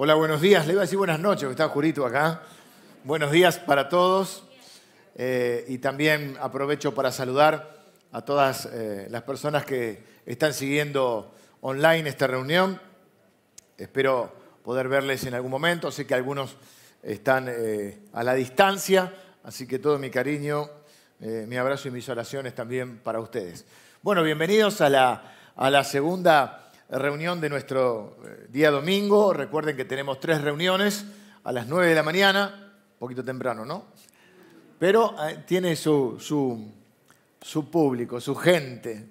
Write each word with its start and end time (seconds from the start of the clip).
Hola, 0.00 0.14
buenos 0.14 0.40
días. 0.40 0.64
Le 0.68 0.74
iba 0.74 0.82
a 0.82 0.84
decir 0.84 0.96
buenas 0.96 1.18
noches, 1.18 1.42
porque 1.42 1.60
está 1.60 1.68
Jurito 1.68 2.06
acá. 2.06 2.42
Buenos 3.02 3.32
días 3.32 3.58
para 3.58 3.88
todos. 3.88 4.44
Eh, 5.16 5.64
y 5.66 5.78
también 5.78 6.36
aprovecho 6.40 6.94
para 6.94 7.10
saludar 7.10 7.82
a 8.12 8.22
todas 8.22 8.66
eh, 8.66 9.08
las 9.10 9.24
personas 9.24 9.64
que 9.64 10.04
están 10.24 10.54
siguiendo 10.54 11.34
online 11.62 12.08
esta 12.08 12.28
reunión. 12.28 12.80
Espero 13.76 14.32
poder 14.62 14.86
verles 14.86 15.24
en 15.24 15.34
algún 15.34 15.50
momento. 15.50 15.90
Sé 15.90 16.06
que 16.06 16.14
algunos 16.14 16.54
están 17.02 17.48
eh, 17.48 17.98
a 18.12 18.22
la 18.22 18.34
distancia, 18.34 19.12
así 19.42 19.66
que 19.66 19.80
todo 19.80 19.98
mi 19.98 20.10
cariño, 20.10 20.70
mi 21.18 21.56
abrazo 21.56 21.88
y 21.88 21.90
mis 21.90 22.08
oraciones 22.08 22.54
también 22.54 22.98
para 22.98 23.18
ustedes. 23.18 23.66
Bueno, 24.02 24.22
bienvenidos 24.22 24.80
a 24.80 24.90
la, 24.90 25.34
a 25.56 25.70
la 25.70 25.82
segunda 25.82 26.67
reunión 26.96 27.40
de 27.40 27.50
nuestro 27.50 28.16
eh, 28.24 28.46
día 28.48 28.70
domingo. 28.70 29.32
Recuerden 29.32 29.76
que 29.76 29.84
tenemos 29.84 30.20
tres 30.20 30.40
reuniones 30.40 31.04
a 31.44 31.52
las 31.52 31.66
9 31.66 31.88
de 31.88 31.94
la 31.94 32.02
mañana, 32.02 32.72
poquito 32.98 33.22
temprano, 33.22 33.64
¿no? 33.64 33.86
Pero 34.78 35.14
eh, 35.28 35.44
tiene 35.46 35.76
su, 35.76 36.16
su, 36.18 37.70
público, 37.70 38.20
su 38.20 38.34
gente. 38.34 39.10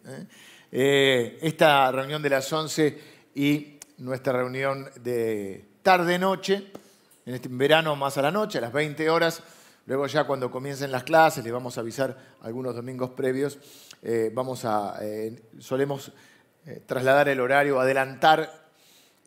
¿eh? 0.72 1.38
esta 1.42 1.92
reunión 1.92 2.22
de 2.22 2.30
las 2.30 2.52
11 2.52 3.02
y 3.36 3.78
nuestra 4.00 4.34
reunión 4.34 4.90
de 5.02 5.66
tarde-noche, 5.82 6.72
en 7.26 7.36
este 7.36 7.48
verano 7.50 7.96
más 7.96 8.18
a 8.18 8.22
la 8.22 8.32
noche, 8.32 8.58
a 8.58 8.62
las 8.62 8.74
20 8.74 9.10
horas. 9.10 9.44
Luego 9.86 10.08
ya 10.08 10.26
cuando 10.26 10.52
comiencen 10.52 10.92
las 10.92 11.04
clases, 11.04 11.44
les 11.44 11.54
vamos 11.54 11.78
a 11.78 11.82
avisar 11.82 12.18
algunos 12.42 12.76
domingos 12.76 13.12
previos, 13.12 13.58
vamos 14.34 14.66
a, 14.66 15.00
solemos 15.60 16.12
eh, 16.70 16.82
trasladar 16.86 17.30
el 17.30 17.40
horario, 17.40 17.80
adelantar 17.80 18.68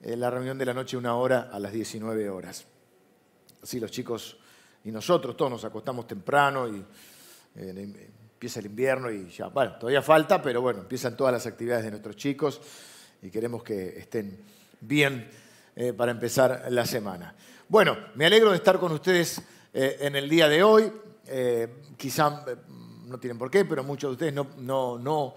eh, 0.03 0.15
la 0.15 0.29
reunión 0.29 0.59
de 0.59 0.67
la 0.67 0.75
noche 0.75 0.99
una 0.99 1.15
hora 1.15 1.49
a 1.51 1.59
las 1.59 1.73
19 1.73 2.29
horas. 2.29 2.67
Así 3.63 3.81
los 3.81 3.91
chicos 3.91 4.37
y 4.85 4.91
nosotros 4.91 5.39
todos 5.39 5.51
nos 5.51 5.65
acostamos 5.65 6.07
temprano 6.07 6.69
y 6.69 6.85
eh, 7.55 7.95
empieza 8.35 8.61
el 8.61 8.67
invierno 8.67 9.11
y 9.11 9.31
ya, 9.31 9.47
bueno, 9.47 9.77
todavía 9.77 10.03
falta, 10.03 10.43
pero 10.43 10.61
bueno, 10.61 10.81
empiezan 10.81 11.17
todas 11.17 11.33
las 11.33 11.47
actividades 11.47 11.87
de 11.87 11.93
nuestros 11.93 12.15
chicos 12.17 12.61
y 13.23 13.31
queremos 13.31 13.63
que 13.63 13.99
estén 13.99 14.39
bien 14.83 15.31
para 15.97 16.13
empezar 16.13 16.67
la 16.69 16.85
semana. 16.85 17.35
Bueno, 17.69 17.97
me 18.17 18.27
alegro 18.27 18.51
de 18.51 18.57
estar 18.57 18.79
con 18.79 18.93
ustedes 18.93 19.41
en 19.73 20.15
el 20.15 20.29
día 20.29 20.47
de 20.47 20.63
hoy. 20.63 20.93
quizá 21.97 22.45
no 23.07 23.19
tienen 23.19 23.39
por 23.39 23.51
qué, 23.51 23.65
pero 23.65 23.83
muchos 23.83 24.11
de 24.11 24.13
ustedes 24.13 24.35
no, 24.35 24.49
no, 24.59 24.99
no 24.99 25.35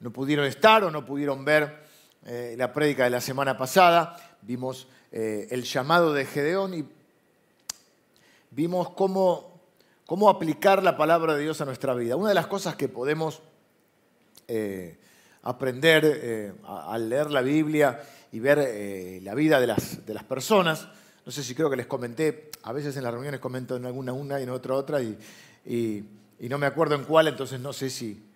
no 0.00 0.12
pudieron 0.12 0.46
estar 0.46 0.84
o 0.84 0.90
no 0.90 1.04
pudieron 1.04 1.44
ver 1.44 1.86
eh, 2.26 2.54
la 2.56 2.72
prédica 2.72 3.04
de 3.04 3.10
la 3.10 3.20
semana 3.20 3.56
pasada. 3.56 4.16
Vimos 4.42 4.86
eh, 5.10 5.48
el 5.50 5.64
llamado 5.64 6.12
de 6.12 6.24
Gedeón 6.24 6.74
y 6.74 6.84
vimos 8.50 8.90
cómo, 8.90 9.60
cómo, 10.06 10.28
aplicar 10.28 10.82
la 10.82 10.96
palabra 10.96 11.34
de 11.34 11.42
Dios 11.42 11.60
a 11.60 11.64
nuestra 11.64 11.94
vida. 11.94 12.16
Una 12.16 12.28
de 12.28 12.34
las 12.34 12.46
cosas 12.46 12.76
que 12.76 12.88
podemos 12.88 13.42
eh, 14.46 14.98
aprender 15.42 16.54
al 16.66 17.08
leer 17.08 17.30
la 17.30 17.42
Biblia 17.42 18.02
y 18.32 18.40
ver 18.40 19.22
la 19.22 19.34
vida 19.34 19.60
de 19.60 19.66
las, 19.66 20.04
de 20.04 20.14
las, 20.14 20.24
personas, 20.24 20.88
no 21.24 21.32
sé 21.32 21.42
si 21.42 21.54
creo 21.54 21.70
que 21.70 21.76
les 21.76 21.86
comenté, 21.86 22.50
a 22.62 22.72
veces 22.72 22.96
en 22.96 23.04
las 23.04 23.12
reuniones 23.12 23.40
comento 23.40 23.76
en 23.76 23.86
alguna 23.86 24.12
una 24.12 24.40
y 24.40 24.42
en 24.42 24.50
otra 24.50 24.74
otra 24.74 25.00
y, 25.00 25.16
y 25.64 26.48
no 26.48 26.58
me 26.58 26.66
acuerdo 26.66 26.96
en 26.96 27.04
cuál, 27.04 27.28
entonces 27.28 27.60
no 27.60 27.72
sé 27.72 27.88
si, 27.88 28.27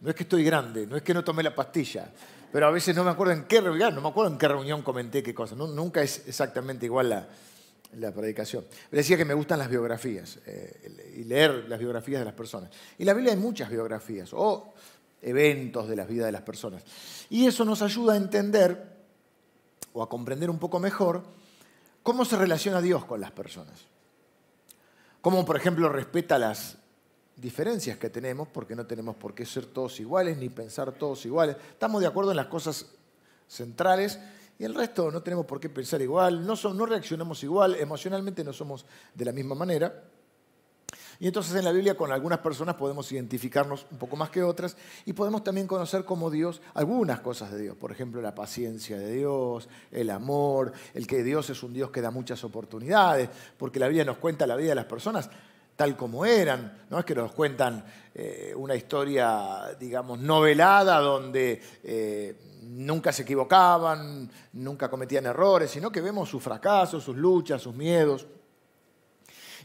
no 0.00 0.10
es 0.10 0.16
que 0.16 0.22
estoy 0.22 0.44
grande, 0.44 0.86
no 0.86 0.96
es 0.96 1.02
que 1.02 1.12
no 1.12 1.24
tomé 1.24 1.42
la 1.42 1.54
pastilla, 1.54 2.10
pero 2.52 2.66
a 2.66 2.70
veces 2.70 2.94
no 2.94 3.04
me 3.04 3.10
acuerdo 3.10 3.32
en 3.32 3.44
qué 3.44 3.60
reunión, 3.60 3.94
no 3.94 4.00
me 4.00 4.08
acuerdo 4.08 4.32
en 4.32 4.38
qué 4.38 4.48
reunión 4.48 4.82
comenté 4.82 5.22
qué 5.22 5.34
cosa. 5.34 5.54
nunca 5.54 6.02
es 6.02 6.26
exactamente 6.26 6.86
igual 6.86 7.10
la, 7.10 8.12
predicación. 8.12 8.64
decía 8.90 9.16
que 9.16 9.24
me 9.24 9.34
gustan 9.34 9.58
las 9.58 9.68
biografías 9.68 10.38
eh, 10.46 11.14
y 11.16 11.24
leer 11.24 11.66
las 11.68 11.78
biografías 11.78 12.20
de 12.20 12.24
las 12.24 12.34
personas. 12.34 12.70
Y 12.98 13.02
en 13.02 13.06
la 13.06 13.14
Biblia 13.14 13.32
hay 13.32 13.38
muchas 13.38 13.70
biografías 13.70 14.30
o 14.32 14.74
eventos 15.20 15.88
de 15.88 15.96
la 15.96 16.04
vida 16.04 16.26
de 16.26 16.32
las 16.32 16.42
personas. 16.42 16.84
Y 17.30 17.46
eso 17.46 17.64
nos 17.64 17.82
ayuda 17.82 18.14
a 18.14 18.16
entender 18.16 18.98
o 19.92 20.02
a 20.02 20.08
comprender 20.08 20.48
un 20.48 20.58
poco 20.58 20.78
mejor 20.78 21.22
cómo 22.02 22.24
se 22.24 22.36
relaciona 22.36 22.80
Dios 22.80 23.04
con 23.04 23.20
las 23.20 23.32
personas. 23.32 23.86
Cómo, 25.20 25.44
por 25.44 25.56
ejemplo, 25.56 25.88
respeta 25.88 26.38
las 26.38 26.77
diferencias 27.40 27.98
que 27.98 28.10
tenemos, 28.10 28.48
porque 28.48 28.74
no 28.74 28.86
tenemos 28.86 29.16
por 29.16 29.34
qué 29.34 29.46
ser 29.46 29.66
todos 29.66 29.98
iguales 30.00 30.36
ni 30.36 30.48
pensar 30.48 30.92
todos 30.92 31.24
iguales. 31.24 31.56
Estamos 31.70 32.00
de 32.00 32.08
acuerdo 32.08 32.32
en 32.32 32.36
las 32.36 32.46
cosas 32.46 32.86
centrales 33.46 34.18
y 34.58 34.64
el 34.64 34.74
resto 34.74 35.10
no 35.10 35.22
tenemos 35.22 35.46
por 35.46 35.60
qué 35.60 35.68
pensar 35.68 36.02
igual, 36.02 36.44
no, 36.44 36.54
no 36.74 36.86
reaccionamos 36.86 37.42
igual, 37.44 37.76
emocionalmente 37.76 38.42
no 38.42 38.52
somos 38.52 38.84
de 39.14 39.24
la 39.24 39.32
misma 39.32 39.54
manera. 39.54 40.04
Y 41.20 41.26
entonces 41.26 41.54
en 41.54 41.64
la 41.64 41.72
Biblia 41.72 41.96
con 41.96 42.12
algunas 42.12 42.38
personas 42.38 42.76
podemos 42.76 43.10
identificarnos 43.10 43.86
un 43.90 43.98
poco 43.98 44.16
más 44.16 44.30
que 44.30 44.42
otras 44.42 44.76
y 45.04 45.12
podemos 45.12 45.42
también 45.42 45.66
conocer 45.66 46.04
como 46.04 46.30
Dios 46.30 46.60
algunas 46.74 47.20
cosas 47.20 47.52
de 47.52 47.62
Dios. 47.62 47.76
Por 47.76 47.90
ejemplo, 47.90 48.20
la 48.20 48.34
paciencia 48.34 48.98
de 48.98 49.12
Dios, 49.12 49.68
el 49.90 50.10
amor, 50.10 50.72
el 50.94 51.06
que 51.06 51.22
Dios 51.22 51.50
es 51.50 51.62
un 51.62 51.72
Dios 51.72 51.90
que 51.90 52.00
da 52.00 52.10
muchas 52.10 52.42
oportunidades, 52.44 53.28
porque 53.56 53.80
la 53.80 53.88
Biblia 53.88 54.04
nos 54.04 54.18
cuenta 54.18 54.46
la 54.46 54.56
vida 54.56 54.70
de 54.70 54.74
las 54.76 54.84
personas 54.84 55.28
tal 55.78 55.96
como 55.96 56.26
eran. 56.26 56.86
No 56.90 56.98
es 56.98 57.04
que 57.04 57.14
nos 57.14 57.30
cuentan 57.30 57.84
eh, 58.12 58.52
una 58.56 58.74
historia, 58.74 59.76
digamos, 59.78 60.18
novelada 60.18 60.98
donde 60.98 61.62
eh, 61.84 62.36
nunca 62.62 63.12
se 63.12 63.22
equivocaban, 63.22 64.28
nunca 64.54 64.90
cometían 64.90 65.26
errores, 65.26 65.70
sino 65.70 65.92
que 65.92 66.00
vemos 66.00 66.28
sus 66.28 66.42
fracasos, 66.42 67.04
sus 67.04 67.16
luchas, 67.16 67.62
sus 67.62 67.76
miedos. 67.76 68.26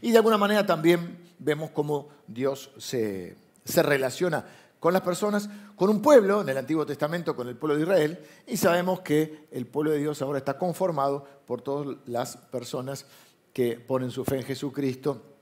Y 0.02 0.12
de 0.12 0.18
alguna 0.18 0.38
manera 0.38 0.64
también 0.64 1.32
vemos 1.40 1.70
cómo 1.72 2.10
Dios 2.28 2.70
se, 2.78 3.36
se 3.64 3.82
relaciona 3.82 4.46
con 4.78 4.92
las 4.92 5.02
personas, 5.02 5.50
con 5.74 5.90
un 5.90 6.00
pueblo, 6.00 6.42
en 6.42 6.48
el 6.48 6.58
Antiguo 6.58 6.86
Testamento 6.86 7.34
con 7.34 7.48
el 7.48 7.56
pueblo 7.56 7.74
de 7.74 7.82
Israel, 7.82 8.24
y 8.46 8.56
sabemos 8.56 9.00
que 9.00 9.48
el 9.50 9.66
pueblo 9.66 9.90
de 9.90 9.98
Dios 9.98 10.22
ahora 10.22 10.38
está 10.38 10.58
conformado 10.58 11.26
por 11.44 11.60
todas 11.60 11.96
las 12.06 12.36
personas 12.36 13.04
que 13.52 13.80
ponen 13.80 14.12
su 14.12 14.24
fe 14.24 14.36
en 14.36 14.44
Jesucristo 14.44 15.33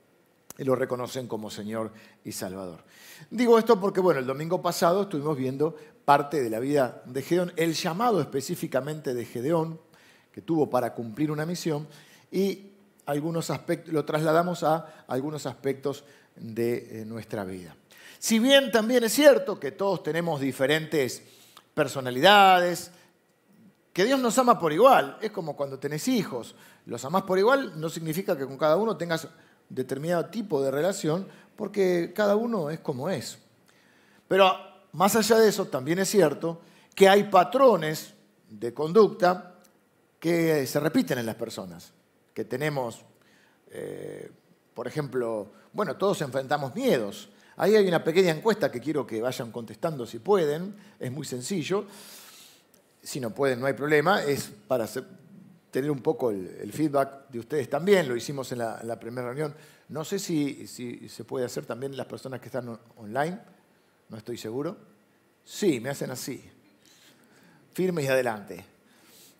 y 0.57 0.63
lo 0.63 0.75
reconocen 0.75 1.27
como 1.27 1.49
Señor 1.49 1.91
y 2.23 2.31
Salvador. 2.31 2.83
Digo 3.29 3.57
esto 3.57 3.79
porque, 3.79 4.01
bueno, 4.01 4.19
el 4.19 4.27
domingo 4.27 4.61
pasado 4.61 5.03
estuvimos 5.03 5.37
viendo 5.37 5.75
parte 6.05 6.41
de 6.41 6.49
la 6.49 6.59
vida 6.59 7.01
de 7.05 7.21
Gedeón, 7.21 7.53
el 7.55 7.73
llamado 7.73 8.21
específicamente 8.21 9.13
de 9.13 9.25
Gedeón, 9.25 9.79
que 10.31 10.41
tuvo 10.41 10.69
para 10.69 10.93
cumplir 10.93 11.31
una 11.31 11.45
misión, 11.45 11.87
y 12.31 12.71
algunos 13.05 13.49
aspectos, 13.49 13.93
lo 13.93 14.05
trasladamos 14.05 14.63
a 14.63 15.05
algunos 15.07 15.45
aspectos 15.45 16.03
de 16.35 17.01
eh, 17.01 17.05
nuestra 17.05 17.43
vida. 17.43 17.75
Si 18.19 18.39
bien 18.39 18.71
también 18.71 19.03
es 19.03 19.13
cierto 19.13 19.59
que 19.59 19.71
todos 19.71 20.03
tenemos 20.03 20.39
diferentes 20.39 21.21
personalidades, 21.73 22.91
que 23.91 24.05
Dios 24.05 24.19
nos 24.19 24.37
ama 24.37 24.59
por 24.59 24.73
igual, 24.73 25.17
es 25.21 25.31
como 25.31 25.55
cuando 25.55 25.77
tenés 25.77 26.07
hijos, 26.07 26.55
los 26.85 27.03
amás 27.05 27.23
por 27.23 27.37
igual, 27.37 27.79
no 27.79 27.89
significa 27.89 28.37
que 28.37 28.45
con 28.45 28.57
cada 28.57 28.75
uno 28.75 28.97
tengas 28.97 29.27
determinado 29.73 30.25
tipo 30.25 30.61
de 30.61 30.71
relación 30.71 31.27
porque 31.55 32.13
cada 32.15 32.35
uno 32.35 32.69
es 32.69 32.79
como 32.79 33.09
es. 33.09 33.37
Pero 34.27 34.51
más 34.93 35.15
allá 35.15 35.37
de 35.37 35.49
eso, 35.49 35.65
también 35.65 35.99
es 35.99 36.09
cierto 36.09 36.61
que 36.95 37.09
hay 37.09 37.23
patrones 37.25 38.13
de 38.49 38.73
conducta 38.73 39.55
que 40.19 40.65
se 40.67 40.79
repiten 40.79 41.17
en 41.17 41.25
las 41.25 41.35
personas, 41.35 41.91
que 42.33 42.45
tenemos, 42.45 43.03
eh, 43.71 44.31
por 44.73 44.87
ejemplo, 44.87 45.51
bueno, 45.73 45.97
todos 45.97 46.21
enfrentamos 46.21 46.73
miedos. 46.75 47.29
Ahí 47.57 47.75
hay 47.75 47.87
una 47.87 48.03
pequeña 48.03 48.31
encuesta 48.31 48.71
que 48.71 48.79
quiero 48.79 49.05
que 49.05 49.21
vayan 49.21 49.51
contestando 49.51 50.05
si 50.05 50.19
pueden, 50.19 50.75
es 50.99 51.11
muy 51.11 51.25
sencillo. 51.25 51.85
Si 53.01 53.19
no 53.19 53.31
pueden, 53.31 53.59
no 53.59 53.65
hay 53.65 53.73
problema, 53.73 54.23
es 54.23 54.49
para 54.67 54.87
tener 55.73 55.91
un 55.91 56.01
poco 56.01 56.29
el, 56.29 56.71
feedback 56.71 57.29
de 57.29 57.39
ustedes 57.39 57.69
también, 57.69 58.07
lo 58.07 58.15
hicimos 58.15 58.51
en 58.51 58.59
la, 58.59 58.99
primera 58.99 59.27
reunión. 59.27 59.53
No 59.89 60.03
sé 60.05 60.19
si, 60.19 60.67
se 60.67 61.23
puede 61.23 61.45
hacer 61.45 61.65
también 61.65 61.95
las 61.95 62.07
personas 62.07 62.39
que 62.39 62.47
están 62.47 62.79
online, 62.97 63.39
no 64.09 64.17
estoy 64.17 64.37
seguro. 64.37 64.77
Sí, 65.43 65.79
me 65.79 65.89
hacen 65.89 66.11
así, 66.11 66.43
firmes 67.73 68.05
y 68.05 68.07
adelante. 68.07 68.65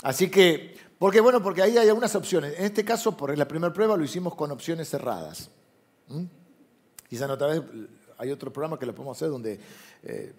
Así 0.03 0.29
que, 0.29 0.75
porque 0.99 1.21
bueno, 1.21 1.41
porque 1.41 1.61
ahí 1.61 1.77
hay 1.77 1.87
algunas 1.87 2.13
opciones. 2.15 2.57
En 2.57 2.65
este 2.65 2.83
caso, 2.83 3.15
por 3.15 3.35
la 3.37 3.47
primera 3.47 3.73
prueba 3.73 3.95
lo 3.95 4.03
hicimos 4.03 4.35
con 4.35 4.51
opciones 4.51 4.89
cerradas. 4.89 5.49
¿Mm? 6.09 6.25
Quizá 7.07 7.31
otra 7.31 7.47
vez 7.47 7.61
hay 8.17 8.31
otro 8.31 8.51
programa 8.51 8.77
que 8.77 8.85
lo 8.85 8.93
podemos 8.93 9.17
hacer 9.17 9.29
donde 9.29 9.59
eh, 10.03 10.33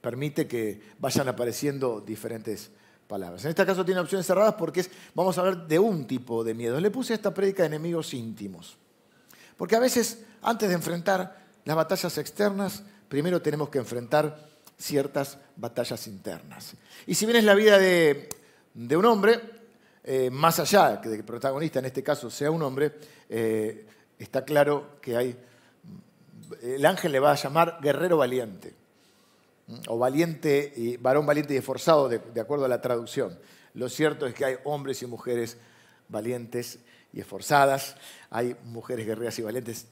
permite 0.00 0.46
que 0.46 0.80
vayan 0.98 1.28
apareciendo 1.28 2.00
diferentes 2.00 2.70
en 3.16 3.50
este 3.50 3.66
caso 3.66 3.84
tiene 3.84 4.00
opciones 4.00 4.26
cerradas 4.26 4.54
porque 4.54 4.80
es, 4.80 4.90
vamos 5.14 5.36
a 5.36 5.42
hablar 5.42 5.66
de 5.66 5.78
un 5.78 6.06
tipo 6.06 6.42
de 6.44 6.54
miedo. 6.54 6.80
Le 6.80 6.90
puse 6.90 7.14
esta 7.14 7.32
prédica 7.32 7.62
de 7.62 7.68
enemigos 7.68 8.14
íntimos. 8.14 8.76
Porque 9.56 9.76
a 9.76 9.80
veces, 9.80 10.24
antes 10.42 10.68
de 10.68 10.74
enfrentar 10.74 11.42
las 11.64 11.76
batallas 11.76 12.16
externas, 12.18 12.82
primero 13.08 13.40
tenemos 13.42 13.68
que 13.68 13.78
enfrentar 13.78 14.36
ciertas 14.78 15.38
batallas 15.56 16.06
internas. 16.06 16.74
Y 17.06 17.14
si 17.14 17.26
bien 17.26 17.38
es 17.38 17.44
la 17.44 17.54
vida 17.54 17.78
de, 17.78 18.28
un 18.74 19.04
hombre, 19.04 19.40
eh, 20.02 20.30
más 20.30 20.58
allá 20.58 20.96
de 20.96 21.00
que 21.00 21.14
el 21.14 21.24
protagonista 21.24 21.78
en 21.78 21.84
este 21.86 22.02
caso 22.02 22.30
sea 22.30 22.50
un 22.50 22.62
hombre, 22.62 22.92
eh, 23.28 23.86
está 24.18 24.44
claro 24.44 24.98
que 25.00 25.16
hay, 25.16 25.36
el 26.62 26.84
ángel 26.84 27.12
le 27.12 27.20
va 27.20 27.32
a 27.32 27.36
llamar 27.36 27.78
guerrero 27.80 28.16
valiente, 28.16 28.74
o 29.88 29.98
valiente, 29.98 30.72
y, 30.76 30.96
varón 30.96 31.26
valiente 31.26 31.54
y 31.54 31.56
esforzado, 31.56 32.08
de, 32.08 32.40
acuerdo 32.40 32.64
a 32.64 32.68
la 32.68 32.80
traducción. 32.80 33.38
Lo 33.74 33.88
cierto 33.88 34.26
es 34.26 34.34
que 34.34 34.44
hay 34.44 34.56
hombres 34.64 35.02
y 35.02 35.06
mujeres 35.06 35.56
valientes 36.08 36.78
y 37.12 37.20
esforzadas, 37.20 37.96
hay 38.30 38.56
mujeres 38.64 39.06
guerreras 39.06 39.38
y 39.38 39.42
valientes, 39.42 39.86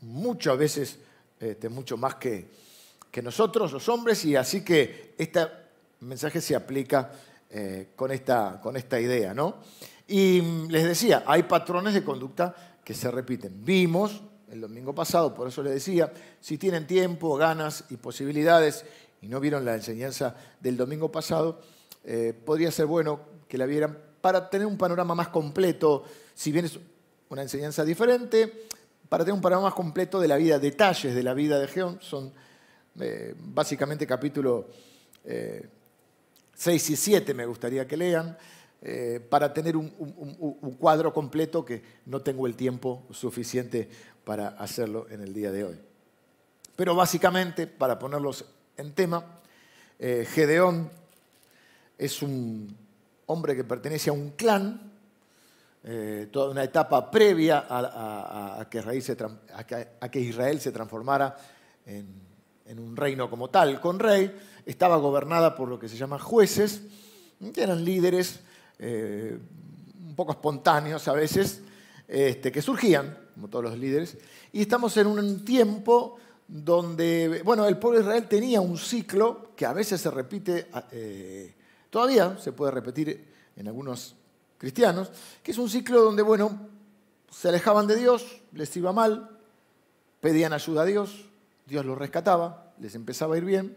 muchas 0.00 0.56
veces, 0.58 0.98
este, 1.40 1.68
mucho 1.68 1.96
más 1.96 2.16
que, 2.16 2.48
que 3.10 3.22
nosotros, 3.22 3.72
los 3.72 3.88
hombres, 3.88 4.24
y 4.24 4.36
así 4.36 4.64
que 4.64 5.14
este 5.18 5.46
mensaje 6.00 6.40
se 6.40 6.54
aplica 6.54 7.10
eh, 7.50 7.88
con, 7.96 8.10
esta, 8.10 8.60
con 8.62 8.76
esta 8.76 9.00
idea. 9.00 9.32
¿no? 9.32 9.56
Y 10.06 10.40
les 10.68 10.84
decía, 10.84 11.24
hay 11.26 11.44
patrones 11.44 11.94
de 11.94 12.04
conducta 12.04 12.54
que 12.84 12.94
se 12.94 13.10
repiten. 13.10 13.64
Vimos 13.64 14.22
el 14.50 14.60
domingo 14.60 14.94
pasado, 14.94 15.34
por 15.34 15.48
eso 15.48 15.62
les 15.62 15.74
decía, 15.74 16.12
si 16.40 16.56
tienen 16.58 16.86
tiempo, 16.86 17.36
ganas 17.36 17.84
y 17.90 17.96
posibilidades 17.96 18.84
y 19.26 19.28
no 19.28 19.40
vieron 19.40 19.64
la 19.64 19.74
enseñanza 19.74 20.36
del 20.60 20.76
domingo 20.76 21.10
pasado, 21.10 21.60
eh, 22.04 22.32
podría 22.44 22.70
ser 22.70 22.86
bueno 22.86 23.18
que 23.48 23.58
la 23.58 23.66
vieran 23.66 23.98
para 24.20 24.48
tener 24.48 24.68
un 24.68 24.78
panorama 24.78 25.16
más 25.16 25.28
completo, 25.28 26.04
si 26.32 26.52
bien 26.52 26.66
es 26.66 26.78
una 27.28 27.42
enseñanza 27.42 27.84
diferente, 27.84 28.68
para 29.08 29.24
tener 29.24 29.34
un 29.34 29.40
panorama 29.40 29.64
más 29.64 29.74
completo 29.74 30.20
de 30.20 30.28
la 30.28 30.36
vida, 30.36 30.60
detalles 30.60 31.12
de 31.12 31.22
la 31.24 31.34
vida 31.34 31.58
de 31.58 31.66
Geón, 31.66 31.98
son 32.00 32.32
eh, 33.00 33.34
básicamente 33.36 34.06
capítulo 34.06 34.68
6 36.54 36.90
y 36.90 36.96
7 36.96 37.34
me 37.34 37.46
gustaría 37.46 37.84
que 37.84 37.96
lean, 37.96 38.38
eh, 38.80 39.18
para 39.28 39.52
tener 39.52 39.76
un, 39.76 39.88
cuadro 40.78 41.12
completo 41.12 41.64
que 41.64 41.82
no 42.04 42.20
tengo 42.20 42.46
el 42.46 42.54
tiempo 42.54 43.04
suficiente 43.10 43.88
para 44.22 44.50
hacerlo 44.50 45.08
en 45.10 45.22
el 45.22 45.34
día 45.34 45.50
de 45.50 45.64
hoy. 45.64 45.80
Pero 46.76 46.94
básicamente, 46.94 47.66
para 47.66 47.98
ponerlos 47.98 48.44
en 48.76 48.92
tema, 48.92 49.24
eh, 49.98 50.26
Gedeón 50.28 50.90
es 51.98 52.22
un 52.22 52.76
hombre 53.26 53.56
que 53.56 53.64
pertenece 53.64 54.10
a 54.10 54.12
un 54.12 54.30
clan, 54.30 54.92
eh, 55.84 56.28
toda 56.32 56.50
una 56.50 56.64
etapa 56.64 57.10
previa 57.10 57.66
a, 57.68 58.66
que, 58.70 60.20
Israel 60.20 60.60
se 60.60 60.72
transformara 60.72 61.36
en 62.66 62.78
un 62.78 62.96
reino 62.96 63.30
como 63.30 63.48
tal, 63.48 63.80
con 63.80 63.98
rey. 63.98 64.36
Estaba 64.66 64.96
gobernada 64.96 65.54
por 65.54 65.68
lo 65.68 65.78
que 65.78 65.88
se 65.88 65.96
llama 65.96 66.18
jueces, 66.18 66.82
que 67.54 67.62
eran 67.62 67.84
líderes 67.84 68.40
eh, 68.78 69.38
un 70.06 70.14
poco 70.16 70.32
espontáneos 70.32 71.06
a 71.08 71.12
veces, 71.12 71.62
este, 72.08 72.50
que 72.50 72.62
surgían, 72.62 73.16
como 73.34 73.48
todos 73.48 73.64
los 73.64 73.78
líderes, 73.78 74.16
y 74.52 74.62
estamos 74.62 74.96
en 74.96 75.06
un 75.06 75.44
tiempo 75.44 76.18
donde, 76.48 77.42
bueno, 77.44 77.66
el 77.66 77.78
pueblo 77.78 77.98
de 77.98 78.04
Israel 78.04 78.28
tenía 78.28 78.60
un 78.60 78.78
ciclo 78.78 79.50
que 79.56 79.66
a 79.66 79.72
veces 79.72 80.00
se 80.00 80.10
repite, 80.10 80.68
eh, 80.92 81.54
todavía 81.90 82.38
se 82.38 82.52
puede 82.52 82.70
repetir 82.70 83.32
en 83.56 83.68
algunos 83.68 84.14
cristianos, 84.58 85.10
que 85.42 85.50
es 85.50 85.58
un 85.58 85.68
ciclo 85.68 86.02
donde, 86.02 86.22
bueno, 86.22 86.68
se 87.30 87.48
alejaban 87.48 87.86
de 87.86 87.96
Dios, 87.96 88.40
les 88.52 88.74
iba 88.76 88.92
mal, 88.92 89.30
pedían 90.20 90.52
ayuda 90.52 90.82
a 90.82 90.84
Dios, 90.84 91.26
Dios 91.66 91.84
los 91.84 91.98
rescataba, 91.98 92.72
les 92.78 92.94
empezaba 92.94 93.34
a 93.34 93.38
ir 93.38 93.44
bien, 93.44 93.76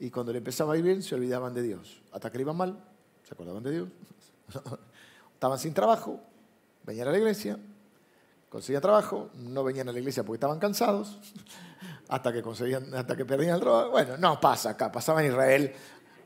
y 0.00 0.10
cuando 0.10 0.32
le 0.32 0.38
empezaba 0.38 0.74
a 0.74 0.76
ir 0.76 0.84
bien 0.84 1.02
se 1.02 1.14
olvidaban 1.14 1.54
de 1.54 1.62
Dios. 1.62 2.00
Hasta 2.12 2.30
que 2.30 2.38
le 2.38 2.42
iban 2.42 2.56
mal, 2.56 2.82
se 3.26 3.34
acordaban 3.34 3.62
de 3.62 3.72
Dios. 3.72 3.88
estaban 5.34 5.58
sin 5.58 5.74
trabajo, 5.74 6.20
venían 6.84 7.08
a 7.08 7.12
la 7.12 7.18
iglesia, 7.18 7.58
conseguían 8.48 8.82
trabajo, 8.82 9.30
no 9.34 9.62
venían 9.62 9.88
a 9.88 9.92
la 9.92 9.98
iglesia 9.98 10.22
porque 10.24 10.36
estaban 10.36 10.58
cansados, 10.58 11.18
hasta 12.08 12.32
que, 12.32 12.42
conseguían, 12.42 12.94
hasta 12.94 13.16
que 13.16 13.24
perdían 13.24 13.54
el 13.54 13.60
trabajo. 13.60 13.90
Bueno, 13.90 14.16
no 14.16 14.40
pasa 14.40 14.70
acá, 14.70 14.90
pasaba 14.90 15.22
en 15.22 15.30
Israel 15.30 15.72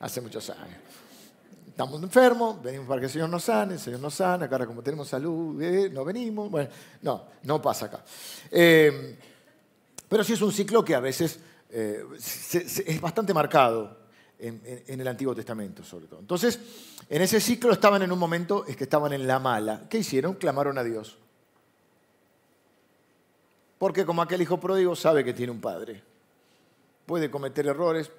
hace 0.00 0.20
muchos 0.20 0.48
años. 0.50 0.78
Estamos 1.66 2.02
enfermos, 2.02 2.62
venimos 2.62 2.86
para 2.86 3.00
que 3.00 3.06
el 3.06 3.12
Señor 3.12 3.30
nos 3.30 3.44
sane, 3.44 3.74
el 3.74 3.80
Señor 3.80 4.00
nos 4.00 4.14
sana, 4.14 4.46
ahora 4.50 4.66
como 4.66 4.82
tenemos 4.82 5.08
salud, 5.08 5.60
eh, 5.62 5.88
no 5.90 6.04
venimos. 6.04 6.50
Bueno, 6.50 6.68
no, 7.00 7.24
no 7.44 7.62
pasa 7.62 7.86
acá. 7.86 8.04
Eh, 8.50 9.16
pero 10.08 10.22
sí 10.22 10.34
es 10.34 10.42
un 10.42 10.52
ciclo 10.52 10.84
que 10.84 10.94
a 10.94 11.00
veces 11.00 11.40
eh, 11.70 12.04
es 12.14 13.00
bastante 13.00 13.32
marcado 13.32 14.02
en, 14.38 15.00
el 15.00 15.08
Antiguo 15.08 15.34
Testamento, 15.34 15.82
sobre 15.84 16.06
todo. 16.06 16.20
Entonces, 16.20 16.58
en 17.08 17.22
ese 17.22 17.40
ciclo 17.40 17.72
estaban 17.72 18.02
en 18.02 18.12
un 18.12 18.18
momento, 18.18 18.64
es 18.66 18.76
que 18.76 18.84
estaban 18.84 19.12
en 19.12 19.26
la 19.26 19.38
mala. 19.38 19.84
¿Qué 19.88 19.98
hicieron? 19.98 20.34
Clamaron 20.34 20.76
a 20.78 20.84
Dios. 20.84 21.16
Porque 23.82 24.06
como 24.06 24.22
aquel 24.22 24.40
hijo 24.40 24.60
pródigo 24.60 24.94
sabe 24.94 25.24
que 25.24 25.32
tiene 25.32 25.50
un 25.50 25.60
padre. 25.60 26.00
Puede 27.04 27.32
cometer 27.32 27.66
errores, 27.66 28.12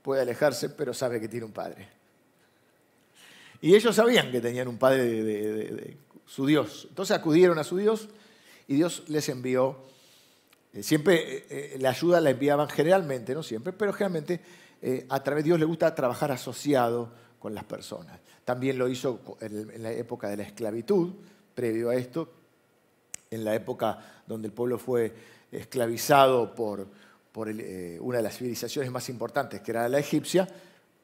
puede 0.00 0.22
alejarse, 0.22 0.70
pero 0.70 0.94
sabe 0.94 1.20
que 1.20 1.28
tiene 1.28 1.44
un 1.44 1.52
padre. 1.52 1.86
Y 3.60 3.74
ellos 3.74 3.94
sabían 3.94 4.32
que 4.32 4.40
tenían 4.40 4.68
un 4.68 4.78
padre 4.78 5.04
de 5.04 5.98
su 6.24 6.46
Dios. 6.46 6.86
Entonces 6.88 7.14
acudieron 7.14 7.58
a 7.58 7.62
su 7.64 7.76
Dios 7.76 8.08
y 8.66 8.76
Dios 8.76 9.02
les 9.08 9.28
envió 9.28 9.76
eh, 10.72 10.82
siempre 10.82 11.36
eh, 11.36 11.46
eh, 11.50 11.76
la 11.78 11.90
ayuda 11.90 12.18
la 12.18 12.30
enviaban 12.30 12.70
generalmente, 12.70 13.34
no 13.34 13.42
siempre, 13.42 13.74
pero 13.74 13.92
generalmente 13.92 14.40
a 15.10 15.22
través 15.22 15.44
de 15.44 15.48
Dios 15.48 15.60
le 15.60 15.66
gusta 15.66 15.94
trabajar 15.94 16.32
asociado 16.32 17.12
con 17.38 17.54
las 17.54 17.64
personas. 17.64 18.18
También 18.46 18.78
lo 18.78 18.88
hizo 18.88 19.36
en 19.42 19.82
la 19.82 19.92
época 19.92 20.30
de 20.30 20.38
la 20.38 20.44
esclavitud, 20.44 21.12
previo 21.54 21.90
a 21.90 21.96
esto, 21.96 22.41
en 23.32 23.44
la 23.44 23.54
época 23.54 23.98
donde 24.26 24.46
el 24.46 24.54
pueblo 24.54 24.78
fue 24.78 25.12
esclavizado 25.50 26.54
por, 26.54 26.86
por 27.32 27.48
una 27.48 28.16
de 28.18 28.22
las 28.22 28.36
civilizaciones 28.36 28.90
más 28.92 29.08
importantes, 29.08 29.60
que 29.60 29.70
era 29.72 29.88
la 29.88 29.98
egipcia, 29.98 30.48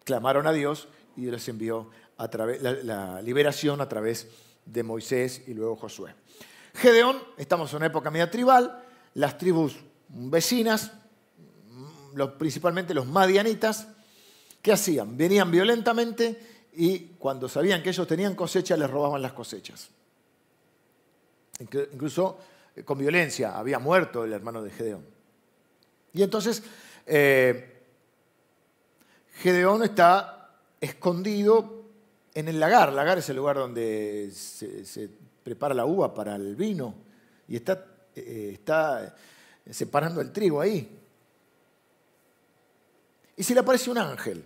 clamaron 0.05 0.47
a 0.47 0.53
Dios 0.53 0.89
y 1.17 1.23
les 1.23 1.49
envió 1.49 1.91
la 2.19 3.21
liberación 3.23 3.81
a 3.81 3.89
través 3.89 4.29
de 4.65 4.83
Moisés 4.83 5.43
y 5.47 5.55
luego 5.55 5.77
Josué. 5.77 6.15
Gedeón, 6.75 7.19
estamos 7.37 7.71
en 7.73 7.79
una 7.79 7.87
época 7.87 8.11
media 8.11 8.31
tribal, 8.31 8.85
las 9.15 9.37
tribus 9.37 9.77
vecinas, 10.09 10.93
principalmente 12.39 12.95
los 12.95 13.07
madianitas, 13.07 13.89
¿qué 14.63 14.73
hacían? 14.73 15.17
Venían 15.17 15.51
violentamente 15.51 16.67
y 16.75 17.01
cuando 17.19 17.49
sabían 17.49 17.83
que 17.83 17.91
ellos 17.91 18.07
tenían 18.07 18.35
cosecha 18.35 18.77
les 18.77 18.91
robaban 18.91 19.23
las 19.23 19.33
cosechas. 19.33 19.91
Incluso 21.61 22.39
eh, 22.77 22.85
con 22.85 22.99
violencia 22.99 23.59
había 23.59 23.79
muerto 23.79 24.25
el 24.25 24.33
hermano 24.33 24.63
de 24.63 24.71
Gedeón. 24.71 25.05
Y 26.13 26.23
entonces 26.23 26.63
eh, 27.07 27.83
Gedeón 29.35 29.83
está 29.83 30.59
escondido 30.81 31.85
en 32.35 32.49
el 32.49 32.61
lagar. 32.61 32.93
lagar 32.93 33.19
es 33.19 33.29
el 33.29 33.37
lugar 33.37 33.57
donde 33.57 34.31
se, 34.33 35.11
prepara 35.43 35.75
la 35.75 35.87
uva 35.87 36.15
para 36.15 36.37
el 36.37 36.55
vino. 36.57 36.95
Y 37.49 37.57
está 37.57 37.85
eh, 38.15 38.51
está 38.55 39.15
separando 39.71 40.21
el 40.21 40.33
trigo 40.33 40.61
ahí. 40.61 40.99
Y 43.37 43.43
se 43.43 43.55
le 43.55 43.61
aparece 43.61 43.91
un 43.91 43.99
ángel. 43.99 44.45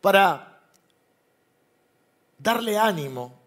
Para 0.00 0.57
darle 2.38 2.78
ánimo, 2.78 3.38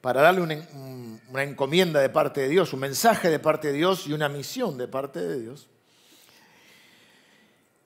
para 0.00 0.22
darle 0.22 0.40
una, 0.40 1.42
encomienda 1.42 2.00
de 2.00 2.08
parte 2.08 2.42
de 2.42 2.48
Dios, 2.48 2.72
un 2.72 2.80
mensaje 2.80 3.30
de 3.30 3.38
parte 3.38 3.68
de 3.68 3.74
Dios 3.74 4.06
y 4.06 4.12
una 4.12 4.28
misión 4.28 4.78
de 4.78 4.88
parte 4.88 5.20
de 5.20 5.40
Dios. 5.40 5.68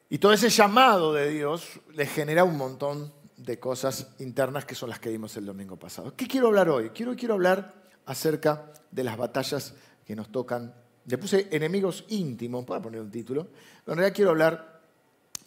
Y 0.08 0.18
todo 0.18 0.32
ese 0.32 0.50
llamado 0.50 1.12
de 1.12 1.30
Dios 1.30 1.80
le 1.94 2.06
genera 2.06 2.44
un 2.44 2.56
montón 2.56 3.12
de 3.36 3.58
cosas 3.58 4.14
internas 4.18 4.64
que 4.64 4.74
son 4.74 4.90
las 4.90 4.98
que 4.98 5.10
vimos 5.10 5.36
el 5.36 5.46
domingo 5.46 5.76
pasado. 5.76 6.14
¿Qué 6.14 6.28
quiero 6.28 6.48
hablar 6.48 6.68
hoy? 6.68 6.90
Quiero, 6.90 7.16
quiero 7.16 7.34
hablar 7.34 7.74
acerca 8.04 8.72
de 8.90 9.04
las 9.04 9.16
batallas 9.16 9.74
que 10.04 10.14
nos 10.14 10.30
tocan. 10.30 10.74
Le 11.06 11.18
puse 11.18 11.48
enemigos 11.50 12.04
íntimos, 12.08 12.64
para 12.64 12.82
poner 12.82 13.00
un 13.00 13.10
título, 13.10 13.48
en 13.86 13.96
realidad 13.96 14.14
quiero 14.14 14.30
hablar 14.30 14.72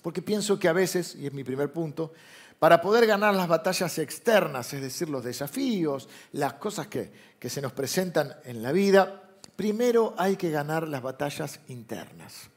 porque 0.01 0.21
pienso 0.21 0.59
que 0.59 0.67
a 0.67 0.73
veces, 0.73 1.15
y 1.15 1.25
es 1.25 1.33
mi 1.33 1.43
primer 1.43 1.71
punto, 1.73 2.13
para 2.59 2.81
poder 2.81 3.05
ganar 3.05 3.35
las 3.35 3.47
batallas 3.47 3.97
externas, 3.99 4.73
es 4.73 4.81
decir, 4.81 5.09
los 5.09 5.23
desafíos, 5.23 6.07
las 6.31 6.53
cosas 6.53 6.87
que, 6.87 7.11
que 7.39 7.49
se 7.49 7.61
nos 7.61 7.73
presentan 7.73 8.33
en 8.45 8.63
la 8.63 8.71
vida, 8.71 9.23
primero 9.55 10.15
hay 10.17 10.35
que 10.35 10.51
ganar 10.51 10.87
las 10.87 11.01
batallas 11.01 11.59
internas. 11.67 12.49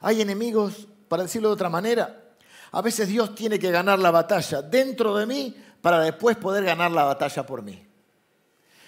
Hay 0.00 0.20
enemigos, 0.20 0.88
para 1.08 1.22
decirlo 1.22 1.48
de 1.48 1.54
otra 1.54 1.68
manera, 1.68 2.22
a 2.72 2.82
veces 2.82 3.08
Dios 3.08 3.34
tiene 3.34 3.58
que 3.58 3.70
ganar 3.70 3.98
la 3.98 4.10
batalla 4.10 4.62
dentro 4.62 5.16
de 5.16 5.26
mí 5.26 5.56
para 5.80 6.00
después 6.00 6.36
poder 6.36 6.64
ganar 6.64 6.90
la 6.90 7.04
batalla 7.04 7.44
por 7.44 7.62
mí. 7.62 7.86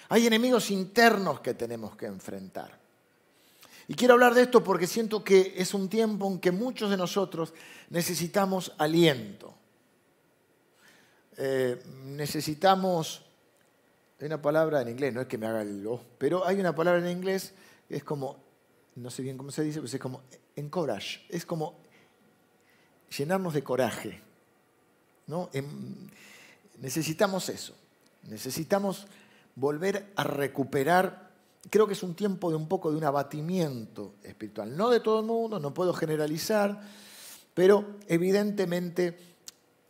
Hay 0.09 0.27
enemigos 0.27 0.71
internos 0.71 1.41
que 1.41 1.55
tenemos 1.55 1.97
que 1.97 2.07
enfrentar. 2.07 2.79
Y 3.87 3.95
quiero 3.95 4.15
hablar 4.15 4.35
de 4.35 4.43
esto 4.43 4.65
porque 4.65 4.87
siento 4.87 5.23
que 5.23 5.55
es 5.57 5.75
un 5.75 5.89
tiempo 5.89 6.27
en 6.27 6.39
que 6.39 6.51
muchos 6.51 6.91
de 6.91 6.97
nosotros 6.97 7.53
necesitamos 7.91 8.73
aliento. 8.79 9.55
Eh, 11.37 11.83
necesitamos, 12.05 13.23
hay 14.21 14.27
una 14.27 14.41
palabra 14.41 14.83
en 14.83 14.89
inglés, 14.89 15.13
no 15.13 15.21
es 15.21 15.27
que 15.27 15.39
me 15.39 15.47
haga 15.47 15.63
el 15.63 15.83
lo, 15.83 16.01
pero 16.19 16.47
hay 16.47 16.61
una 16.61 16.75
palabra 16.75 17.01
en 17.01 17.17
inglés 17.17 17.55
que 17.89 17.97
es 17.97 18.05
como, 18.05 18.37
no 18.97 19.11
sé 19.11 19.23
bien 19.23 19.37
cómo 19.37 19.51
se 19.51 19.63
dice, 19.63 19.81
pero 19.81 19.93
es 19.93 20.01
como 20.01 20.23
encourage, 20.57 21.27
es 21.29 21.45
como 21.45 21.77
llenarnos 23.17 23.55
de 23.55 23.63
coraje. 23.63 24.21
¿no? 25.27 25.51
Em, 25.53 26.09
necesitamos 26.81 27.49
eso, 27.49 27.75
necesitamos 28.29 29.07
volver 29.57 30.13
a 30.17 30.25
recuperar, 30.25 31.31
creo 31.71 31.87
que 31.87 31.95
es 31.95 32.03
un 32.03 32.15
tiempo 32.15 32.51
de 32.51 32.57
un 32.57 32.69
poco 32.69 32.91
de 32.91 32.97
un 32.97 33.05
abatimiento 33.05 34.15
espiritual, 34.23 34.77
no 34.77 34.91
de 34.91 35.01
todo 35.01 35.21
el 35.21 35.27
mundo, 35.27 35.59
no 35.59 35.73
puedo 35.73 35.93
generalizar, 35.93 36.81
pero 37.55 37.97
evidentemente 38.09 39.34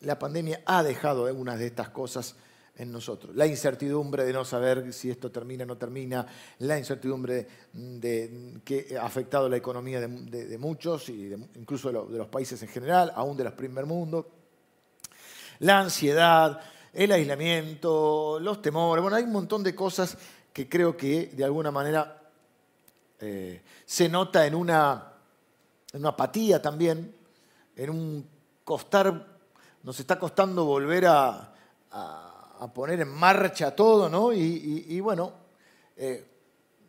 la 0.01 0.19
pandemia 0.19 0.63
ha 0.67 0.83
dejado 0.83 1.27
algunas 1.27 1.59
de 1.59 1.67
estas 1.67 1.91
cosas 1.91 2.37
en 2.77 2.91
nosotros. 2.91 3.35
La 3.37 3.47
incertidumbre 3.47 4.25
de 4.25 4.33
no 4.33 4.45
saber 4.45 4.93
si 4.93 5.11
esto 5.11 5.31
termina 5.31 5.65
o 5.65 5.67
no 5.67 5.77
termina, 5.77 6.27
la 6.59 6.79
incertidumbre 6.79 7.47
de, 7.73 8.61
que 8.65 8.97
ha 9.01 9.05
afectado 9.05 9.49
la 9.49 9.57
economía 9.57 10.01
de, 10.01 10.59
muchos 10.59 11.09
y 11.09 11.33
incluso 11.55 11.89
de, 11.89 12.19
los 12.19 12.29
países 12.29 12.61
en 12.63 12.69
general, 12.69 13.13
aún 13.15 13.37
de 13.37 13.45
los 13.45 13.53
primer 13.53 13.87
mundo, 13.87 14.29
la 15.61 15.81
ansiedad, 15.81 16.61
el 16.93 17.13
aislamiento, 17.13 18.39
los 18.41 18.61
temores, 18.61 19.03
bueno, 19.03 19.17
hay 19.17 19.25
un 19.25 19.33
montón 19.33 19.63
de 19.63 19.75
cosas 19.75 20.17
que 20.53 20.69
creo 20.69 20.97
que 20.97 21.27
de 21.29 21.45
alguna 21.45 21.71
manera 21.71 22.23
eh, 23.21 23.63
se 23.85 24.09
nota 24.09 24.47
en 24.47 24.55
una, 24.55 25.13
en 25.93 26.01
una 26.01 26.11
apatía 26.11 26.61
también, 26.61 27.15
en 27.77 27.91
un 27.91 28.29
costar, 28.65 29.34
nos 29.85 30.01
está 30.01 30.19
costando 30.19 30.65
volver 30.65 31.07
a, 31.07 31.51
poner 32.75 33.01
en 33.01 33.09
marcha 33.09 33.77
todo, 33.77 34.09
¿no? 34.09 34.33
Y, 34.33 34.99
bueno, 35.01 35.33
eh, 35.97 36.27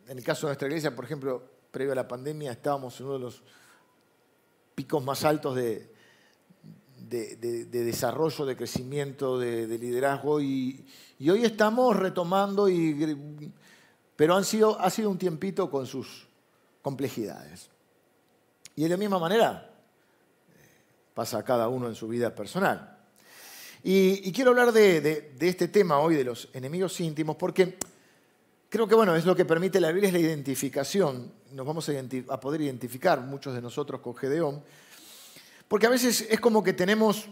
en 0.08 0.18
el 0.18 0.24
caso 0.24 0.46
de 0.46 0.50
nuestra 0.50 0.66
iglesia, 0.66 0.96
por 0.96 1.04
ejemplo, 1.04 1.42
previo 1.70 1.92
a 1.92 1.96
la 1.96 2.08
pandemia, 2.08 2.52
estábamos 2.52 2.98
en 2.98 3.06
uno 3.06 3.14
de 3.14 3.20
los 3.20 3.42
picos 4.74 5.04
más 5.04 5.24
altos 5.24 5.54
de, 5.54 5.92
de, 6.96 7.66
desarrollo, 7.66 8.46
de 8.46 8.56
crecimiento, 8.56 9.38
de, 9.38 9.78
liderazgo, 9.78 10.40
y, 10.40 10.86
hoy 11.20 11.44
estamos 11.44 11.94
retomando, 11.94 12.66
pero 14.16 14.36
han 14.36 14.44
sido, 14.44 14.80
ha 14.80 14.88
sido 14.88 15.10
un 15.10 15.18
tiempito 15.18 15.70
con 15.70 15.86
sus 15.86 16.26
complejidades. 16.80 17.68
Y 18.74 18.84
de 18.84 18.88
la 18.88 18.96
misma 18.96 19.18
manera, 19.18 19.75
pasa 21.16 21.38
a 21.38 21.42
cada 21.42 21.68
uno 21.68 21.88
en 21.88 21.94
su 21.94 22.08
vida 22.08 22.34
personal. 22.34 22.94
Y, 23.82 24.30
quiero 24.32 24.50
hablar 24.50 24.70
de, 24.70 25.34
este 25.40 25.68
tema 25.68 25.98
hoy, 25.98 26.14
de 26.14 26.24
los 26.24 26.50
enemigos 26.52 27.00
íntimos, 27.00 27.36
porque 27.36 27.78
creo 28.68 28.86
que 28.86 28.94
bueno, 28.94 29.16
es 29.16 29.24
lo 29.24 29.34
que 29.34 29.46
permite 29.46 29.80
la 29.80 29.92
Biblia, 29.92 30.08
es 30.08 30.12
la 30.12 30.18
identificación. 30.20 31.32
Nos 31.52 31.66
vamos 31.66 31.88
a, 31.88 32.38
poder 32.38 32.60
identificar 32.60 33.22
muchos 33.22 33.54
de 33.54 33.62
nosotros 33.62 34.02
con 34.02 34.14
Gedeón, 34.14 34.62
porque 35.68 35.86
a 35.86 35.88
veces 35.88 36.26
es 36.28 36.38
como 36.38 36.62
que 36.62 36.74
tenemos, 36.74 37.24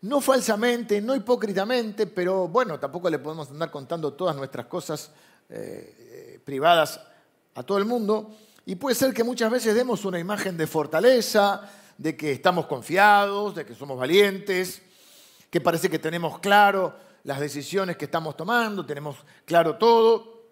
no 0.00 0.20
falsamente, 0.20 1.00
no 1.00 1.14
hipócritamente, 1.14 2.08
pero 2.08 2.48
bueno, 2.48 2.80
tampoco 2.80 3.08
le 3.08 3.20
podemos 3.20 3.50
andar 3.50 3.70
contando 3.70 4.14
todas 4.14 4.34
nuestras 4.34 4.66
cosas 4.66 5.12
eh, 5.48 6.40
privadas 6.44 7.00
a 7.54 7.62
todo 7.62 7.78
el 7.78 7.84
mundo. 7.84 8.34
Y 8.66 8.74
puede 8.74 8.96
ser 8.96 9.14
que 9.14 9.22
muchas 9.22 9.48
veces 9.48 9.76
demos 9.76 10.04
una 10.04 10.18
imagen 10.18 10.56
de 10.56 10.66
fortaleza, 10.66 11.70
de 12.00 12.16
que 12.16 12.32
estamos 12.32 12.64
confiados, 12.64 13.54
de 13.54 13.66
que 13.66 13.74
somos 13.74 13.98
valientes, 13.98 14.80
que 15.50 15.60
parece 15.60 15.90
que 15.90 15.98
tenemos 15.98 16.38
claro 16.38 16.96
las 17.24 17.38
decisiones 17.38 17.98
que 17.98 18.06
estamos 18.06 18.38
tomando, 18.38 18.86
tenemos 18.86 19.16
claro 19.44 19.76
todo, 19.76 20.44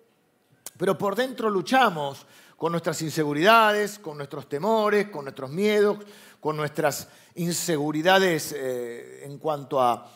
pero 0.76 0.98
por 0.98 1.16
dentro 1.16 1.48
luchamos 1.48 2.26
con 2.58 2.72
nuestras 2.72 3.00
inseguridades, 3.00 3.98
con 3.98 4.18
nuestros 4.18 4.46
temores, 4.46 5.08
con 5.08 5.24
nuestros 5.24 5.48
miedos, 5.48 5.96
con 6.38 6.54
nuestras 6.54 7.08
inseguridades 7.34 8.54
eh, 8.54 9.24
en 9.24 9.38
cuanto 9.38 9.80
a, 9.80 10.06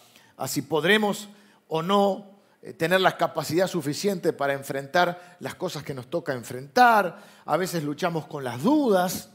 si 0.47 0.61
podremos 0.61 1.31
o 1.69 1.81
no 1.81 2.27
eh, 2.61 2.75
tener 2.75 3.01
la 3.01 3.17
capacidad 3.17 3.69
suficiente 3.69 4.35
para 4.35 4.53
enfrentar 4.53 5.39
las 5.41 5.55
cosas 5.55 5.83
que 5.83 5.95
nos 5.95 6.09
toca 6.11 6.35
enfrentar. 6.35 7.25
A 7.47 7.57
veces 7.57 7.85
luchamos 7.85 8.27
con 8.27 8.45
las 8.45 8.63
dudas, 8.63 9.31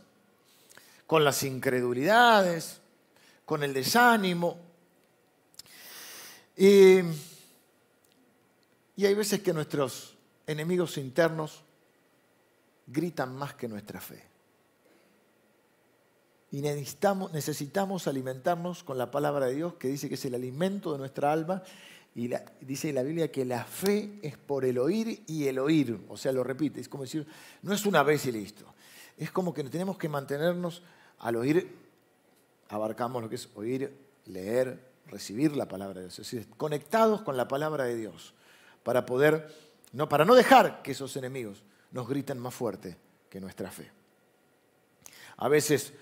con 1.07 1.23
las 1.23 1.41
incredulidades, 1.43 2.81
con 3.45 3.63
el 3.63 3.73
desánimo. 3.73 4.59
Y, 6.57 6.99
hay 8.97 9.13
veces 9.15 9.39
que 9.39 9.53
nuestros 9.53 10.17
enemigos 10.45 10.97
internos 10.97 11.63
gritan 12.85 13.33
más 13.35 13.53
que 13.53 13.69
nuestra 13.69 14.01
fe. 14.01 14.21
Y 16.51 16.61
necesitamos, 16.61 17.31
necesitamos, 17.31 18.07
alimentarnos 18.07 18.83
con 18.83 18.97
la 18.97 19.09
palabra 19.09 19.45
de 19.47 19.55
Dios, 19.55 19.73
que 19.75 19.87
dice 19.87 20.09
que 20.09 20.15
es 20.15 20.25
el 20.25 20.35
alimento 20.35 20.91
de 20.91 20.99
nuestra 20.99 21.31
alma. 21.31 21.63
Y 22.15 22.29
dice 22.61 22.91
la 22.91 23.03
Biblia 23.03 23.31
que 23.31 23.45
la 23.45 23.63
fe 23.63 24.19
es 24.23 24.37
por 24.37 24.65
el 24.65 24.77
oír 24.79 25.23
y 25.27 25.47
el 25.47 25.59
oír. 25.59 25.99
O 26.09 26.17
sea, 26.17 26.31
lo 26.31 26.43
repite. 26.43 26.81
Es 26.81 26.89
como 26.89 27.03
decir, 27.03 27.27
no 27.61 27.73
es 27.73 27.85
una 27.85 28.01
vez 28.01 28.25
y 28.25 28.31
listo. 28.31 28.73
Es 29.17 29.31
como 29.31 29.53
que 29.53 29.63
tenemos 29.65 29.97
que 29.97 30.09
mantenernos 30.09 30.81
al 31.19 31.36
oír, 31.36 31.75
abarcamos 32.69 33.21
lo 33.21 33.29
que 33.29 33.36
es 33.36 33.50
oír, 33.55 33.95
leer, 34.25 34.79
recibir 35.07 35.55
la 35.55 35.67
palabra 35.67 35.95
de 35.95 36.07
Dios. 36.07 36.19
Es 36.19 36.31
decir, 36.31 36.50
conectados 36.57 37.21
con 37.21 37.38
la 37.38 37.47
palabra 37.47 37.86
de 37.86 37.95
Dios 37.95 38.33
para 38.83 39.05
poder, 39.05 39.53
no, 39.93 40.07
para 40.09 40.25
no 40.25 40.36
dejar 40.36 40.81
que 40.81 40.91
esos 40.91 41.15
enemigos 41.17 41.63
nos 41.91 42.07
griten 42.07 42.39
más 42.39 42.53
fuerte 42.53 42.97
que 43.29 43.39
nuestra 43.39 43.71
fe. 43.71 43.89
A 45.38 45.47
veces, 45.47 45.93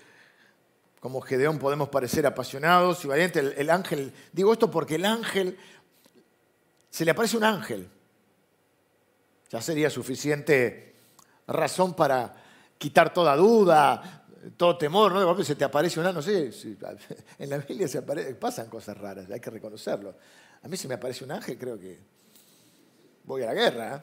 como 1.00 1.20
Gedeón, 1.20 1.58
podemos 1.58 1.88
parecer 1.88 2.26
apasionados 2.26 3.04
y 3.04 3.08
valientes. 3.08 3.42
El, 3.42 3.52
el 3.52 3.70
ángel, 3.70 4.12
digo 4.32 4.52
esto 4.52 4.70
porque 4.70 4.96
el 4.96 5.04
ángel, 5.04 5.58
se 6.90 7.04
le 7.04 7.10
aparece 7.10 7.36
un 7.36 7.44
ángel. 7.44 7.88
Ya 9.50 9.60
sería 9.60 9.90
suficiente 9.90 10.94
razón 11.46 11.94
para 11.94 12.34
quitar 12.78 13.12
toda 13.12 13.36
duda, 13.36 14.25
todo 14.56 14.76
temor, 14.76 15.12
¿no? 15.12 15.44
se 15.44 15.56
te 15.56 15.64
aparece 15.64 15.98
una, 15.98 16.12
no 16.12 16.22
sé, 16.22 16.50
en 17.38 17.50
la 17.50 17.58
Biblia 17.58 17.88
se 17.88 18.02
pasan 18.02 18.68
cosas 18.68 18.96
raras, 18.96 19.30
hay 19.30 19.40
que 19.40 19.50
reconocerlo. 19.50 20.14
A 20.62 20.68
mí 20.68 20.76
se 20.76 20.88
me 20.88 20.94
aparece 20.94 21.24
un 21.24 21.32
ángel, 21.32 21.58
creo 21.58 21.78
que 21.78 21.98
voy 23.24 23.42
a 23.42 23.46
la 23.46 23.54
guerra. 23.54 23.96
¿eh? 23.96 24.00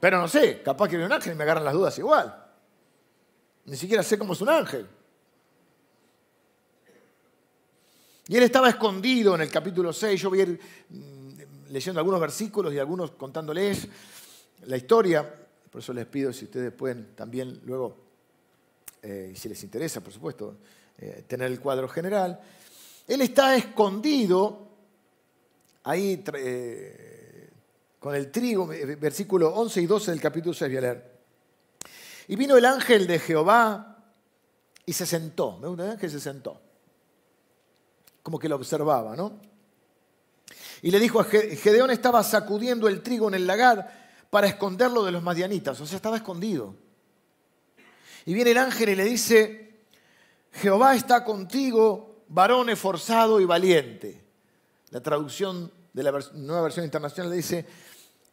Pero 0.00 0.18
no 0.18 0.28
sé, 0.28 0.62
capaz 0.62 0.88
que 0.88 0.96
viene 0.96 1.06
un 1.06 1.12
ángel 1.12 1.32
y 1.32 1.36
me 1.36 1.44
agarran 1.44 1.64
las 1.64 1.74
dudas 1.74 1.98
igual. 1.98 2.44
Ni 3.66 3.76
siquiera 3.76 4.02
sé 4.02 4.18
cómo 4.18 4.32
es 4.32 4.40
un 4.40 4.48
ángel. 4.48 4.86
Y 8.28 8.36
él 8.36 8.42
estaba 8.42 8.68
escondido 8.68 9.34
en 9.34 9.42
el 9.42 9.50
capítulo 9.50 9.92
6. 9.92 10.20
Yo 10.20 10.30
voy 10.30 10.40
a 10.40 10.42
ir 10.42 10.60
mm, 10.88 11.70
leyendo 11.70 12.00
algunos 12.00 12.20
versículos 12.20 12.72
y 12.72 12.78
algunos 12.78 13.12
contándoles 13.12 13.88
la 14.66 14.76
historia. 14.76 15.46
Por 15.70 15.80
eso 15.80 15.92
les 15.92 16.06
pido 16.06 16.32
si 16.32 16.46
ustedes 16.46 16.72
pueden 16.72 17.14
también 17.14 17.60
luego 17.64 18.05
eh, 19.08 19.32
si 19.36 19.48
les 19.48 19.62
interesa, 19.62 20.00
por 20.00 20.12
supuesto, 20.12 20.56
eh, 20.98 21.24
tener 21.28 21.48
el 21.52 21.60
cuadro 21.60 21.88
general. 21.88 22.40
Él 23.06 23.20
está 23.20 23.54
escondido 23.54 24.66
ahí 25.84 26.24
eh, 26.34 27.50
con 28.00 28.16
el 28.16 28.32
trigo, 28.32 28.66
versículo 28.66 29.54
11 29.54 29.80
y 29.80 29.86
12 29.86 30.10
del 30.10 30.20
capítulo 30.20 30.52
6, 30.52 30.68
voy 30.68 30.78
a 30.78 30.80
leer. 30.80 31.18
Y 32.26 32.34
vino 32.34 32.56
el 32.56 32.64
ángel 32.64 33.06
de 33.06 33.20
Jehová 33.20 34.02
y 34.84 34.92
se 34.92 35.06
sentó. 35.06 35.58
¿Me 35.58 35.68
gusta 35.68 35.96
que 35.96 36.08
se 36.08 36.18
sentó? 36.18 36.60
Como 38.24 38.40
que 38.40 38.48
lo 38.48 38.56
observaba, 38.56 39.14
¿no? 39.14 39.38
Y 40.82 40.90
le 40.90 40.98
dijo 40.98 41.20
a 41.20 41.24
Gedeón 41.24 41.92
estaba 41.92 42.24
sacudiendo 42.24 42.88
el 42.88 43.04
trigo 43.04 43.28
en 43.28 43.34
el 43.34 43.46
lagar 43.46 44.26
para 44.30 44.48
esconderlo 44.48 45.04
de 45.04 45.12
los 45.12 45.22
madianitas, 45.22 45.80
o 45.80 45.86
sea, 45.86 45.94
estaba 45.94 46.16
escondido. 46.16 46.85
Y 48.26 48.34
viene 48.34 48.50
el 48.50 48.58
ángel 48.58 48.90
y 48.90 48.96
le 48.96 49.04
dice, 49.04 49.78
Jehová 50.52 50.96
está 50.96 51.24
contigo, 51.24 52.24
varón 52.28 52.68
esforzado 52.68 53.40
y 53.40 53.44
valiente. 53.44 54.22
La 54.90 55.00
traducción 55.00 55.72
de 55.92 56.02
la 56.02 56.12
nueva 56.34 56.62
versión 56.62 56.84
internacional 56.84 57.30
le 57.30 57.36
dice, 57.36 57.64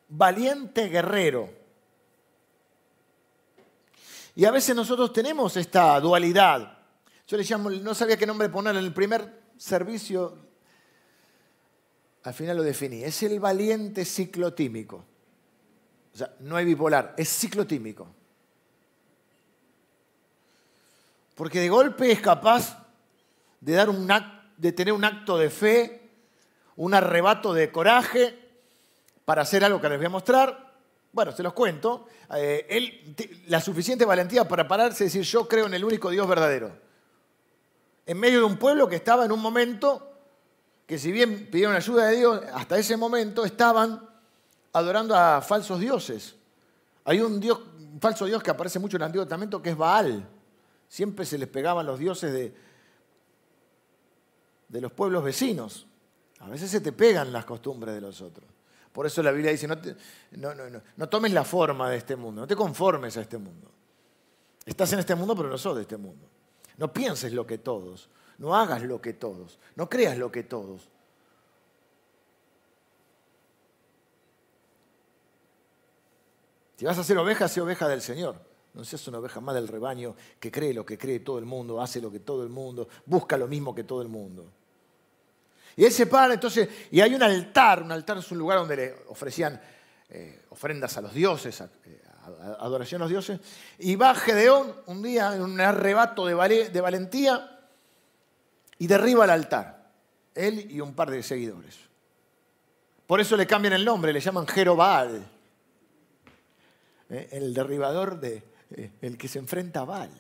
valiente 0.10 0.90
guerrero. 0.90 1.50
Y 4.36 4.46
a 4.46 4.52
veces 4.52 4.76
nosotros 4.76 5.14
tenemos 5.14 5.56
esta 5.58 6.00
dualidad. 6.00 6.80
Yo 7.28 7.38
le 7.38 7.44
llamo, 7.44 7.70
no 7.70 7.94
sabía 7.94 8.18
qué 8.18 8.26
nombre 8.26 8.50
poner 8.50 8.76
en 8.76 8.84
el 8.84 8.94
primer 8.94 9.44
servicio, 9.58 10.40
al 12.24 12.34
final 12.34 12.58
lo 12.58 12.64
definí, 12.64 13.04
es 13.04 13.22
el 13.22 13.40
valiente 13.40 14.06
ciclotímico. 14.06 15.06
O 16.14 16.18
sea, 16.18 16.34
no 16.40 16.56
hay 16.56 16.66
bipolar, 16.66 17.14
es 17.16 17.30
ciclotímico. 17.30 18.08
Porque 21.36 21.60
de 21.60 21.70
golpe 21.70 22.12
es 22.12 22.22
capaz 22.22 22.78
de, 23.60 23.74
dar 23.74 23.90
un 23.90 24.08
tener 24.76 24.94
un 24.94 25.06
acto 25.06 25.38
de 25.38 25.50
fe 25.50 26.04
un 26.76 26.94
arrebato 26.94 27.54
de 27.54 27.72
coraje 27.72 28.40
para 29.26 29.44
hacer 29.44 29.64
algo 29.64 29.80
que 29.80 29.90
les 29.90 29.98
voy 29.98 30.08
a 30.08 30.10
mostrar. 30.10 30.74
Bueno, 31.12 31.32
se 31.32 31.44
los 31.44 31.54
cuento. 31.54 32.08
Eh, 32.36 32.66
él, 32.70 33.16
la 33.48 33.62
suficiente 33.62 34.06
valentía 34.06 34.48
para 34.48 34.68
pararse 34.68 35.04
y 35.04 35.08
decir, 35.08 35.24
yo 35.24 35.48
creo 35.48 35.68
en 35.68 35.74
el 35.74 35.84
único 35.84 36.10
Dios 36.10 36.28
verdadero. 36.28 36.72
En 38.06 38.20
medio 38.20 38.40
de 38.40 38.46
un 38.46 38.58
pueblo 38.58 38.88
que 38.88 38.96
estaba 38.96 39.26
en 39.26 39.32
un 39.32 39.40
momento 39.40 40.10
que 40.86 40.98
si 40.98 41.12
bien 41.12 41.50
pidieron 41.50 41.76
ayuda 41.76 42.08
de 42.08 42.18
Dios, 42.18 42.42
hasta 42.54 42.78
ese 42.78 42.98
momento 42.98 43.46
estaban 43.46 44.10
adorando 44.74 45.16
a 45.16 45.42
falsos 45.42 45.80
dioses. 45.80 46.36
Hay 47.06 47.22
un, 47.22 47.40
dios, 47.40 47.60
un 47.78 48.02
falso 48.02 48.26
dios 48.26 48.42
que 48.44 48.52
aparece 48.52 48.80
mucho 48.80 48.98
en 48.98 49.04
el 49.04 49.06
Antiguo 49.06 49.26
Testamento 49.26 49.62
que 49.62 49.70
es 49.70 49.78
Baal. 49.78 50.28
Siempre 50.94 51.26
se 51.26 51.40
les 51.40 51.50
pegaban 51.50 51.88
los 51.88 51.98
dioses 51.98 52.32
de, 52.32 52.54
de 54.68 54.80
los 54.80 54.92
pueblos 54.92 55.24
vecinos. 55.24 55.88
A 56.38 56.48
veces 56.48 56.70
se 56.70 56.82
te 56.82 56.92
pegan 56.92 57.34
las 57.34 57.46
costumbres 57.46 57.96
de 57.96 58.02
los 58.02 58.22
otros. 58.22 58.48
Por 58.92 59.08
eso 59.08 59.24
la 59.24 59.32
Biblia 59.32 59.50
dice, 59.50 59.68
no, 59.68 59.76
no, 60.34 60.54
no, 60.54 60.82
no, 60.96 61.10
tomes 61.10 61.34
la 61.34 61.44
forma 61.44 61.90
de 61.90 61.98
este 61.98 62.16
mundo, 62.16 62.42
no 62.42 62.48
te 62.48 62.56
conformes 62.56 63.18
a 63.18 63.22
este 63.22 63.40
mundo. 63.40 63.72
Estás 64.68 64.94
en 64.94 65.00
este 65.00 65.16
mundo, 65.16 65.36
pero 65.36 65.50
no 65.50 65.58
sos 65.58 65.76
de 65.78 65.82
este 65.82 65.98
mundo. 65.98 66.30
No 66.78 66.94
pienses 66.94 67.34
lo 67.34 67.48
que 67.48 67.58
todos, 67.58 68.12
no 68.38 68.56
hagas 68.56 68.84
lo 68.84 69.02
que 69.02 69.14
todos, 69.14 69.58
no 69.76 69.90
creas 69.90 70.16
lo 70.20 70.32
que 70.32 70.44
todos. 70.44 70.92
Si 76.78 76.86
vas 76.86 77.00
a 77.00 77.04
ser 77.04 77.18
oveja, 77.18 77.48
sé 77.48 77.62
oveja 77.62 77.88
del 77.88 78.04
Señor. 78.04 78.53
No 78.74 78.84
seas 78.84 79.08
una 79.08 79.20
oveja 79.20 79.40
más 79.40 79.54
del 79.54 79.68
rebaño 79.68 80.16
que 80.40 80.52
cree 80.52 80.74
lo 80.74 80.86
que 80.86 80.98
cree 80.98 81.20
todo 81.20 81.38
el 81.38 81.46
mundo, 81.46 81.82
hace 81.82 82.02
lo 82.02 82.12
que 82.12 82.20
todo 82.20 82.44
el 82.44 82.50
mundo, 82.50 82.88
busca 83.06 83.38
lo 83.38 83.48
mismo 83.48 83.76
que 83.76 83.84
todo 83.84 84.02
el 84.02 84.08
mundo. 84.08 84.52
Y 85.76 85.86
él 85.86 85.92
se 85.92 86.08
para, 86.08 86.34
entonces, 86.34 86.70
y 86.92 87.02
hay 87.02 87.14
un 87.14 87.24
altar, 87.24 87.84
un 87.84 87.92
altar 87.92 88.18
es 88.18 88.32
un 88.32 88.38
lugar 88.38 88.60
donde 88.60 88.76
le 88.76 88.96
ofrecían 89.08 89.60
eh, 90.10 90.44
ofrendas 90.50 90.96
a 90.98 91.02
los 91.02 91.14
dioses, 91.14 91.62
eh, 91.62 92.02
adoración 92.60 93.02
a 93.02 93.06
los 93.06 93.10
dioses, 93.10 93.40
y 93.80 93.96
va 93.96 94.14
Gedeón 94.14 94.74
un 94.86 95.02
día 95.02 95.36
en 95.36 95.42
un 95.42 95.60
arrebato 95.60 96.26
de, 96.26 96.34
valentía 96.82 97.60
y 98.78 98.88
derriba 98.88 99.26
el 99.26 99.32
altar, 99.32 99.92
él 100.36 100.72
y 100.72 100.80
un 100.80 100.94
par 100.94 101.10
de 101.10 101.24
seguidores. 101.24 101.78
Por 103.08 103.20
eso 103.20 103.36
le 103.36 103.48
cambian 103.48 103.74
el 103.74 103.84
nombre, 103.84 104.14
le 104.14 104.20
llaman 104.20 104.48
Jerobal, 104.48 105.26
eh, 107.10 107.30
el 107.32 107.54
derribador 107.54 108.20
de, 108.20 108.53
el 109.02 109.18
que 109.18 109.28
se 109.28 109.40
enfrenta 109.40 109.82
a 109.82 109.86
Baal. 109.86 110.12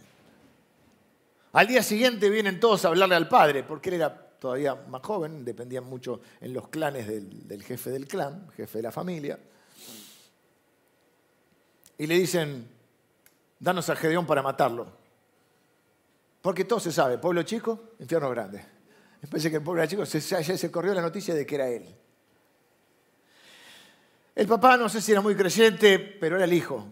Al 1.54 1.68
día 1.68 1.84
siguiente 1.84 2.30
vienen 2.30 2.60
todos 2.60 2.84
a 2.84 2.88
hablarle 2.88 3.16
al 3.16 3.28
padre, 3.28 3.64
porque 3.64 3.90
él 3.90 3.96
era 3.96 4.14
todavía 4.40 4.76
más 4.76 5.02
joven, 5.04 5.46
dependían 5.46 5.86
mucho 5.86 6.20
en 6.42 6.52
los 6.52 6.68
clanes 6.68 7.08
del, 7.08 7.64
jefe 7.64 7.92
del 7.92 8.08
clan, 8.08 8.50
jefe 8.58 8.80
de 8.80 8.82
la 8.82 8.92
familia. 8.92 9.40
Y 11.98 12.08
le 12.08 12.16
dicen, 12.16 12.68
danos 13.60 13.88
a 13.90 13.96
Gedeón 13.96 14.26
para 14.26 14.42
matarlo. 14.42 14.88
Porque 16.42 16.66
todo 16.66 16.80
se 16.80 16.92
sabe, 16.92 17.20
pueblo 17.20 17.44
chico, 17.44 17.92
infierno 18.00 18.30
grande. 18.32 18.66
Después 19.22 19.42
que 19.44 19.56
el 19.56 19.64
pueblo 19.64 19.86
chico 19.86 20.06
se, 20.06 20.20
se 20.20 20.72
corrió 20.72 20.94
la 20.94 21.02
noticia 21.02 21.34
de 21.34 21.46
que 21.46 21.56
era 21.56 21.70
él. 21.70 21.86
El 24.36 24.48
papá 24.48 24.76
no 24.76 24.90
sé 24.90 25.00
si 25.00 25.12
era 25.12 25.22
muy 25.22 25.36
creyente, 25.36 26.00
pero 26.00 26.36
era 26.36 26.46
el 26.46 26.54
hijo. 26.54 26.86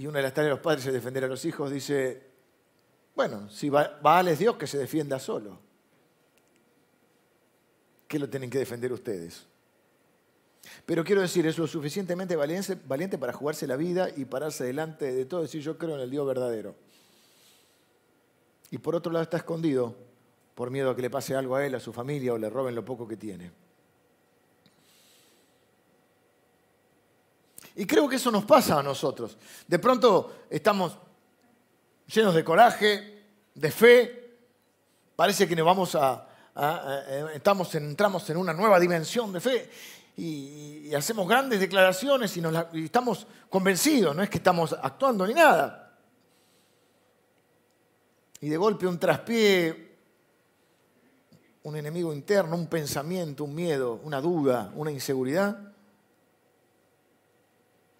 Y 0.00 0.06
una 0.06 0.16
de 0.16 0.22
las 0.22 0.32
tareas 0.32 0.52
de 0.52 0.56
los 0.56 0.64
padres 0.64 0.86
es 0.86 0.94
defender 0.94 1.24
a 1.24 1.26
los 1.26 1.44
hijos. 1.44 1.70
Dice, 1.70 2.22
bueno, 3.14 3.50
si 3.50 3.68
Baal 3.68 4.28
es 4.28 4.38
Dios, 4.38 4.56
que 4.56 4.66
se 4.66 4.78
defienda 4.78 5.18
solo. 5.18 5.58
¿Qué 8.08 8.18
lo 8.18 8.26
tienen 8.30 8.48
que 8.48 8.58
defender 8.58 8.94
ustedes? 8.94 9.44
Pero 10.86 11.04
quiero 11.04 11.20
decir, 11.20 11.46
es 11.46 11.58
lo 11.58 11.66
suficientemente 11.66 12.34
valiente, 12.34 13.18
para 13.18 13.34
jugarse 13.34 13.66
la 13.66 13.76
vida 13.76 14.08
y 14.16 14.24
pararse 14.24 14.64
delante 14.64 15.12
de 15.12 15.26
todo 15.26 15.40
y 15.40 15.42
decir 15.42 15.60
yo 15.60 15.76
creo 15.76 15.96
en 15.96 16.00
el 16.00 16.10
Dios 16.10 16.26
verdadero. 16.26 16.74
Y 18.70 18.78
por 18.78 18.94
otro 18.94 19.12
lado 19.12 19.24
está 19.24 19.36
escondido 19.36 19.94
por 20.54 20.70
miedo 20.70 20.88
a 20.88 20.96
que 20.96 21.02
le 21.02 21.10
pase 21.10 21.34
algo 21.34 21.56
a 21.56 21.66
él, 21.66 21.74
a 21.74 21.80
su 21.80 21.92
familia 21.92 22.32
o 22.32 22.38
le 22.38 22.48
roben 22.48 22.74
lo 22.74 22.86
poco 22.86 23.06
que 23.06 23.18
tiene. 23.18 23.50
Y 27.76 27.86
creo 27.86 28.08
que 28.08 28.16
eso 28.16 28.30
nos 28.30 28.44
pasa 28.44 28.78
a 28.78 28.82
nosotros. 28.82 29.36
De 29.66 29.78
pronto 29.78 30.44
estamos 30.50 30.96
llenos 32.12 32.34
de 32.34 32.44
coraje, 32.44 33.24
de 33.54 33.70
fe, 33.70 34.38
parece 35.14 35.46
que 35.46 35.54
nos 35.54 35.66
vamos 35.66 35.94
a, 35.94 36.26
eh, 36.56 37.26
estamos, 37.34 37.74
entramos 37.74 38.28
en 38.30 38.36
una 38.36 38.52
nueva 38.52 38.80
dimensión 38.80 39.32
de 39.32 39.40
fe 39.40 39.70
y, 40.16 40.94
hacemos 40.94 41.28
grandes 41.28 41.60
declaraciones 41.60 42.36
y, 42.36 42.42
y 42.72 42.84
estamos 42.84 43.26
convencidos, 43.48 44.14
no 44.14 44.22
es 44.22 44.28
que 44.28 44.38
estamos 44.38 44.76
actuando 44.82 45.24
ni 45.26 45.34
nada. 45.34 45.96
Y 48.40 48.48
de 48.48 48.56
golpe 48.56 48.86
un 48.86 48.98
traspié, 48.98 49.96
un 51.62 51.76
enemigo 51.76 52.12
interno, 52.12 52.56
un 52.56 52.66
pensamiento, 52.66 53.44
un 53.44 53.54
miedo, 53.54 54.00
una 54.02 54.20
duda, 54.20 54.72
una 54.74 54.90
inseguridad, 54.90 55.69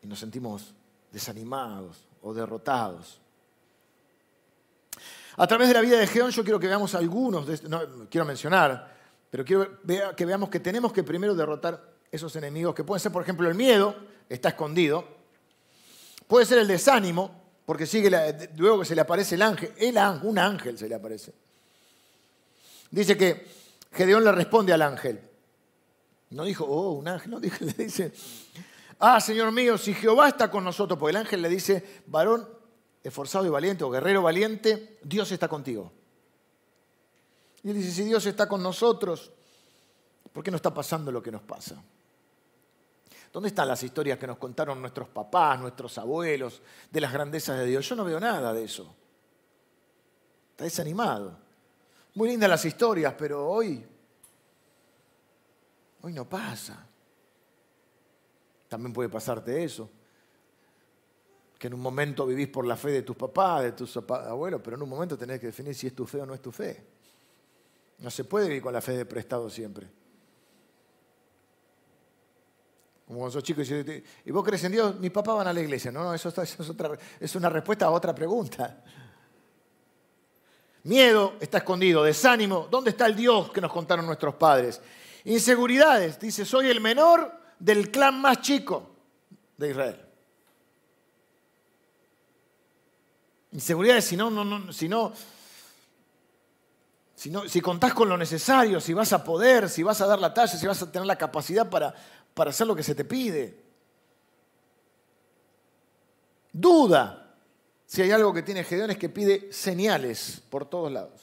y 0.03 0.07
nos 0.07 0.19
sentimos 0.19 0.75
desanimados 1.13 2.07
o 2.23 2.33
derrotados. 2.35 3.21
A 5.37 5.47
través 5.47 5.69
de 5.69 5.75
la 5.75 5.81
vida 5.81 5.99
de 5.99 6.07
Geón 6.07 6.31
yo 6.31 6.43
quiero 6.43 6.61
que 6.61 6.67
veamos 6.67 6.95
algunos, 6.95 7.63
no 7.65 8.09
quiero 8.11 8.25
mencionar, 8.25 8.95
pero 9.31 9.45
quiero 9.45 9.81
que 10.17 10.27
veamos 10.27 10.51
que 10.51 10.61
tenemos 10.61 10.93
que 10.93 11.03
primero 11.03 11.35
derrotar 11.35 11.83
esos 12.11 12.35
enemigos, 12.37 12.75
que 12.75 12.85
pueden 12.85 13.01
ser, 13.01 13.13
por 13.13 13.23
ejemplo, 13.23 13.49
el 13.49 13.55
miedo, 13.55 13.95
está 14.29 14.51
escondido, 14.51 15.07
puede 16.27 16.45
ser 16.45 16.59
el 16.59 16.67
desánimo, 16.67 17.41
porque 17.65 17.87
sigue 17.87 18.11
luego 18.57 18.81
que 18.81 18.85
se 18.85 18.95
le 18.95 19.01
aparece 19.01 19.37
el 19.37 19.43
ángel, 19.43 19.73
el 19.77 19.97
ángel, 19.97 20.29
un 20.29 20.39
ángel 20.39 20.77
se 20.77 20.89
le 20.89 20.95
aparece. 20.97 21.33
Dice 22.91 23.17
que 23.17 23.47
Gedeón 23.93 24.25
le 24.25 24.33
responde 24.33 24.73
al 24.73 24.83
ángel. 24.83 25.21
No 26.31 26.45
dijo, 26.45 26.65
oh, 26.65 26.93
un 26.93 27.09
ángel, 27.09 27.31
no, 27.31 27.39
le 27.39 27.51
dice, 27.79 28.13
ah, 29.01 29.21
Señor 29.21 29.51
mío, 29.51 29.77
si 29.77 29.93
Jehová 29.95 30.29
está 30.29 30.51
con 30.51 30.63
nosotros, 30.63 30.99
porque 30.99 31.11
el 31.11 31.17
ángel 31.17 31.43
le 31.43 31.49
dice, 31.49 32.03
varón 32.07 32.49
esforzado 33.03 33.47
y 33.47 33.49
valiente 33.49 33.85
o 33.85 33.91
guerrero 33.91 34.23
valiente, 34.23 34.99
Dios 35.03 35.33
está 35.33 35.49
contigo. 35.49 35.93
Y 37.63 37.71
él 37.71 37.77
dice, 37.77 37.91
si 37.91 38.05
Dios 38.05 38.25
está 38.27 38.49
con 38.49 38.63
nosotros, 38.63 39.33
¿por 40.33 40.45
qué 40.45 40.51
no 40.51 40.57
está 40.57 40.73
pasando 40.73 41.11
lo 41.11 41.23
que 41.23 41.31
nos 41.31 41.43
pasa? 41.43 41.83
¿Dónde 43.33 43.49
están 43.49 43.69
las 43.69 43.83
historias 43.83 44.19
que 44.19 44.27
nos 44.27 44.39
contaron 44.39 44.81
nuestros 44.81 45.09
papás, 45.09 45.61
nuestros 45.61 45.97
abuelos, 45.99 46.63
de 46.91 47.01
las 47.01 47.13
grandezas 47.13 47.59
de 47.59 47.67
Dios? 47.67 47.89
Yo 47.89 47.95
no 47.95 48.05
veo 48.05 48.19
nada 48.19 48.53
de 48.53 48.65
eso. 48.65 48.95
Está 50.51 50.65
desanimado. 50.65 51.39
Muy 52.15 52.29
lindas 52.29 52.51
las 52.51 52.65
historias, 52.65 53.15
pero 53.17 53.49
hoy, 53.49 53.87
hoy 56.03 56.13
no 56.13 56.29
pasa. 56.29 56.90
También 58.71 58.95
puede 58.95 59.11
pasarte 59.11 59.63
eso 59.63 59.91
que 61.61 61.67
en 61.67 61.75
un 61.75 61.81
momento 61.81 62.25
vivís 62.25 62.49
por 62.49 62.67
la 62.67 62.75
fe 62.75 62.91
de 62.91 63.03
tus 63.03 63.15
papás, 63.15 63.65
de 63.65 63.73
tus 63.73 63.95
abuelos, 63.95 64.63
pero 64.65 64.77
en 64.77 64.83
un 64.83 64.89
momento 64.89 65.19
tenés 65.19 65.39
que 65.39 65.49
definir 65.49 65.75
si 65.75 65.89
es 65.89 65.95
tu 65.95 66.07
fe 66.07 66.23
o 66.23 66.25
no 66.25 66.33
es 66.33 66.41
tu 66.41 66.51
fe. 66.51 66.83
No 67.99 68.11
se 68.11 68.25
puede 68.25 68.49
vivir 68.49 68.63
con 68.63 68.73
la 68.73 68.81
fe 68.81 68.93
de 68.93 69.05
prestado 69.05 69.51
siempre. 69.51 69.87
Como 73.07 73.19
cuando 73.19 73.33
sos 73.33 73.43
chico 73.43 73.61
y 73.61 74.05
¿y 74.25 74.31
vos 74.31 74.43
crees 74.43 74.65
en 74.65 74.73
Dios? 74.73 74.99
Mis 74.99 75.11
papás 75.11 75.37
van 75.37 75.49
a 75.49 75.53
la 75.53 75.61
iglesia. 75.61 75.93
No, 75.93 76.03
no, 76.03 76.15
eso, 76.15 76.31
es, 76.31 76.71
otra, 76.71 76.97
es 77.21 77.37
una 77.37 77.51
respuesta 77.51 77.85
a 77.85 77.91
otra 77.91 78.15
pregunta. 78.15 78.83
Miedo 80.85 81.35
está 81.41 81.59
escondido, 81.59 82.05
desánimo. 82.05 82.69
¿Dónde 82.71 82.89
está 82.89 83.05
el 83.05 83.15
Dios 83.15 83.53
que 83.53 83.61
nos 83.61 83.71
contaron 83.71 84.07
nuestros 84.07 84.35
padres? 84.37 84.81
Inseguridades. 85.25 86.19
Dice, 86.19 86.47
soy 86.47 86.71
el 86.71 86.81
menor 86.81 87.40
del 87.61 87.91
clan 87.91 88.21
más 88.21 88.41
chico 88.41 88.91
de 89.57 89.71
Israel. 89.71 90.01
Inseguridades 93.53 94.05
si 94.05 94.17
no, 94.17 94.31
no, 94.31 94.45
no, 94.45 94.73
si 94.73 94.89
no, 94.89 95.13
si, 97.15 97.31
no, 97.31 97.49
si 97.49 97.61
contás 97.61 97.93
con 97.93 98.09
lo 98.09 98.17
necesario, 98.17 98.81
si 98.81 98.95
vas 98.95 99.13
a 99.13 99.23
poder, 99.23 99.69
si 99.69 99.83
vas 99.83 100.01
a 100.01 100.07
dar 100.07 100.19
la 100.19 100.33
talla, 100.33 100.57
si 100.57 100.67
vas 100.67 100.81
a 100.83 100.91
tener 100.91 101.07
la 101.07 101.19
capacidad 101.19 101.69
para, 101.69 101.95
para 102.33 102.51
hacer 102.51 102.67
lo 102.67 102.75
que 102.75 102.83
se 102.83 102.95
te 102.95 103.05
pide. 103.05 103.63
Duda. 106.53 107.37
Si 107.87 108.01
hay 108.03 108.13
algo 108.13 108.33
que 108.33 108.43
tiene 108.43 108.63
Gedeón 108.63 108.93
es 108.93 108.99
que 108.99 109.09
pide 109.09 109.53
señales 109.53 110.43
por 110.49 110.65
todos 110.65 110.91
lados. 110.93 111.21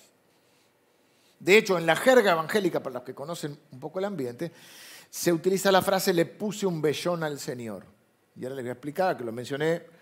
De 1.39 1.57
hecho, 1.57 1.77
en 1.77 1.85
la 1.85 1.95
jerga 1.95 2.31
evangélica, 2.33 2.81
para 2.81 2.95
los 2.95 3.03
que 3.03 3.15
conocen 3.15 3.57
un 3.71 3.79
poco 3.79 3.99
el 3.99 4.05
ambiente, 4.05 4.51
se 5.09 5.31
utiliza 5.31 5.71
la 5.71 5.81
frase 5.81 6.13
le 6.13 6.25
puse 6.25 6.65
un 6.65 6.81
vellón 6.81 7.23
al 7.23 7.39
Señor. 7.39 7.85
Y 8.35 8.43
ahora 8.43 8.55
les 8.55 8.63
voy 8.63 8.69
a 8.69 8.73
explicar, 8.73 9.17
que 9.17 9.23
lo 9.23 9.31
mencioné 9.31 9.97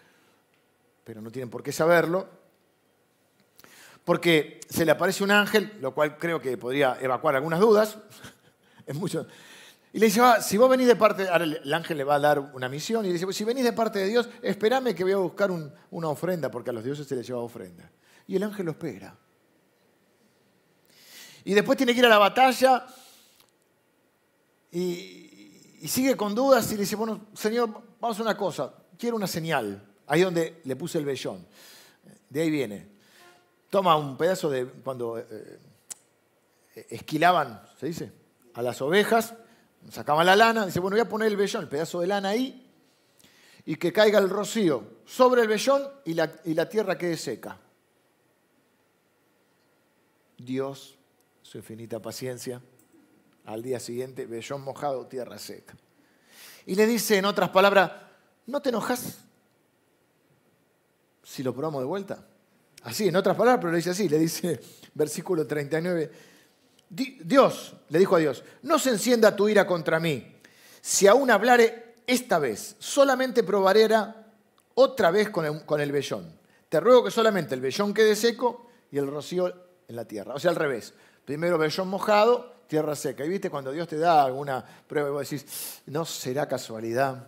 pero 1.06 1.22
no 1.22 1.32
tienen 1.32 1.50
por 1.50 1.62
qué 1.62 1.72
saberlo, 1.72 2.28
porque 4.04 4.60
se 4.68 4.86
le 4.86 4.92
aparece 4.92 5.24
un 5.24 5.32
ángel, 5.32 5.72
lo 5.80 5.94
cual 5.94 6.18
creo 6.18 6.42
que 6.42 6.58
podría 6.58 6.98
evacuar 7.00 7.36
algunas 7.36 7.60
dudas. 7.60 7.98
es 8.86 8.96
mucho. 8.96 9.28
Y 9.94 10.00
le 10.00 10.08
dice, 10.08 10.20
ah, 10.22 10.42
si 10.42 10.58
vos 10.58 10.70
venís 10.70 10.88
de 10.88 10.96
parte, 10.96 11.30
ahora 11.30 11.46
el 11.46 11.74
ángel 11.74 11.98
le 11.98 12.04
va 12.04 12.16
a 12.16 12.20
dar 12.20 12.40
una 12.40 12.68
misión 12.68 13.06
y 13.06 13.10
le 13.10 13.14
dice, 13.14 13.26
pues 13.26 13.38
si 13.38 13.44
venís 13.44 13.64
de 13.64 13.72
parte 13.72 14.00
de 14.00 14.08
Dios, 14.08 14.28
espérame 14.42 14.94
que 14.96 15.04
voy 15.04 15.14
a 15.14 15.18
buscar 15.18 15.52
una 15.52 16.10
ofrenda, 16.10 16.50
porque 16.50 16.72
a 16.72 16.74
los 16.74 16.84
dioses 16.84 17.08
se 17.08 17.16
les 17.16 17.26
lleva 17.26 17.40
ofrenda. 17.40 17.90
Y 18.28 18.36
el 18.36 18.44
ángel 18.44 18.66
lo 18.66 18.72
espera. 18.72 19.16
Y 21.44 21.54
después 21.54 21.78
tiene 21.78 21.94
que 21.94 22.00
ir 22.00 22.06
a 22.06 22.10
la 22.10 22.18
batalla 22.18 22.88
y, 24.76 25.88
sigue 25.88 26.18
con 26.18 26.36
dudas 26.36 26.70
y 26.72 26.76
le 26.76 26.82
dice, 26.82 26.98
bueno, 26.98 27.28
Señor, 27.34 27.70
vamos 28.00 28.20
a 28.20 28.22
una 28.22 28.36
cosa, 28.36 28.74
quiero 28.98 29.16
una 29.16 29.28
señal. 29.28 29.82
Ahí 30.08 30.22
donde 30.22 30.62
le 30.66 30.76
puse 30.76 30.98
el 30.98 31.06
vellón. 31.06 31.48
De 32.30 32.42
ahí 32.42 32.50
viene. 32.50 32.88
Toma 33.70 33.96
un 33.96 34.18
pedazo 34.18 34.50
de, 34.50 34.66
cuando 34.66 35.18
eh, 35.18 35.60
esquilaban, 36.90 37.62
¿se 37.80 37.86
dice? 37.86 38.12
A 38.54 38.62
las 38.62 38.82
ovejas, 38.82 39.34
sacaban 39.90 40.26
la 40.26 40.36
lana, 40.36 40.66
dice, 40.66 40.82
bueno, 40.82 40.96
voy 40.96 41.06
a 41.06 41.10
poner 41.10 41.30
el 41.30 41.38
vellón, 41.38 41.64
el 41.64 41.70
pedazo 41.70 42.02
de 42.02 42.08
lana 42.08 42.30
ahí, 42.30 42.70
y 43.66 43.78
que 43.78 43.94
caiga 43.94 44.20
el 44.20 44.30
rocío 44.30 44.84
sobre 45.06 45.44
el 45.44 45.48
vellón 45.48 45.84
y 46.04 46.16
la, 46.16 46.34
y 46.44 46.54
la 46.54 46.68
tierra 46.68 46.98
quede 46.98 47.16
seca. 47.16 47.58
Dios, 50.38 50.98
su 51.42 51.58
infinita 51.58 52.02
paciencia, 52.02 52.62
al 53.46 53.62
día 53.62 53.80
siguiente, 53.80 54.26
vellón 54.26 54.62
mojado, 54.62 55.08
tierra 55.08 55.38
seca. 55.38 55.76
Y 56.66 56.76
le 56.76 56.86
dice 56.86 57.18
en 57.18 57.26
otras 57.26 57.50
palabras, 57.50 57.92
¿no 58.48 58.62
te 58.62 58.70
enojas 58.70 59.20
si 61.24 61.44
lo 61.44 61.54
probamos 61.54 61.82
de 61.82 61.86
vuelta? 61.86 62.26
Así, 62.84 63.08
en 63.08 63.16
otras 63.16 63.36
palabras, 63.36 63.60
pero 63.60 63.72
le 63.72 63.78
dice 63.78 63.92
así, 63.92 64.10
le 64.10 64.20
dice 64.20 64.60
versículo 64.94 65.46
39, 65.46 66.12
Dios, 66.90 67.76
le 67.90 68.00
dijo 68.00 68.16
a 68.16 68.20
Dios, 68.20 68.44
no 68.64 68.80
se 68.80 68.92
encienda 68.92 69.36
tu 69.36 69.48
ira 69.48 69.66
contra 69.66 70.00
mí. 70.00 70.36
Si 70.82 71.08
aún 71.08 71.32
hablare 71.32 71.96
esta 72.08 72.40
vez, 72.40 72.76
solamente 72.80 73.44
probaré 73.44 73.90
otra 74.76 75.12
vez 75.12 75.30
con 75.30 75.46
el, 75.46 75.66
con 75.66 75.82
el 75.82 75.92
vellón. 75.92 76.32
Te 76.70 76.80
ruego 76.80 77.06
que 77.06 77.12
solamente 77.12 77.56
el 77.56 77.62
vellón 77.62 77.94
quede 77.94 78.16
seco 78.16 78.70
y 78.92 78.98
el 78.98 79.08
rocío 79.08 79.48
en 79.88 79.96
la 79.96 80.06
tierra. 80.06 80.36
O 80.36 80.40
sea, 80.40 80.52
al 80.52 80.56
revés. 80.56 80.94
Primero 81.26 81.58
vellón 81.58 81.88
mojado, 81.88 82.55
tierra 82.68 82.96
seca. 82.96 83.26
Y 83.26 83.30
viste, 83.30 83.50
cuando 83.50 83.72
Dios 83.72 83.88
te 83.88 83.98
da 83.98 84.24
alguna 84.24 84.64
prueba 84.88 85.10
y 85.10 85.12
vos 85.12 85.30
decís, 85.30 85.82
no 85.88 86.06
será 86.06 86.48
casualidad, 86.48 87.28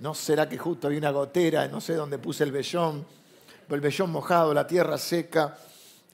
no 0.00 0.14
será 0.14 0.48
que 0.48 0.58
justo 0.58 0.88
hay 0.88 0.96
una 0.96 1.10
gotera, 1.10 1.68
no 1.68 1.80
sé 1.80 1.94
dónde 1.94 2.18
puse 2.18 2.44
el 2.44 2.52
vellón, 2.52 3.06
el 3.68 3.80
vellón 3.80 4.10
mojado, 4.10 4.52
la 4.52 4.66
tierra 4.66 4.98
seca 4.98 5.56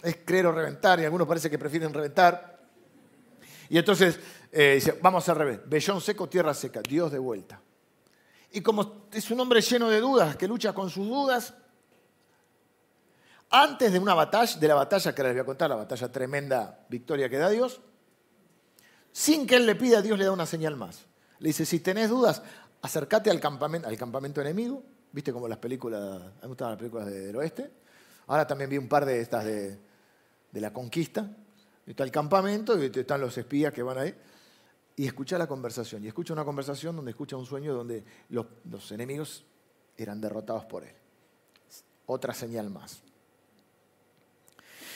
es 0.02 0.18
creer 0.24 0.46
o 0.46 0.52
reventar, 0.52 1.00
y 1.00 1.04
algunos 1.04 1.26
parece 1.26 1.50
que 1.50 1.58
prefieren 1.58 1.92
reventar. 1.92 2.58
Y 3.68 3.78
entonces 3.78 4.18
eh, 4.52 4.74
dice, 4.74 4.98
vamos 5.02 5.28
al 5.28 5.36
revés, 5.36 5.60
vellón 5.66 6.00
seco, 6.00 6.28
tierra 6.28 6.54
seca, 6.54 6.80
Dios 6.82 7.10
de 7.10 7.18
vuelta. 7.18 7.60
Y 8.52 8.60
como 8.60 9.08
es 9.12 9.30
un 9.30 9.40
hombre 9.40 9.60
lleno 9.60 9.90
de 9.90 10.00
dudas, 10.00 10.36
que 10.36 10.48
lucha 10.48 10.72
con 10.72 10.88
sus 10.88 11.06
dudas, 11.06 11.54
antes 13.50 13.92
de 13.92 13.98
una 13.98 14.14
batalla, 14.14 14.58
de 14.58 14.68
la 14.68 14.74
batalla 14.74 15.14
que 15.14 15.22
les 15.22 15.32
voy 15.32 15.40
a 15.40 15.44
contar, 15.44 15.70
la 15.70 15.76
batalla 15.76 16.12
tremenda, 16.12 16.86
victoria 16.88 17.28
que 17.28 17.38
da 17.38 17.48
Dios, 17.48 17.80
sin 19.12 19.46
que 19.46 19.56
él 19.56 19.66
le 19.66 19.74
pida, 19.74 20.02
Dios 20.02 20.18
le 20.18 20.24
da 20.24 20.32
una 20.32 20.46
señal 20.46 20.76
más. 20.76 21.06
Le 21.38 21.48
dice, 21.48 21.64
si 21.64 21.80
tenés 21.80 22.10
dudas, 22.10 22.42
acércate 22.82 23.30
al 23.30 23.40
campamento, 23.40 24.40
enemigo, 24.40 24.82
viste 25.12 25.32
como 25.32 25.48
las 25.48 25.58
películas, 25.58 26.02
a 26.02 26.26
mí 26.26 26.32
me 26.42 26.48
gustaban 26.48 26.72
las 26.72 26.78
películas 26.78 27.06
del 27.06 27.36
oeste, 27.36 27.70
ahora 28.26 28.46
también 28.46 28.70
vi 28.70 28.78
un 28.78 28.88
par 28.88 29.04
de 29.04 29.20
estas 29.20 29.44
de, 29.44 29.78
de 30.50 30.60
la 30.60 30.72
conquista, 30.72 31.28
está 31.86 32.04
el 32.04 32.10
campamento 32.10 32.82
y 32.82 32.86
están 32.86 33.20
los 33.20 33.36
espías 33.38 33.72
que 33.72 33.82
van 33.82 33.98
ahí, 33.98 34.14
y 34.96 35.06
escucha 35.06 35.38
la 35.38 35.46
conversación. 35.46 36.04
Y 36.04 36.08
escucha 36.08 36.32
una 36.32 36.44
conversación 36.44 36.96
donde 36.96 37.12
escucha 37.12 37.36
un 37.36 37.46
sueño 37.46 37.72
donde 37.72 38.04
los, 38.30 38.46
los 38.68 38.90
enemigos 38.90 39.44
eran 39.96 40.20
derrotados 40.20 40.64
por 40.64 40.82
él. 40.82 40.94
Otra 42.06 42.34
señal 42.34 42.68
más. 42.68 43.00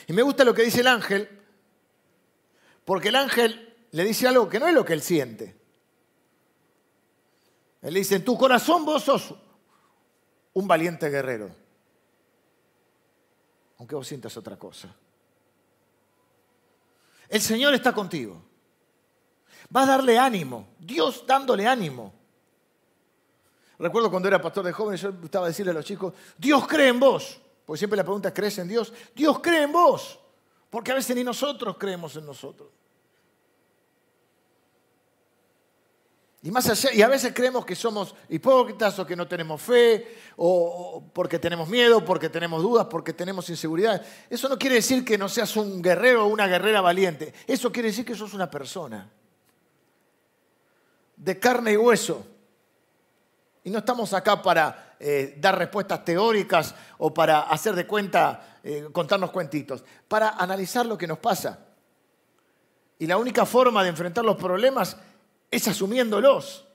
Y 0.09 0.12
me 0.12 0.22
gusta 0.22 0.44
lo 0.44 0.55
que 0.55 0.62
dice 0.62 0.81
el 0.81 0.88
ángel, 0.88 1.29
porque 2.85 3.11
el 3.11 3.16
ángel 3.16 3.71
le 3.92 4.05
dice 4.05 4.26
algo 4.26 4.48
que 4.48 4.59
no 4.59 4.66
es 4.66 4.74
lo 4.74 4.85
que 4.85 4.94
él 4.94 5.02
siente. 5.02 5.57
Él 7.83 7.94
dice, 7.94 8.16
en 8.16 8.24
tu 8.24 8.37
corazón 8.38 8.85
vos 8.85 9.02
sos 9.02 9.35
un 10.55 10.68
valiente 10.68 11.09
guerrero, 11.09 11.50
aunque 13.78 13.94
vos 13.94 14.07
sientas 14.07 14.37
otra 14.37 14.57
cosa. 14.57 14.94
El 17.28 17.40
Señor 17.40 17.74
está 17.74 17.92
contigo. 17.92 18.40
Va 19.74 19.83
a 19.83 19.87
darle 19.87 20.18
ánimo. 20.18 20.68
Dios 20.78 21.24
dándole 21.26 21.66
ánimo. 21.66 22.12
Recuerdo 23.78 24.11
cuando 24.11 24.28
era 24.28 24.40
pastor 24.40 24.64
de 24.66 24.72
jóvenes, 24.72 25.00
yo 25.00 25.12
gustaba 25.12 25.48
decirle 25.48 25.72
a 25.72 25.74
los 25.74 25.85
chicos, 25.85 26.12
Dios 26.37 26.66
cree 26.68 26.88
en 26.88 27.00
vos. 27.00 27.40
Porque 27.64 27.78
siempre 27.78 27.96
la 27.96 28.05
pregunta 28.05 28.28
es, 28.28 28.35
¿crees 28.35 28.59
en 28.59 28.68
Dios? 28.68 28.92
Dios 29.14 29.38
cree 29.40 29.62
en 29.62 29.72
vos. 29.72 30.18
Porque 30.70 30.92
a 30.92 30.94
veces 30.94 31.16
ni 31.16 31.24
nosotros 31.24 31.76
creemos 31.78 32.14
en 32.16 32.26
nosotros. 32.26 32.68
Y 36.44 36.50
más 36.50 36.68
allá, 36.68 36.92
y 36.92 37.02
a 37.02 37.09
veces 37.09 37.33
creemos 37.33 37.64
que 37.64 37.76
somos 37.76 38.16
hipócritas 38.28 38.98
o 38.98 39.07
que 39.07 39.14
no 39.14 39.28
tenemos 39.28 39.62
fe, 39.62 40.18
o, 40.37 41.05
porque 41.12 41.38
tenemos 41.38 41.68
miedo, 41.68 42.05
porque 42.05 42.28
tenemos 42.28 42.61
dudas, 42.62 42.88
porque 42.90 43.12
tenemos 43.12 43.48
inseguridad. 43.48 44.05
Eso 44.28 44.48
no 44.48 44.59
quiere 44.59 44.76
decir 44.76 45.05
que 45.05 45.16
no 45.16 45.28
seas 45.28 45.57
un 45.57 45.81
guerrero 45.81 46.24
o 46.24 46.28
una 46.28 46.48
guerrera 46.48 46.81
valiente. 46.81 47.33
Eso 47.46 47.70
quiere 47.70 47.90
decir 47.90 48.05
que 48.05 48.16
sos 48.16 48.35
una 48.35 48.50
persona 48.50 49.09
de 51.16 51.38
carne 51.38 51.74
y 51.74 51.76
hueso. 51.76 52.26
Y 53.62 53.70
no 53.70 53.78
estamos 53.78 54.12
acá 54.12 54.42
para 54.42 54.96
eh, 54.98 55.37
dar 55.38 55.57
respuestas 55.57 56.05
teóricas 56.05 56.74
o 56.98 57.14
para 57.14 57.42
hacer 57.42 57.76
de 57.76 57.87
cuenta, 57.87 58.59
eh, 58.64 58.88
contarnos 58.90 59.31
cuentitos, 59.31 59.85
para 60.09 60.31
analizar 60.31 60.85
lo 60.87 60.98
que 60.98 61.07
nos 61.07 61.18
pasa. 61.18 61.66
Y 62.98 63.07
la 63.07 63.16
única 63.16 63.46
forma 63.46 63.85
de 63.85 63.90
enfrentar 63.90 64.24
los 64.24 64.37
problemas 64.37 64.96
es 65.52 65.68
asumiéndolos. 65.68 66.66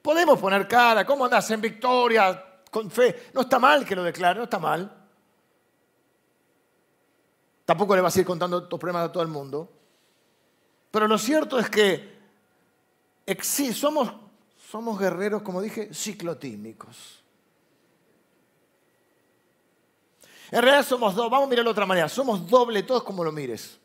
Podemos 0.00 0.38
poner 0.38 0.66
cara, 0.66 1.04
¿cómo 1.04 1.24
andás 1.24 1.50
en 1.50 1.60
victoria, 1.60 2.62
con 2.70 2.90
fe? 2.90 3.30
No 3.34 3.42
está 3.42 3.58
mal 3.58 3.84
que 3.84 3.96
lo 3.96 4.04
declare, 4.04 4.38
no 4.38 4.44
está 4.44 4.58
mal. 4.58 4.96
Tampoco 7.64 7.94
le 7.96 8.00
vas 8.00 8.16
a 8.16 8.20
ir 8.20 8.26
contando 8.26 8.66
tus 8.66 8.78
problemas 8.78 9.08
a 9.08 9.12
todo 9.12 9.22
el 9.24 9.28
mundo. 9.28 9.70
Pero 10.90 11.06
lo 11.06 11.18
cierto 11.18 11.58
es 11.58 11.68
que 11.68 12.18
somos, 13.72 14.98
guerreros, 14.98 15.42
como 15.42 15.60
dije, 15.60 15.92
ciclotímicos. 15.92 17.22
En 20.52 20.62
realidad 20.62 20.86
somos 20.86 21.14
dos, 21.14 21.30
vamos 21.30 21.46
a 21.46 21.50
mirarlo 21.50 21.70
de 21.70 21.72
otra 21.72 21.86
manera, 21.86 22.08
somos 22.08 22.48
doble, 22.48 22.84
todos 22.84 23.02
como 23.02 23.22
lo 23.22 23.32
mires. 23.32 23.78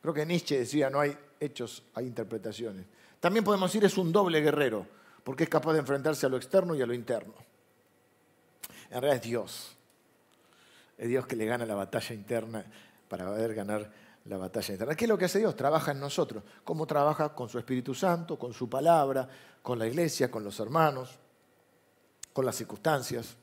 Creo 0.00 0.12
que 0.12 0.26
Nietzsche 0.26 0.58
decía, 0.58 0.90
no 0.90 1.00
hay 1.00 1.16
hechos, 1.38 1.82
hay 1.94 2.06
interpretaciones. 2.06 2.86
También 3.22 3.44
podemos 3.44 3.70
decir 3.70 3.84
es 3.84 3.96
un 3.98 4.10
doble 4.10 4.40
guerrero, 4.40 4.84
porque 5.22 5.44
es 5.44 5.48
capaz 5.48 5.74
de 5.74 5.78
enfrentarse 5.78 6.26
a 6.26 6.28
lo 6.28 6.36
externo 6.36 6.74
y 6.74 6.82
a 6.82 6.86
lo 6.86 6.92
interno. 6.92 7.34
En 8.90 9.00
realidad 9.00 9.14
es 9.14 9.22
Dios. 9.22 9.76
Es 10.98 11.06
Dios 11.06 11.24
que 11.28 11.36
le 11.36 11.46
gana 11.46 11.64
la 11.64 11.76
batalla 11.76 12.16
interna 12.16 12.64
para 13.08 13.26
poder 13.26 13.54
ganar 13.54 13.88
la 14.24 14.38
batalla 14.38 14.72
interna. 14.72 14.96
¿Qué 14.96 15.04
es 15.04 15.08
lo 15.08 15.16
que 15.16 15.26
hace 15.26 15.38
Dios? 15.38 15.54
Trabaja 15.54 15.92
en 15.92 16.00
nosotros. 16.00 16.42
¿Cómo 16.64 16.84
trabaja? 16.84 17.32
Con 17.32 17.48
su 17.48 17.60
Espíritu 17.60 17.94
Santo, 17.94 18.36
con 18.36 18.52
su 18.52 18.68
palabra, 18.68 19.28
con 19.62 19.78
la 19.78 19.86
iglesia, 19.86 20.28
con 20.28 20.42
los 20.42 20.58
hermanos, 20.58 21.16
con 22.32 22.44
las 22.44 22.56
circunstancias. 22.56 23.36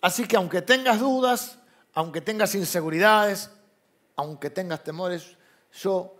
Así 0.00 0.26
que 0.26 0.36
aunque 0.36 0.62
tengas 0.62 0.98
dudas, 0.98 1.58
aunque 1.92 2.22
tengas 2.22 2.54
inseguridades, 2.54 3.50
aunque 4.16 4.48
tengas 4.48 4.82
temores, 4.82 5.36
yo 5.74 6.16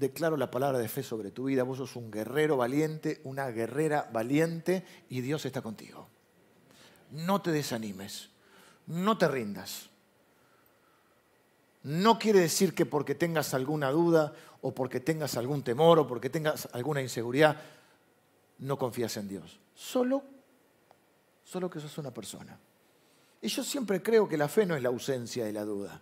declaro 0.00 0.36
la 0.36 0.50
palabra 0.50 0.78
de 0.78 0.88
fe 0.88 1.02
sobre 1.02 1.30
tu 1.30 1.44
vida. 1.44 1.62
Vos 1.62 1.78
sos 1.78 1.94
un 1.96 2.10
guerrero 2.10 2.56
valiente, 2.56 3.20
una 3.24 3.48
guerrera 3.50 4.08
valiente 4.12 4.84
y 5.08 5.20
Dios 5.20 5.44
está 5.44 5.62
contigo. 5.62 6.08
No 7.10 7.42
te 7.42 7.52
desanimes, 7.52 8.30
no 8.86 9.18
te 9.18 9.28
rindas. 9.28 9.90
No 11.82 12.18
quiere 12.18 12.40
decir 12.40 12.74
que 12.74 12.86
porque 12.86 13.14
tengas 13.14 13.54
alguna 13.54 13.90
duda 13.90 14.34
o 14.62 14.74
porque 14.74 15.00
tengas 15.00 15.36
algún 15.36 15.62
temor 15.62 15.98
o 15.98 16.06
porque 16.06 16.28
tengas 16.28 16.68
alguna 16.72 17.00
inseguridad, 17.00 17.56
no 18.58 18.78
confías 18.78 19.16
en 19.16 19.28
Dios. 19.28 19.58
Solo, 19.74 20.22
solo 21.44 21.70
que 21.70 21.80
sos 21.80 21.96
una 21.98 22.12
persona. 22.12 22.58
Y 23.40 23.48
yo 23.48 23.64
siempre 23.64 24.02
creo 24.02 24.28
que 24.28 24.36
la 24.36 24.48
fe 24.48 24.66
no 24.66 24.76
es 24.76 24.82
la 24.82 24.90
ausencia 24.90 25.44
de 25.44 25.52
la 25.52 25.64
duda. 25.64 26.00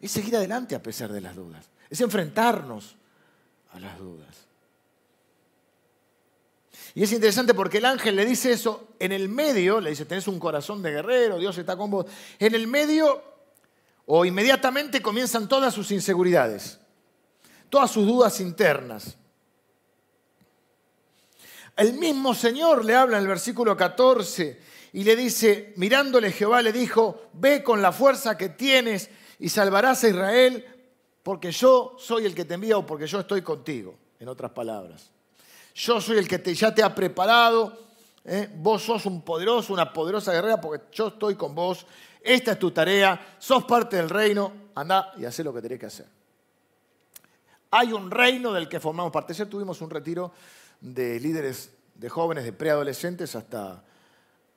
Es 0.00 0.10
seguir 0.10 0.34
adelante 0.36 0.74
a 0.74 0.82
pesar 0.82 1.12
de 1.12 1.20
las 1.20 1.36
dudas. 1.36 1.70
Es 1.88 2.00
enfrentarnos 2.00 2.96
a 3.72 3.80
las 3.80 3.98
dudas. 3.98 4.50
Y 6.94 7.04
es 7.04 7.12
interesante 7.12 7.54
porque 7.54 7.78
el 7.78 7.84
ángel 7.84 8.16
le 8.16 8.24
dice 8.24 8.52
eso 8.52 8.88
en 8.98 9.12
el 9.12 9.28
medio, 9.28 9.80
le 9.80 9.90
dice, 9.90 10.04
tenés 10.04 10.26
un 10.26 10.40
corazón 10.40 10.82
de 10.82 10.90
guerrero, 10.90 11.38
Dios 11.38 11.56
está 11.56 11.76
con 11.76 11.90
vos. 11.90 12.06
En 12.38 12.54
el 12.54 12.66
medio, 12.66 13.22
o 14.06 14.24
inmediatamente 14.24 15.00
comienzan 15.00 15.48
todas 15.48 15.72
sus 15.72 15.90
inseguridades, 15.92 16.80
todas 17.68 17.90
sus 17.90 18.06
dudas 18.06 18.40
internas. 18.40 19.16
El 21.76 21.94
mismo 21.94 22.34
Señor 22.34 22.84
le 22.84 22.96
habla 22.96 23.18
en 23.18 23.22
el 23.22 23.28
versículo 23.28 23.76
14 23.76 24.60
y 24.92 25.04
le 25.04 25.14
dice, 25.14 25.72
mirándole 25.76 26.32
Jehová 26.32 26.60
le 26.60 26.72
dijo, 26.72 27.30
ve 27.34 27.62
con 27.62 27.80
la 27.80 27.92
fuerza 27.92 28.36
que 28.36 28.48
tienes 28.48 29.10
y 29.38 29.48
salvarás 29.48 30.02
a 30.02 30.08
Israel 30.08 30.66
porque 31.22 31.52
yo 31.52 31.96
soy 31.98 32.24
el 32.24 32.34
que 32.34 32.44
te 32.44 32.54
envía 32.54 32.78
o 32.78 32.86
porque 32.86 33.06
yo 33.06 33.20
estoy 33.20 33.42
contigo, 33.42 33.96
en 34.18 34.28
otras 34.28 34.50
palabras. 34.52 35.10
Yo 35.74 36.00
soy 36.00 36.18
el 36.18 36.28
que 36.28 36.38
te, 36.38 36.54
ya 36.54 36.74
te 36.74 36.82
ha 36.82 36.94
preparado, 36.94 37.76
¿eh? 38.24 38.50
vos 38.56 38.82
sos 38.82 39.06
un 39.06 39.22
poderoso, 39.22 39.72
una 39.72 39.92
poderosa 39.92 40.32
guerrera 40.32 40.60
porque 40.60 40.84
yo 40.92 41.08
estoy 41.08 41.36
con 41.36 41.54
vos, 41.54 41.86
esta 42.22 42.52
es 42.52 42.58
tu 42.58 42.70
tarea, 42.70 43.36
sos 43.38 43.64
parte 43.64 43.96
del 43.96 44.10
reino, 44.10 44.52
anda 44.74 45.12
y 45.16 45.24
haz 45.24 45.38
lo 45.40 45.54
que 45.54 45.62
tenés 45.62 45.78
que 45.78 45.86
hacer. 45.86 46.06
Hay 47.70 47.92
un 47.92 48.10
reino 48.10 48.52
del 48.52 48.68
que 48.68 48.80
formamos 48.80 49.12
parte. 49.12 49.32
Ayer 49.32 49.48
tuvimos 49.48 49.80
un 49.80 49.90
retiro 49.90 50.32
de 50.80 51.20
líderes 51.20 51.70
de 51.94 52.08
jóvenes, 52.08 52.44
de 52.44 52.52
preadolescentes 52.52 53.36
hasta 53.36 53.84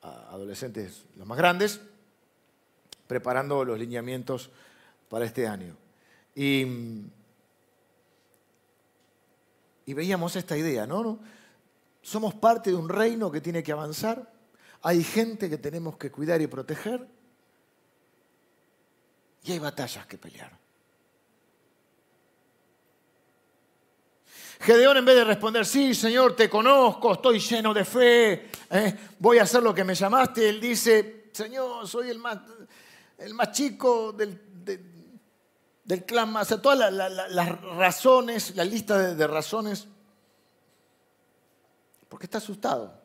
adolescentes 0.02 1.06
los 1.16 1.28
más 1.28 1.38
grandes, 1.38 1.80
preparando 3.08 3.64
los 3.64 3.78
lineamientos 3.78 4.50
para 5.10 5.26
este 5.26 5.48
año. 5.48 5.78
Y, 6.36 6.66
veíamos 9.88 10.36
esta 10.36 10.58
idea, 10.58 10.88
¿no? 10.88 11.20
Somos 12.02 12.34
parte 12.34 12.72
de 12.72 12.76
un 12.76 12.90
reino 12.90 13.32
que 13.32 13.42
tiene 13.42 13.62
que 13.62 13.72
avanzar, 13.72 14.32
hay 14.82 15.04
gente 15.04 15.50
que 15.50 15.58
tenemos 15.58 15.98
que 15.98 16.12
cuidar 16.12 16.42
y 16.42 16.48
proteger, 16.48 17.08
y 19.44 19.52
hay 19.52 19.60
batallas 19.60 20.06
que 20.08 20.18
pelear. 20.18 20.58
Gedeón 24.62 24.98
en 24.98 25.06
vez 25.06 25.16
de 25.16 25.24
responder, 25.26 25.66
sí, 25.66 25.94
Señor, 25.94 26.36
te 26.36 26.50
conozco, 26.50 27.14
estoy 27.14 27.40
lleno 27.40 27.74
de 27.74 27.84
fe, 27.84 28.50
¿eh? 28.70 28.98
voy 29.20 29.38
a 29.38 29.44
hacer 29.44 29.62
lo 29.62 29.74
que 29.76 29.84
me 29.84 29.94
llamaste, 29.94 30.48
él 30.48 30.62
dice, 30.62 31.30
Señor, 31.34 31.86
soy 31.88 32.10
el 32.10 32.20
más, 32.20 32.40
el 33.18 33.34
más 33.34 33.52
chico 33.52 34.14
del, 34.14 34.40
del 35.84 36.06
clan, 36.06 36.34
sea, 36.46 36.62
todas 36.62 36.92
las 36.92 37.62
razones, 37.62 38.56
la 38.56 38.64
lista 38.64 39.14
de, 39.14 39.28
razones, 39.28 39.88
porque 42.10 42.26
está 42.26 42.38
asustado. 42.38 43.02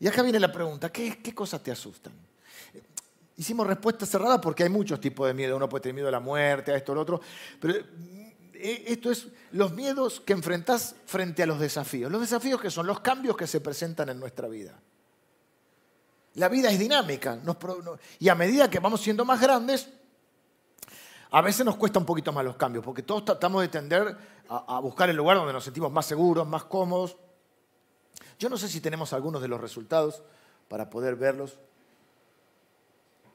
Y 0.00 0.06
acá 0.06 0.22
viene 0.22 0.38
la 0.38 0.52
pregunta, 0.52 0.90
¿qué, 0.90 1.20
qué 1.20 1.34
cosas 1.34 1.62
te 1.62 1.70
asustan? 1.70 2.12
Hicimos 3.36 3.66
respuesta 3.66 4.04
cerrada 4.04 4.40
porque 4.40 4.64
hay 4.64 4.68
muchos 4.68 5.00
tipos 5.00 5.26
de 5.26 5.34
miedo. 5.34 5.56
Uno 5.56 5.68
puede 5.68 5.82
tener 5.82 5.94
miedo 5.94 6.08
a 6.08 6.12
la 6.12 6.20
muerte, 6.20 6.72
a 6.72 6.76
esto, 6.76 6.90
a 6.90 6.94
lo 6.96 7.02
otro. 7.02 7.20
Pero 7.60 7.74
eh, 8.54 8.84
esto 8.88 9.12
es 9.12 9.28
los 9.52 9.72
miedos 9.72 10.20
que 10.20 10.32
enfrentás 10.32 10.96
frente 11.06 11.44
a 11.44 11.46
los 11.46 11.60
desafíos. 11.60 12.10
Los 12.10 12.20
desafíos 12.20 12.60
que 12.60 12.70
son 12.70 12.88
los 12.88 12.98
cambios 12.98 13.36
que 13.36 13.46
se 13.46 13.60
presentan 13.60 14.08
en 14.08 14.18
nuestra 14.18 14.48
vida. 14.48 14.80
La 16.34 16.48
vida 16.48 16.70
es 16.70 16.78
dinámica 16.78 17.40
y 18.18 18.28
a 18.28 18.34
medida 18.34 18.68
que 18.68 18.78
vamos 18.80 19.00
siendo 19.00 19.24
más 19.24 19.40
grandes, 19.40 19.88
a 21.30 21.42
veces 21.42 21.64
nos 21.64 21.76
cuesta 21.76 21.98
un 21.98 22.06
poquito 22.06 22.32
más 22.32 22.44
los 22.44 22.56
cambios, 22.56 22.84
porque 22.84 23.02
todos 23.02 23.24
tratamos 23.24 23.62
de 23.62 23.68
tender 23.68 24.16
a, 24.48 24.80
buscar 24.80 25.10
el 25.10 25.16
lugar 25.16 25.36
donde 25.36 25.52
nos 25.52 25.64
sentimos 25.64 25.92
más 25.92 26.06
seguros, 26.06 26.46
más 26.46 26.64
cómodos. 26.64 27.16
Yo 28.38 28.48
no 28.48 28.56
sé 28.56 28.68
si 28.68 28.80
tenemos 28.80 29.12
algunos 29.12 29.42
de 29.42 29.48
los 29.48 29.60
resultados 29.60 30.22
para 30.68 30.88
poder 30.88 31.16
verlos. 31.16 31.58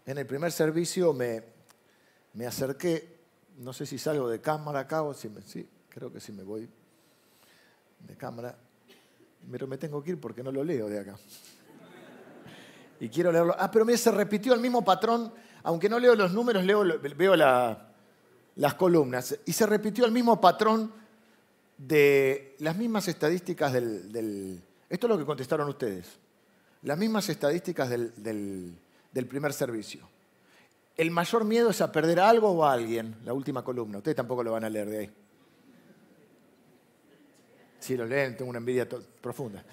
En 0.06 0.18
el 0.18 0.26
primer 0.26 0.52
servicio 0.52 1.14
me, 1.14 1.44
me 2.34 2.48
acerqué 2.48 3.14
no 3.58 3.74
sé 3.74 3.86
si 3.86 3.98
salgo 3.98 4.30
de 4.30 4.42
cámara 4.42 4.82
acá 4.82 5.04
o 5.04 5.14
si 5.14 5.30
me, 5.30 5.42
sí, 5.42 5.68
creo 5.90 6.12
que 6.12 6.20
sí 6.20 6.32
me 6.32 6.44
voy 6.44 6.68
de 8.00 8.16
cámara, 8.18 8.58
pero 9.50 9.68
me 9.68 9.78
tengo 9.78 10.04
que 10.04 10.12
ir 10.12 10.20
porque 10.20 10.44
no 10.44 10.52
lo 10.52 10.64
leo 10.64 10.88
de 10.88 11.00
acá. 11.00 11.16
Y 13.00 13.10
quiero 13.10 13.32
leerlo. 13.34 13.54
Ah, 13.58 13.70
pero 13.70 13.84
me 13.84 13.98
se 13.98 14.12
repitió 14.12 14.54
el 14.54 14.62
mismo 14.62 14.86
patrón, 14.86 15.34
aunque 15.64 15.90
no 15.90 16.00
leo 16.00 16.16
los 16.16 16.34
números, 16.34 16.64
leo, 16.64 16.84
veo 17.16 17.36
las 17.36 18.74
columnas. 18.76 19.38
Y 19.46 19.54
se 19.54 19.66
repitió 19.66 20.06
el 20.06 20.12
mismo 20.12 20.40
patrón 20.40 20.92
de 21.78 22.56
las 22.60 22.78
mismas 22.78 23.08
estadísticas 23.08 23.74
del, 23.74 24.62
Esto 24.90 25.08
es 25.08 25.10
lo 25.10 25.18
que 25.18 25.26
contestaron 25.26 25.68
ustedes. 25.70 26.06
Las 26.84 26.98
mismas 26.98 27.30
estadísticas 27.30 27.90
del 27.90 28.78
primer 29.28 29.54
servicio. 29.54 30.08
El 30.96 31.10
mayor 31.10 31.44
miedo 31.44 31.72
es 31.72 31.82
a 31.82 31.92
perder 31.92 32.20
algo 32.20 32.52
o 32.52 32.66
a 32.66 32.74
alguien, 32.74 33.16
la 33.26 33.34
última 33.34 33.64
columna. 33.64 33.98
Ustedes 33.98 34.18
tampoco 34.18 34.44
lo 34.44 34.52
van 34.52 34.66
a 34.66 34.70
leer 34.70 34.90
de 34.90 35.00
ahí. 35.00 35.10
Si 37.80 37.98
lo 37.98 38.06
leen, 38.06 38.38
tengo 38.38 38.50
una 38.50 38.60
envidia 38.60 38.88
profunda. 39.20 39.64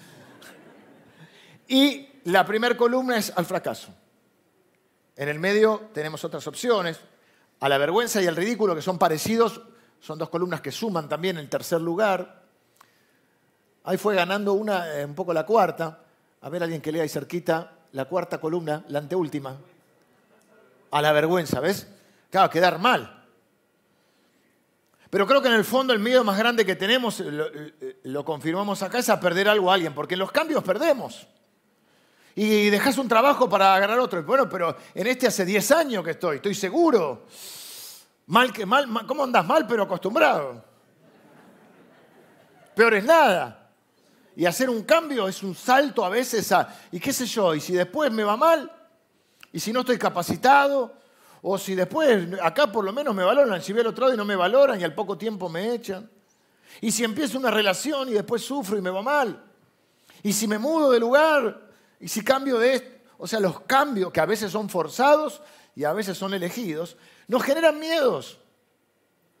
Y 1.67 2.07
la 2.25 2.45
primera 2.45 2.75
columna 2.75 3.17
es 3.17 3.31
al 3.35 3.45
fracaso. 3.45 3.93
En 5.21 5.29
el 5.29 5.37
medio 5.37 5.89
tenemos 5.93 6.23
otras 6.23 6.47
opciones. 6.47 6.99
A 7.59 7.69
la 7.69 7.77
vergüenza 7.77 8.19
y 8.23 8.25
al 8.25 8.35
ridículo, 8.35 8.73
que 8.73 8.81
son 8.81 8.97
parecidos, 8.97 9.61
son 9.99 10.17
dos 10.17 10.29
columnas 10.29 10.61
que 10.61 10.71
suman 10.71 11.07
también 11.07 11.37
en 11.37 11.47
tercer 11.47 11.79
lugar. 11.79 12.41
Ahí 13.83 13.97
fue 13.97 14.15
ganando 14.15 14.53
una, 14.53 14.97
eh, 14.97 15.05
un 15.05 15.13
poco 15.13 15.31
la 15.31 15.45
cuarta. 15.45 15.99
A 16.41 16.49
ver, 16.49 16.63
alguien 16.63 16.81
que 16.81 16.91
lea 16.91 17.03
ahí 17.03 17.07
cerquita, 17.07 17.71
la 17.91 18.05
cuarta 18.05 18.41
columna, 18.41 18.83
la 18.87 18.97
anteúltima 18.97 19.57
a 20.89 21.01
la 21.03 21.11
vergüenza, 21.11 21.59
¿ves? 21.59 21.85
Claro, 22.31 22.49
quedar 22.49 22.79
mal. 22.79 23.23
Pero 25.11 25.27
creo 25.27 25.39
que 25.39 25.49
en 25.49 25.53
el 25.53 25.65
fondo 25.65 25.93
el 25.93 25.99
miedo 25.99 26.23
más 26.23 26.39
grande 26.39 26.65
que 26.65 26.75
tenemos, 26.75 27.19
lo, 27.19 28.25
confirmamos 28.25 28.81
acá, 28.81 28.97
es 28.97 29.09
a 29.09 29.19
perder 29.19 29.49
algo 29.49 29.69
a 29.69 29.75
alguien, 29.75 29.93
porque 29.93 30.15
en 30.15 30.19
los 30.21 30.31
cambios 30.31 30.63
perdemos. 30.63 31.27
Y 32.35 32.69
dejas 32.69 32.97
un 32.97 33.07
trabajo 33.07 33.49
para 33.49 33.75
agarrar 33.75 33.99
otro. 33.99 34.23
Bueno, 34.23 34.47
pero 34.47 34.75
en 34.93 35.07
este 35.07 35.27
hace 35.27 35.45
10 35.45 35.71
años 35.71 36.03
que 36.03 36.11
estoy, 36.11 36.37
estoy 36.37 36.55
seguro. 36.55 37.25
Mal 38.27 38.53
que 38.53 38.65
mal, 38.65 38.87
¿cómo 39.05 39.23
andas 39.23 39.45
mal 39.45 39.67
pero 39.67 39.83
acostumbrado? 39.83 40.63
Peor 42.75 42.93
es 42.93 43.03
nada. 43.03 43.69
Y 44.35 44.45
hacer 44.45 44.69
un 44.69 44.83
cambio 44.83 45.27
es 45.27 45.43
un 45.43 45.53
salto 45.53 46.05
a 46.05 46.09
veces 46.09 46.51
a, 46.51 46.73
y 46.91 46.99
qué 46.99 47.11
sé 47.11 47.25
yo, 47.25 47.53
y 47.53 47.59
si 47.59 47.73
después 47.73 48.11
me 48.11 48.23
va 48.23 48.37
mal, 48.37 48.71
y 49.51 49.59
si 49.59 49.73
no 49.73 49.81
estoy 49.81 49.97
capacitado, 49.97 50.95
o 51.41 51.57
si 51.57 51.75
después 51.75 52.27
acá 52.41 52.71
por 52.71 52.85
lo 52.85 52.93
menos 52.93 53.13
me 53.13 53.23
valoran, 53.23 53.61
si 53.61 53.73
veo 53.73 53.81
el 53.81 53.87
otro 53.87 54.03
lado 54.05 54.13
y 54.13 54.17
no 54.17 54.25
me 54.25 54.35
valoran 54.35 54.79
y 54.79 54.83
al 54.83 54.93
poco 54.93 55.17
tiempo 55.17 55.49
me 55.49 55.73
echan. 55.73 56.09
Y 56.79 56.91
si 56.91 57.03
empiezo 57.03 57.37
una 57.37 57.51
relación 57.51 58.07
y 58.09 58.13
después 58.13 58.43
sufro 58.43 58.77
y 58.77 58.81
me 58.81 58.89
va 58.89 59.01
mal. 59.01 59.43
Y 60.23 60.31
si 60.31 60.47
me 60.47 60.57
mudo 60.57 60.91
de 60.91 60.99
lugar 60.99 61.70
y 62.01 62.07
si 62.07 62.23
cambio 62.23 62.57
de 62.57 62.73
esto. 62.75 63.01
O 63.17 63.27
sea, 63.27 63.39
los 63.39 63.61
cambios 63.61 64.11
que 64.11 64.19
a 64.19 64.25
veces 64.25 64.51
son 64.51 64.67
forzados 64.67 65.41
y 65.75 65.83
a 65.83 65.93
veces 65.93 66.17
son 66.17 66.33
elegidos, 66.33 66.97
nos 67.27 67.43
generan 67.43 67.79
miedos. 67.79 68.39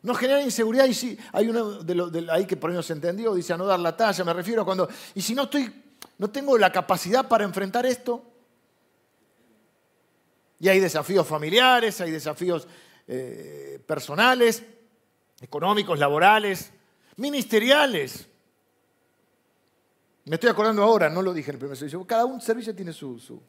Nos 0.03 0.17
generan 0.17 0.43
inseguridad 0.43 0.85
y 0.85 0.93
si 0.93 1.17
hay 1.33 1.47
uno 1.47 1.81
de, 1.83 2.27
ahí 2.31 2.45
que 2.45 2.57
por 2.57 2.69
ahí 2.69 2.75
no 2.75 2.83
se 2.83 2.93
entendió, 2.93 3.33
dice 3.33 3.53
a 3.53 3.57
no 3.57 3.65
dar 3.65 3.79
la 3.79 3.97
talla, 3.97 4.23
me 4.23 4.33
refiero 4.33 4.61
a 4.61 4.65
cuando, 4.65 4.87
y 5.13 5.21
si 5.21 5.35
no 5.35 5.43
estoy, 5.43 5.71
no 6.17 6.29
tengo 6.29 6.57
la 6.57 6.71
capacidad 6.71 7.27
para 7.27 7.43
enfrentar 7.43 7.85
esto, 7.85 8.23
y 10.59 10.69
hay 10.69 10.79
desafíos 10.79 11.27
familiares, 11.27 12.01
hay 12.01 12.11
desafíos 12.11 12.67
eh, 13.07 13.79
personales, 13.85 14.63
económicos, 15.41 15.97
laborales, 15.97 16.71
ministeriales. 17.17 18.27
Me 20.25 20.35
estoy 20.35 20.49
acordando 20.49 20.83
ahora, 20.83 21.09
no 21.09 21.21
lo 21.21 21.33
dije 21.33 21.49
en 21.49 21.55
el 21.55 21.59
primer 21.59 21.77
servicio. 21.77 22.05
Cada 22.05 22.25
un 22.25 22.41
servicio 22.41 22.75
tiene 22.75 22.93
su... 22.93 23.17
su, 23.19 23.41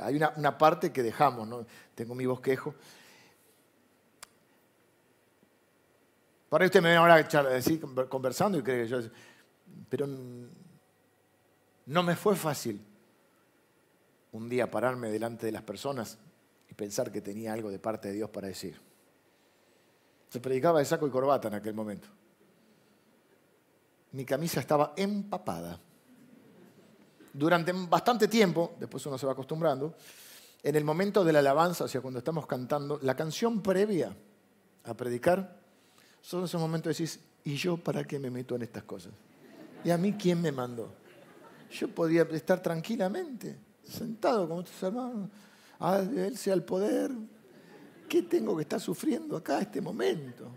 hay 0.00 0.16
una, 0.16 0.56
parte 0.56 0.92
que 0.92 1.02
dejamos, 1.02 1.66
tengo 1.94 2.14
mi 2.14 2.26
bosquejo. 2.26 2.74
Para 6.48 6.64
usted 6.64 6.82
me 6.82 6.90
ven 6.90 6.98
ahora 6.98 7.26
conversando 8.08 8.58
y 8.58 8.62
cree 8.62 8.84
que 8.84 8.88
yo... 8.88 9.00
Pero 9.88 10.06
no 11.86 12.02
me 12.02 12.16
fue 12.16 12.36
fácil 12.36 12.84
un 14.32 14.48
día 14.48 14.70
pararme 14.70 15.10
delante 15.10 15.46
de 15.46 15.52
las 15.52 15.62
personas 15.62 16.18
y 16.68 16.74
pensar 16.74 17.10
que 17.10 17.20
tenía 17.20 17.52
algo 17.52 17.70
de 17.70 17.78
parte 17.78 18.08
de 18.08 18.14
Dios 18.14 18.30
para 18.30 18.48
decir. 18.48 18.80
Se 20.28 20.40
predicaba 20.40 20.78
de 20.78 20.84
saco 20.84 21.06
y 21.06 21.10
corbata 21.10 21.48
en 21.48 21.54
aquel 21.54 21.74
momento. 21.74 22.08
Mi 24.12 24.24
camisa 24.24 24.60
estaba 24.60 24.92
empapada. 24.96 25.78
Durante 27.32 27.72
bastante 27.72 28.26
tiempo, 28.28 28.74
después 28.78 29.04
uno 29.06 29.16
se 29.16 29.26
va 29.26 29.32
acostumbrando, 29.32 29.94
en 30.62 30.76
el 30.76 30.84
momento 30.84 31.24
de 31.24 31.32
la 31.32 31.38
alabanza, 31.38 31.84
o 31.84 31.88
sea, 31.88 32.00
cuando 32.00 32.18
estamos 32.18 32.46
cantando, 32.46 32.98
la 33.02 33.14
canción 33.14 33.62
previa 33.62 34.14
a 34.84 34.94
predicar, 34.94 35.60
son 36.20 36.44
esos 36.44 36.60
momentos 36.60 36.96
de 36.96 37.02
decir, 37.04 37.20
¿y 37.44 37.54
yo 37.54 37.76
para 37.76 38.04
qué 38.04 38.18
me 38.18 38.30
meto 38.30 38.56
en 38.56 38.62
estas 38.62 38.82
cosas? 38.82 39.12
¿Y 39.84 39.90
a 39.90 39.96
mí 39.96 40.12
quién 40.14 40.42
me 40.42 40.52
mandó? 40.52 40.92
Yo 41.70 41.88
podía 41.88 42.22
estar 42.22 42.60
tranquilamente 42.60 43.58
sentado 43.84 44.48
con 44.48 44.58
otros 44.58 44.82
hermanos. 44.82 45.30
A 45.78 45.98
Él 45.98 46.36
sea 46.36 46.54
el 46.54 46.62
poder. 46.62 47.10
qué 48.08 48.22
tengo 48.22 48.56
que 48.56 48.62
estar 48.62 48.80
sufriendo 48.80 49.36
acá 49.36 49.56
en 49.56 49.62
este 49.62 49.80
momento? 49.80 50.50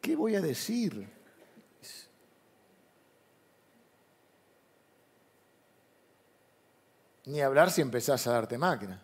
¿Qué 0.00 0.14
voy 0.14 0.36
a 0.36 0.40
decir? 0.40 1.15
Ni 7.26 7.40
hablar 7.40 7.70
si 7.70 7.82
empezás 7.82 8.26
a 8.26 8.32
darte 8.32 8.56
máquina. 8.56 9.02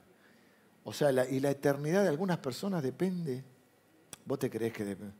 O 0.84 0.92
sea, 0.92 1.10
y 1.26 1.40
la 1.40 1.50
eternidad 1.50 2.02
de 2.02 2.08
algunas 2.08 2.38
personas 2.38 2.82
depende. 2.82 3.44
¿Vos 4.24 4.38
te 4.38 4.50
crees 4.50 4.72
que 4.72 4.84
depende? 4.84 5.14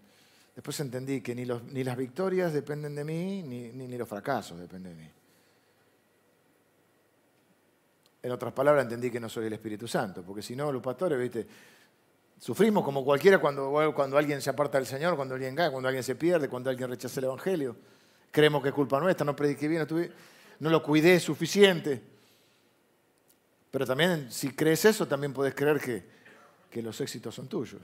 Después 0.55 0.79
entendí 0.81 1.21
que 1.21 1.35
ni, 1.35 1.45
las 1.85 1.97
victorias 1.97 2.53
dependen 2.53 2.95
de 2.95 3.05
mí, 3.05 3.43
ni, 3.43 3.97
los 3.97 4.09
fracasos 4.09 4.59
dependen 4.59 4.97
de 4.97 5.03
mí. 5.03 5.11
En 8.23 8.31
otras 8.31 8.53
palabras, 8.53 8.85
entendí 8.85 9.11
que 9.11 9.19
no 9.19 9.29
soy 9.29 9.47
el 9.47 9.53
Espíritu 9.55 9.89
Santo, 9.89 10.23
porque 10.23 10.43
si 10.43 10.55
no, 10.55 10.71
los 10.71 10.83
pastores, 10.83 11.19
viste, 11.19 11.47
sufrimos 12.39 12.85
como 12.85 13.05
cualquiera 13.05 13.39
cuando, 13.39 13.93
cuando 13.95 14.19
alguien 14.19 14.41
se 14.43 14.51
aparta 14.51 14.79
del 14.79 14.87
Señor, 14.87 15.17
cuando 15.17 15.35
alguien 15.35 15.57
cae, 15.57 15.71
cuando 15.71 15.89
alguien 15.89 16.05
se 16.05 16.15
pierde, 16.15 16.49
cuando 16.49 16.71
alguien 16.71 16.89
rechaza 16.89 17.19
el 17.19 17.25
Evangelio. 17.25 17.75
Creemos 18.31 18.63
que 18.63 18.69
es 18.69 18.75
culpa 18.75 19.01
nuestra, 19.01 19.25
no 19.25 19.35
prediqué 19.35 19.67
bien, 19.69 19.87
no 20.61 20.71
lo 20.71 20.83
cuidé 20.83 21.19
suficiente. 21.19 22.12
Pero 23.73 23.87
también, 23.87 24.31
si 24.31 24.51
crees 24.53 24.85
eso, 24.85 25.09
también 25.09 25.33
puedes 25.33 25.55
creer 25.55 25.81
que, 25.81 26.05
que 26.71 26.83
los 26.83 27.01
éxitos 27.01 27.35
son 27.35 27.49
tuyos. 27.49 27.81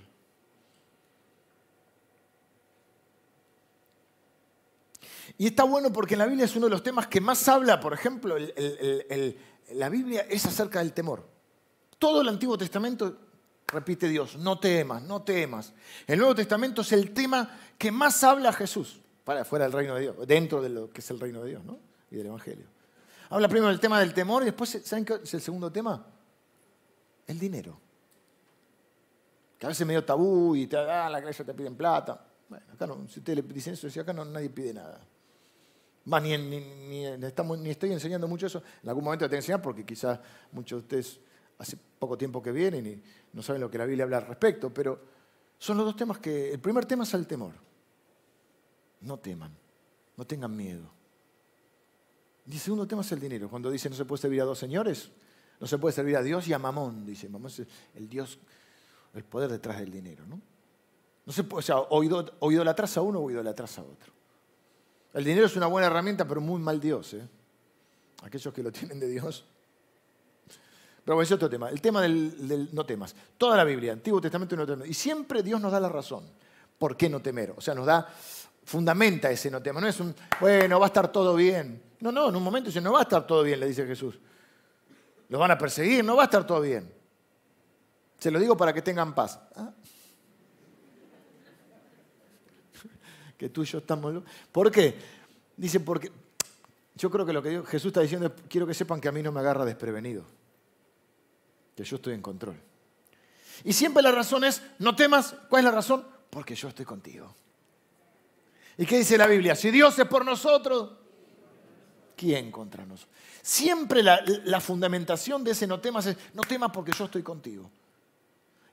Y 5.38 5.46
está 5.46 5.64
bueno 5.64 5.90
porque 5.92 6.14
en 6.14 6.18
la 6.18 6.26
Biblia 6.26 6.44
es 6.44 6.54
uno 6.56 6.66
de 6.66 6.70
los 6.70 6.82
temas 6.82 7.06
que 7.06 7.20
más 7.20 7.48
habla, 7.48 7.80
por 7.80 7.94
ejemplo, 7.94 8.36
la 9.72 9.88
Biblia 9.88 10.26
es 10.28 10.44
acerca 10.44 10.80
del 10.80 10.92
temor. 10.92 11.26
Todo 11.98 12.20
el 12.20 12.28
Antiguo 12.28 12.58
Testamento 12.58 13.16
repite 13.66 14.08
Dios, 14.08 14.36
no 14.36 14.58
temas, 14.58 15.02
no 15.02 15.22
temas. 15.22 15.72
El 16.06 16.18
Nuevo 16.18 16.34
Testamento 16.34 16.82
es 16.82 16.92
el 16.92 17.12
tema 17.12 17.58
que 17.78 17.90
más 17.90 18.22
habla 18.24 18.52
Jesús, 18.52 19.00
para 19.24 19.44
fuera 19.44 19.64
del 19.64 19.72
reino 19.72 19.94
de 19.94 20.02
Dios, 20.02 20.26
dentro 20.26 20.60
de 20.60 20.68
lo 20.68 20.90
que 20.90 21.00
es 21.00 21.10
el 21.10 21.18
reino 21.18 21.42
de 21.42 21.50
Dios 21.50 21.64
¿no? 21.64 21.78
y 22.10 22.16
del 22.16 22.26
Evangelio. 22.26 22.66
Habla 23.30 23.48
primero 23.48 23.68
del 23.68 23.80
tema 23.80 24.00
del 24.00 24.14
temor 24.14 24.42
y 24.42 24.46
después, 24.46 24.80
¿saben 24.84 25.04
qué 25.04 25.20
es 25.22 25.34
el 25.34 25.40
segundo 25.40 25.70
tema? 25.70 26.04
El 27.26 27.38
dinero. 27.38 27.78
Que 29.58 29.66
a 29.66 29.68
veces 29.68 29.82
es 29.82 29.86
medio 29.86 30.04
tabú 30.04 30.56
y 30.56 30.66
te, 30.66 30.78
ah, 30.78 31.10
la 31.10 31.18
iglesia 31.18 31.44
te 31.44 31.52
piden 31.52 31.76
plata. 31.76 32.24
Bueno, 32.48 32.64
acá 32.72 32.86
no, 32.86 33.06
si 33.08 33.18
ustedes 33.18 33.44
le 33.44 33.52
dicen 33.52 33.74
eso, 33.74 33.90
si 33.90 34.00
acá 34.00 34.12
no, 34.12 34.24
nadie 34.24 34.48
pide 34.48 34.72
nada. 34.72 35.00
Más 36.06 36.22
ni, 36.22 36.38
ni, 36.38 37.70
estoy 37.70 37.92
enseñando 37.92 38.26
mucho 38.26 38.46
eso. 38.46 38.62
En 38.82 38.88
algún 38.88 39.04
momento 39.04 39.26
te 39.26 39.30
voy 39.30 39.36
a 39.36 39.38
enseñar 39.40 39.60
porque 39.60 39.84
quizás 39.84 40.18
muchos 40.52 40.78
de 40.78 40.84
ustedes 40.84 41.20
hace 41.58 41.76
poco 41.98 42.16
tiempo 42.16 42.42
que 42.42 42.50
vienen 42.50 42.86
y 42.86 43.02
no 43.32 43.42
saben 43.42 43.60
lo 43.60 43.70
que 43.70 43.76
la 43.76 43.84
Biblia 43.84 44.04
habla 44.04 44.18
al 44.18 44.26
respecto, 44.26 44.72
pero 44.72 44.98
son 45.58 45.76
los 45.76 45.84
dos 45.84 45.96
temas 45.96 46.18
que... 46.18 46.50
El 46.50 46.60
primer 46.60 46.86
tema 46.86 47.02
es 47.02 47.12
el 47.12 47.26
temor. 47.26 47.52
No 49.02 49.18
teman, 49.18 49.54
no 50.16 50.26
tengan 50.26 50.56
miedo. 50.56 50.97
Y 52.48 52.54
el 52.54 52.58
segundo 52.58 52.86
tema 52.86 53.02
es 53.02 53.12
el 53.12 53.20
dinero. 53.20 53.48
Cuando 53.48 53.70
dice 53.70 53.90
no 53.90 53.96
se 53.96 54.04
puede 54.04 54.22
servir 54.22 54.40
a 54.40 54.44
dos 54.44 54.58
señores, 54.58 55.10
no 55.60 55.66
se 55.66 55.78
puede 55.78 55.94
servir 55.94 56.16
a 56.16 56.22
Dios 56.22 56.48
y 56.48 56.52
a 56.52 56.58
Mamón, 56.58 57.04
dice. 57.04 57.28
Mamón 57.28 57.50
es 57.50 57.62
el 57.94 58.08
Dios, 58.08 58.38
el 59.14 59.24
poder 59.24 59.50
detrás 59.50 59.78
del 59.78 59.90
dinero, 59.90 60.24
¿no? 60.26 60.40
No 61.26 61.32
se 61.32 61.44
puede, 61.44 61.58
o 61.58 61.62
sea, 61.62 61.78
o 61.78 62.50
idolatras 62.50 62.96
a 62.96 63.02
uno 63.02 63.20
o 63.20 63.30
idolatras 63.30 63.78
a 63.78 63.82
otro. 63.82 64.12
El 65.12 65.24
dinero 65.24 65.46
es 65.46 65.56
una 65.56 65.66
buena 65.66 65.88
herramienta, 65.88 66.26
pero 66.26 66.40
muy 66.40 66.58
mal 66.58 66.80
Dios. 66.80 67.12
¿eh? 67.14 67.28
Aquellos 68.22 68.54
que 68.54 68.62
lo 68.62 68.72
tienen 68.72 68.98
de 68.98 69.08
Dios. 69.08 69.44
Pero 71.04 71.16
bueno, 71.16 71.24
es 71.24 71.32
otro 71.32 71.50
tema. 71.50 71.68
El 71.68 71.82
tema 71.82 72.00
del, 72.00 72.70
no 72.72 72.86
temas. 72.86 73.14
Toda 73.36 73.56
la 73.56 73.64
Biblia, 73.64 73.92
Antiguo 73.92 74.20
Testamento 74.20 74.54
y 74.54 74.56
Nuevo 74.56 74.66
Testamento. 74.68 74.90
Y 74.90 74.94
siempre 74.94 75.42
Dios 75.42 75.60
nos 75.60 75.72
da 75.72 75.80
la 75.80 75.88
razón. 75.88 76.24
¿Por 76.78 76.96
qué 76.96 77.10
no 77.10 77.20
temer? 77.20 77.52
O 77.56 77.60
sea, 77.60 77.74
nos 77.74 77.84
da, 77.84 78.08
fundamenta 78.64 79.30
ese 79.30 79.50
no 79.50 79.62
tema. 79.62 79.80
No 79.80 79.88
es 79.88 80.00
un, 80.00 80.14
bueno, 80.40 80.78
va 80.78 80.86
a 80.86 80.88
estar 80.88 81.10
todo 81.10 81.34
bien. 81.34 81.87
No, 82.00 82.12
no, 82.12 82.28
en 82.28 82.36
un 82.36 82.42
momento 82.42 82.68
dice, 82.68 82.80
no 82.80 82.92
va 82.92 83.00
a 83.00 83.02
estar 83.02 83.26
todo 83.26 83.42
bien, 83.42 83.58
le 83.60 83.66
dice 83.66 83.86
Jesús. 83.86 84.18
Los 85.28 85.40
van 85.40 85.50
a 85.50 85.58
perseguir, 85.58 86.04
no 86.04 86.16
va 86.16 86.22
a 86.22 86.24
estar 86.26 86.46
todo 86.46 86.60
bien. 86.60 86.92
Se 88.18 88.30
lo 88.30 88.38
digo 88.38 88.56
para 88.56 88.72
que 88.72 88.82
tengan 88.82 89.14
paz. 89.14 89.38
¿Ah? 89.56 89.72
que 93.36 93.48
tú 93.48 93.62
y 93.62 93.66
yo 93.66 93.78
estamos 93.78 94.22
¿Por 94.52 94.70
qué? 94.70 94.96
Dice, 95.56 95.80
porque 95.80 96.10
yo 96.94 97.10
creo 97.10 97.26
que 97.26 97.32
lo 97.32 97.42
que 97.42 97.62
Jesús 97.66 97.88
está 97.88 98.00
diciendo 98.00 98.26
es, 98.26 98.32
quiero 98.48 98.66
que 98.66 98.74
sepan 98.74 99.00
que 99.00 99.08
a 99.08 99.12
mí 99.12 99.22
no 99.22 99.32
me 99.32 99.40
agarra 99.40 99.64
desprevenido, 99.64 100.24
que 101.76 101.84
yo 101.84 101.96
estoy 101.96 102.14
en 102.14 102.22
control. 102.22 102.56
Y 103.64 103.72
siempre 103.72 104.02
la 104.02 104.12
razón 104.12 104.44
es, 104.44 104.62
no 104.78 104.94
temas, 104.94 105.34
¿cuál 105.48 105.60
es 105.60 105.64
la 105.64 105.72
razón? 105.72 106.06
Porque 106.30 106.54
yo 106.54 106.68
estoy 106.68 106.84
contigo. 106.84 107.34
¿Y 108.76 108.86
qué 108.86 108.98
dice 108.98 109.18
la 109.18 109.26
Biblia? 109.26 109.56
Si 109.56 109.70
Dios 109.70 109.98
es 109.98 110.06
por 110.06 110.24
nosotros, 110.24 110.97
¿quién 112.18 112.50
contra 112.50 112.84
nosotros? 112.84 113.16
Siempre 113.40 114.02
la, 114.02 114.60
fundamentación 114.60 115.44
de 115.44 115.52
ese 115.52 115.66
no 115.66 115.80
temas 115.80 116.06
es, 116.06 116.16
no 116.34 116.42
temas 116.42 116.70
porque 116.72 116.92
yo 116.92 117.04
estoy 117.04 117.22
contigo. 117.22 117.70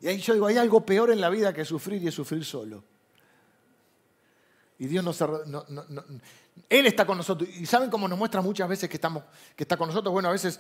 Y 0.02 0.08
ahí 0.08 0.18
yo 0.18 0.34
digo, 0.34 0.48
hay 0.48 0.58
algo 0.58 0.86
peor 0.86 1.12
en 1.12 1.22
la 1.22 1.30
vida 1.30 1.54
que 1.54 1.64
sufrir 1.64 2.04
y 2.04 2.08
es 2.08 2.14
sufrir 2.16 2.44
solo. 2.44 2.84
Y 4.78 4.88
Dios 4.88 5.06
nos, 5.06 5.22
Él 6.70 6.86
está 6.86 7.06
con 7.06 7.18
nosotros. 7.18 7.50
Y 7.50 7.66
saben 7.66 7.90
cómo 7.90 8.08
nos 8.10 8.20
muestra 8.20 8.42
muchas 8.42 8.68
veces 8.68 8.90
que, 8.90 8.98
estamos, 8.98 9.24
que 9.56 9.64
está 9.64 9.78
con 9.78 9.88
nosotros. 9.88 10.12
Bueno, 10.12 10.28
a 10.28 10.34
veces 10.34 10.60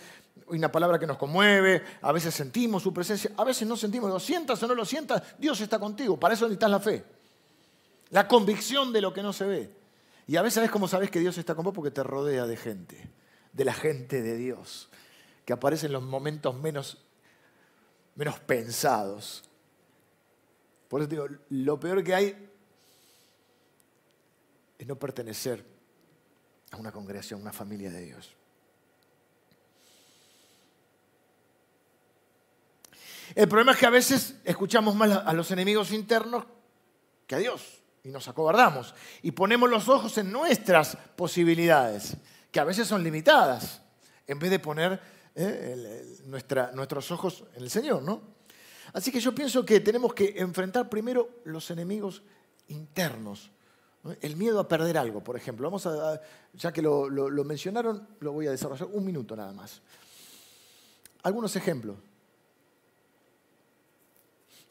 hay 0.50 0.58
una 0.58 0.72
palabra 0.72 0.98
que 0.98 1.08
nos 1.08 1.18
conmueve, 1.18 1.84
a 2.02 2.14
veces 2.14 2.34
sentimos 2.34 2.84
su 2.84 2.94
presencia, 2.94 3.32
a 3.36 3.44
veces 3.44 3.68
no 3.68 3.76
sentimos. 3.76 4.10
Lo 4.10 4.20
sientas 4.20 4.62
o 4.64 4.68
no 4.68 4.76
lo 4.76 4.86
sientas, 4.86 5.22
Dios 5.38 5.60
está 5.60 5.80
contigo. 5.80 6.18
Para 6.18 6.36
eso 6.36 6.46
necesitas 6.46 6.72
la 6.72 6.80
fe. 6.80 7.04
La 8.12 8.28
convicción 8.28 8.94
de 8.94 9.02
lo 9.02 9.12
que 9.12 9.22
no 9.22 9.34
se 9.34 9.46
ve. 9.46 9.85
Y 10.28 10.38
a 10.38 10.42
veces 10.42 10.64
es 10.64 10.72
como 10.72 10.88
sabes 10.88 11.12
que 11.12 11.20
Dios 11.20 11.38
está 11.38 11.54
con 11.56 11.66
vos 11.66 11.74
porque 11.74 11.92
te 11.92 12.04
rodea 12.04 12.48
de 12.48 12.58
gente, 12.58 13.10
de 13.54 13.66
la 13.66 13.74
gente 13.74 14.22
de 14.22 14.36
Dios, 14.36 14.90
que 15.46 15.54
aparece 15.54 15.86
en 15.86 15.92
los 15.92 16.02
momentos 16.02 16.56
menos, 16.56 16.98
menos 18.16 18.40
pensados. 18.40 19.44
Por 20.88 21.02
eso 21.02 21.10
digo, 21.10 21.28
lo 21.50 21.80
peor 21.80 22.04
que 22.04 22.16
hay 22.16 22.50
es 24.80 24.88
no 24.88 24.98
pertenecer 24.98 25.64
a 26.72 26.78
una 26.78 26.92
congregación, 26.92 27.40
a 27.40 27.44
una 27.44 27.54
familia 27.54 27.92
de 27.92 28.02
Dios. 28.02 28.36
El 33.36 33.48
problema 33.48 33.74
es 33.74 33.78
que 33.78 33.86
a 33.86 33.92
veces 33.92 34.36
escuchamos 34.44 34.96
más 34.96 35.12
a 35.12 35.34
los 35.34 35.52
enemigos 35.52 35.92
internos 35.92 36.46
que 37.28 37.36
a 37.36 37.40
Dios 37.40 37.85
y 38.06 38.10
nos 38.10 38.28
acobardamos 38.30 38.96
y 39.22 39.32
ponemos 39.32 39.70
los 39.70 39.90
ojos 39.90 40.18
en 40.18 40.32
nuestras 40.32 40.98
posibilidades, 41.16 42.16
que 42.52 42.60
a 42.60 42.64
veces 42.64 42.88
son 42.88 43.04
limitadas, 43.04 43.82
en 44.26 44.40
vez 44.40 44.50
de 44.50 44.60
poner 44.60 45.00
eh, 45.36 46.18
nuestros 46.26 47.12
ojos 47.12 47.44
en 47.56 47.64
el 47.64 47.70
Señor, 47.70 48.02
¿no? 48.02 48.22
Así 48.94 49.12
que 49.12 49.20
yo 49.20 49.36
pienso 49.36 49.66
que 49.66 49.82
tenemos 49.82 50.14
que 50.14 50.36
enfrentar 50.38 50.90
primero 50.90 51.42
los 51.44 51.70
enemigos 51.70 52.24
internos 52.70 53.52
el 54.22 54.36
miedo 54.36 54.60
a 54.60 54.68
perder 54.68 54.98
algo, 54.98 55.24
por 55.24 55.36
ejemplo. 55.36 55.68
Vamos 55.68 55.86
a, 55.88 56.22
ya 56.54 56.72
que 56.72 56.82
lo, 56.82 57.10
mencionaron, 57.44 58.08
lo 58.20 58.34
voy 58.34 58.48
a 58.48 58.52
desarrollar 58.52 58.88
un 58.92 59.04
minuto 59.04 59.36
nada 59.36 59.52
más. 59.52 59.82
Algunos 61.24 61.56
ejemplos. 61.56 61.98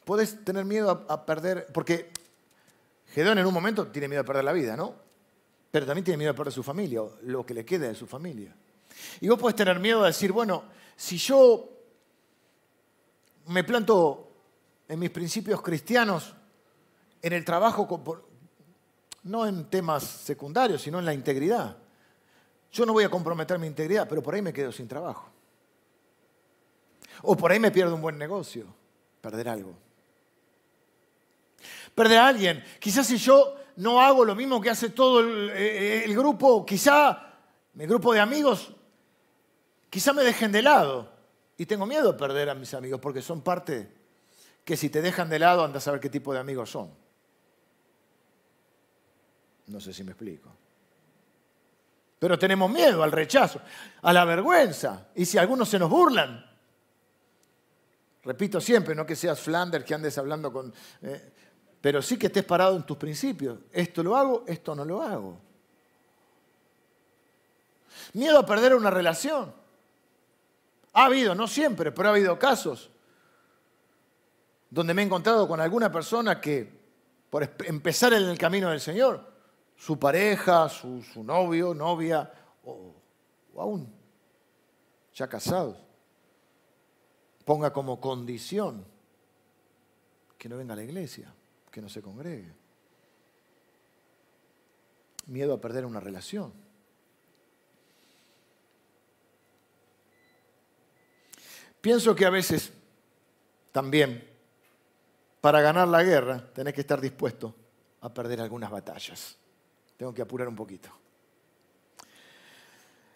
Puedes 0.05 0.43
tener 0.45 0.65
miedo 0.65 1.05
a, 1.09 1.25
perder, 1.25 1.67
porque 1.73 2.11
Gedón 3.15 3.37
en 3.37 3.45
un 3.45 3.53
momento 3.53 3.87
tiene 3.87 4.09
miedo 4.09 4.23
a 4.23 4.25
perder 4.25 4.43
la 4.43 4.51
vida, 4.51 4.75
¿no? 4.75 4.93
Pero 5.71 5.85
también 5.85 6.03
tiene 6.03 6.17
miedo 6.17 6.31
a 6.31 6.35
perder 6.35 6.51
su 6.51 6.63
familia, 6.63 7.01
lo 7.21 7.45
que 7.45 7.53
le 7.53 7.63
queda 7.63 7.87
de 7.87 7.95
su 7.95 8.05
familia. 8.05 8.53
Y 9.21 9.29
vos 9.29 9.39
puedes 9.39 9.55
tener 9.55 9.79
miedo 9.79 10.03
a 10.03 10.07
decir, 10.07 10.33
bueno, 10.33 10.65
si 10.97 11.17
yo 11.17 11.69
me 13.47 13.63
planto 13.63 14.33
en 14.89 14.99
mis 14.99 15.11
principios 15.11 15.61
cristianos, 15.61 16.35
en 17.21 17.31
el 17.31 17.45
trabajo 17.45 17.87
no 19.23 19.47
en 19.47 19.69
temas 19.69 20.03
secundarios, 20.03 20.81
sino 20.81 20.99
en 20.99 21.05
la 21.05 21.13
integridad. 21.13 21.77
Yo 22.69 22.85
no 22.85 22.91
voy 22.91 23.05
a 23.05 23.09
comprometer 23.09 23.57
mi 23.57 23.67
integridad, 23.67 24.09
pero 24.09 24.21
por 24.21 24.35
ahí 24.35 24.41
me 24.41 24.51
quedo 24.51 24.73
sin 24.73 24.89
trabajo. 24.89 25.29
O 27.21 27.37
por 27.37 27.49
ahí 27.49 27.61
me 27.61 27.71
pierdo 27.71 27.95
un 27.95 28.01
buen 28.01 28.17
negocio, 28.17 28.65
perder 29.21 29.47
algo. 29.47 29.84
Perder 31.95 32.17
a 32.19 32.27
alguien. 32.27 32.63
Quizás 32.79 33.07
si 33.07 33.17
yo 33.17 33.55
no 33.77 34.01
hago 34.01 34.25
lo 34.25 34.35
mismo 34.35 34.61
que 34.61 34.69
hace 34.69 34.89
todo 34.89 35.21
el, 35.21 35.49
eh, 35.53 36.05
grupo, 36.09 36.65
quizá 36.65 37.33
mi 37.73 37.85
grupo 37.85 38.13
de 38.13 38.19
amigos, 38.19 38.71
quizá 39.89 40.13
me 40.13 40.23
dejen 40.23 40.51
de 40.51 40.61
lado. 40.61 41.11
Y 41.57 41.65
tengo 41.65 41.85
miedo 41.85 42.11
de 42.11 42.19
perder 42.19 42.49
a 42.49 42.55
mis 42.55 42.73
amigos 42.73 42.99
porque 42.99 43.21
son 43.21 43.41
parte 43.41 43.89
que 44.65 44.75
si 44.75 44.89
te 44.89 45.01
dejan 45.01 45.29
de 45.29 45.39
lado 45.39 45.63
andas 45.63 45.83
a 45.83 45.85
saber 45.85 46.01
qué 46.01 46.09
tipo 46.09 46.33
de 46.33 46.39
amigos 46.39 46.69
son. 46.69 46.91
No 49.67 49.79
sé 49.79 49.93
si 49.93 50.03
me 50.03 50.11
explico. 50.11 50.51
Pero 52.19 52.37
tenemos 52.37 52.69
miedo 52.69 53.03
al 53.03 53.11
rechazo, 53.11 53.61
a 54.01 54.11
la 54.11 54.25
vergüenza. 54.25 55.07
Y 55.15 55.25
si 55.25 55.37
algunos 55.37 55.69
se 55.69 55.79
nos 55.79 55.89
burlan, 55.89 56.45
Repito 58.25 58.59
siempre, 58.59 58.95
no 58.95 59.05
que 59.05 59.15
seas 59.15 59.39
Flanders, 59.39 59.85
que 59.85 59.93
andes 59.93 60.17
hablando 60.17 60.51
con... 60.51 60.73
eh, 61.03 61.31
pero 61.85 62.01
sí 62.01 62.17
que 62.17 62.25
estés 62.25 62.43
parado 62.43 62.77
en 62.77 62.83
tus 62.83 62.97
principios. 62.97 63.59
Esto 63.71 64.01
lo 64.01 64.15
hago, 64.17 64.43
esto 64.47 64.73
no 64.73 64.83
lo 64.83 65.03
hago. 65.03 65.37
Miedo 68.13 68.39
a 68.39 68.43
perder 68.43 68.73
una 68.73 68.89
relación. 68.89 69.53
Ha 70.93 71.05
habido, 71.05 71.35
no 71.35 71.47
siempre, 71.47 71.91
pero 71.91 72.09
ha 72.09 72.11
habido 72.13 72.39
casos 72.39 72.89
donde 74.67 74.95
me 74.95 75.03
he 75.03 75.05
encontrado 75.05 75.47
con 75.47 75.61
alguna 75.61 75.91
persona 75.91 76.41
que, 76.41 76.67
por 77.29 77.47
empezar 77.65 78.13
en 78.13 78.23
el 78.23 78.37
camino 78.39 78.71
del 78.71 78.81
Señor, 78.81 79.23
su 79.77 79.99
pareja, 79.99 80.67
su, 80.69 81.03
su 81.03 81.23
novio, 81.23 81.75
novia, 81.75 82.33
o, 82.63 82.95
o 83.53 83.61
aún 83.61 83.93
ya 85.13 85.27
casados, 85.27 85.77
ponga 87.45 87.71
como 87.71 88.01
condición 88.01 88.83
que 90.35 90.49
no 90.49 90.57
venga 90.57 90.73
a 90.73 90.77
la 90.77 90.83
iglesia, 90.83 91.31
que 91.75 91.81
no 91.81 91.89
se 91.89 92.01
congregue. 92.01 92.53
Miedo 95.25 95.53
a 95.53 95.59
perder 95.59 95.85
una 95.85 95.99
relación. 95.99 96.53
Pienso 101.81 102.15
que 102.15 102.25
a 102.25 102.29
veces 102.29 102.71
también 103.73 104.25
para 105.41 105.59
ganar 105.59 105.89
la 105.89 106.01
guerra 106.01 106.49
tenés 106.53 106.73
que 106.73 106.79
estar 106.79 107.01
dispuesto 107.01 107.53
a 107.99 108.13
perder 108.13 108.39
algunas 108.39 108.71
batallas. 108.71 109.35
Tengo 109.97 110.13
que 110.13 110.21
apurar 110.21 110.47
un 110.47 110.55
poquito. 110.55 110.87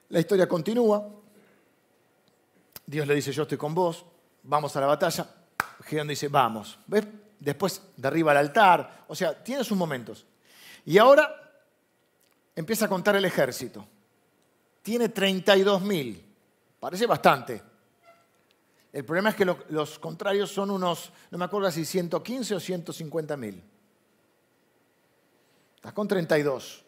La 0.10 0.20
historia 0.20 0.50
continúa. 0.50 1.10
Dios 2.86 3.08
le 3.08 3.16
dice, 3.16 3.32
yo 3.32 3.44
estoy 3.44 3.58
con 3.58 3.74
vos, 3.74 4.06
vamos 4.44 4.76
a 4.76 4.82
la 4.82 4.88
batalla. 4.88 5.34
Gedeón 5.86 6.10
dice, 6.10 6.28
vamos. 6.28 6.78
¿Ves? 6.88 7.06
Después 7.40 7.82
derriba 7.96 8.32
el 8.34 8.38
altar. 8.40 9.06
O 9.08 9.16
sea, 9.16 9.42
tiene 9.44 9.64
sus 9.64 9.78
momentos. 9.78 10.26
Y 10.86 10.98
ahora 10.98 11.36
empieza 12.56 12.86
a 12.86 12.90
contar 12.90 13.16
el 13.16 13.26
ejército. 13.26 13.86
Tiene 14.82 15.10
32 15.10 15.82
mil. 15.82 16.26
Parece 16.80 17.06
bastante. 17.06 17.62
El 18.92 19.06
problema 19.06 19.30
es 19.30 19.36
que 19.36 19.46
lo- 19.46 19.64
los 19.70 20.00
contrarios 20.00 20.52
son 20.52 20.72
unos, 20.72 21.12
no 21.30 21.38
me 21.38 21.46
acuerdo 21.46 21.70
si 21.72 21.86
115 21.86 22.56
o 22.56 22.60
150 22.60 23.38
mil. 23.38 23.62
Estás 25.76 25.94
con 25.94 26.08
32. 26.08 26.84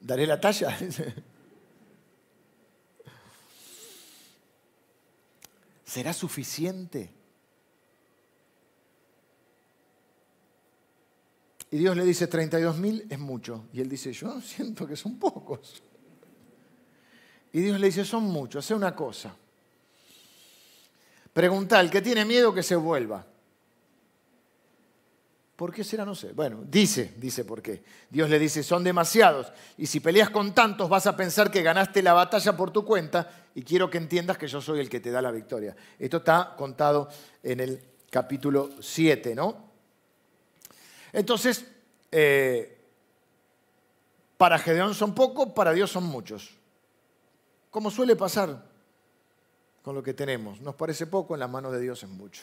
¿Daré 0.00 0.26
la 0.26 0.40
talla? 0.40 0.76
¿Será 5.84 6.12
suficiente? 6.12 7.10
Y 11.74 11.78
Dios 11.78 11.96
le 11.96 12.04
dice, 12.04 12.28
32 12.28 12.78
mil 12.78 13.04
es 13.10 13.18
mucho. 13.18 13.64
Y 13.72 13.80
él 13.80 13.88
dice, 13.88 14.12
yo 14.12 14.40
siento 14.40 14.86
que 14.86 14.94
son 14.94 15.18
pocos. 15.18 15.82
Y 17.52 17.62
Dios 17.62 17.80
le 17.80 17.88
dice, 17.88 18.04
son 18.04 18.22
muchos, 18.22 18.64
haz 18.64 18.76
una 18.76 18.94
cosa. 18.94 19.34
Pregunta, 21.32 21.80
el 21.80 21.90
que 21.90 22.00
tiene 22.00 22.24
miedo 22.24 22.54
que 22.54 22.62
se 22.62 22.76
vuelva. 22.76 23.26
¿Por 25.56 25.74
qué 25.74 25.82
será? 25.82 26.04
No 26.04 26.14
sé. 26.14 26.32
Bueno, 26.32 26.62
dice, 26.64 27.12
dice 27.16 27.44
por 27.44 27.60
qué. 27.60 27.82
Dios 28.08 28.30
le 28.30 28.38
dice, 28.38 28.62
son 28.62 28.84
demasiados. 28.84 29.52
Y 29.76 29.86
si 29.86 29.98
peleas 29.98 30.30
con 30.30 30.54
tantos 30.54 30.88
vas 30.88 31.08
a 31.08 31.16
pensar 31.16 31.50
que 31.50 31.62
ganaste 31.62 32.04
la 32.04 32.12
batalla 32.12 32.56
por 32.56 32.70
tu 32.70 32.84
cuenta 32.84 33.48
y 33.52 33.62
quiero 33.62 33.90
que 33.90 33.98
entiendas 33.98 34.38
que 34.38 34.46
yo 34.46 34.60
soy 34.60 34.78
el 34.78 34.88
que 34.88 35.00
te 35.00 35.10
da 35.10 35.20
la 35.20 35.32
victoria. 35.32 35.74
Esto 35.98 36.18
está 36.18 36.54
contado 36.56 37.08
en 37.42 37.58
el 37.58 37.82
capítulo 38.10 38.70
7, 38.80 39.34
¿no? 39.34 39.73
Entonces, 41.14 41.64
eh, 42.10 42.76
para 44.36 44.58
Gedeón 44.58 44.94
son 44.94 45.14
pocos, 45.14 45.50
para 45.52 45.72
Dios 45.72 45.90
son 45.90 46.04
muchos. 46.04 46.50
Como 47.70 47.90
suele 47.90 48.16
pasar 48.16 48.64
con 49.82 49.94
lo 49.94 50.02
que 50.02 50.12
tenemos. 50.12 50.60
Nos 50.60 50.74
parece 50.74 51.06
poco, 51.06 51.34
en 51.34 51.40
las 51.40 51.48
manos 51.50 51.72
de 51.72 51.80
Dios 51.80 52.02
es 52.02 52.08
mucho. 52.08 52.42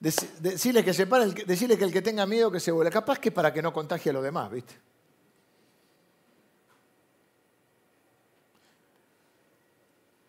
Dec- 0.00 0.38
Decirle 0.38 0.82
que 0.84 0.94
se 0.94 1.06
el 1.24 1.34
que- 1.34 1.44
el 1.84 1.92
que 1.92 2.02
tenga 2.02 2.26
miedo 2.26 2.50
que 2.50 2.58
se 2.58 2.72
vuelva. 2.72 2.90
Capaz 2.90 3.18
que 3.18 3.30
para 3.30 3.52
que 3.52 3.60
no 3.62 3.72
contagie 3.72 4.10
a 4.10 4.14
los 4.14 4.24
demás, 4.24 4.50
¿viste? 4.50 4.74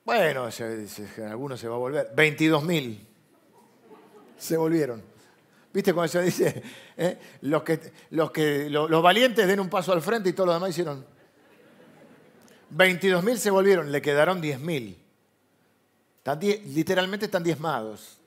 Bueno, 0.06 0.52
algunos 1.24 1.60
se 1.60 1.68
va 1.70 1.76
a 1.76 1.80
volver. 1.80 2.12
22.000 2.14 3.08
se 4.38 4.58
volvieron. 4.58 5.13
¿Viste 5.74 5.92
cuando 5.94 6.08
se 6.12 6.22
dice, 6.22 6.62
eh, 6.96 7.20
los, 7.42 7.64
que, 7.64 7.80
los, 8.12 8.32
que, 8.32 8.70
lo- 8.70 8.88
los 8.88 9.02
valientes 9.02 9.48
den 9.48 9.60
un 9.60 9.70
paso 9.70 9.92
al 9.92 10.02
frente 10.04 10.30
y 10.30 10.34
todos 10.34 10.48
los 10.48 10.56
demás 10.56 10.70
hicieron 10.70 11.04
22.000 12.76 13.36
se 13.38 13.50
volvieron, 13.52 13.92
le 13.92 14.02
quedaron 14.02 14.42
10.000. 14.42 14.96
Están 16.18 16.40
die- 16.40 16.62
literalmente 16.68 17.26
están 17.26 17.44
diezmados. 17.44 18.18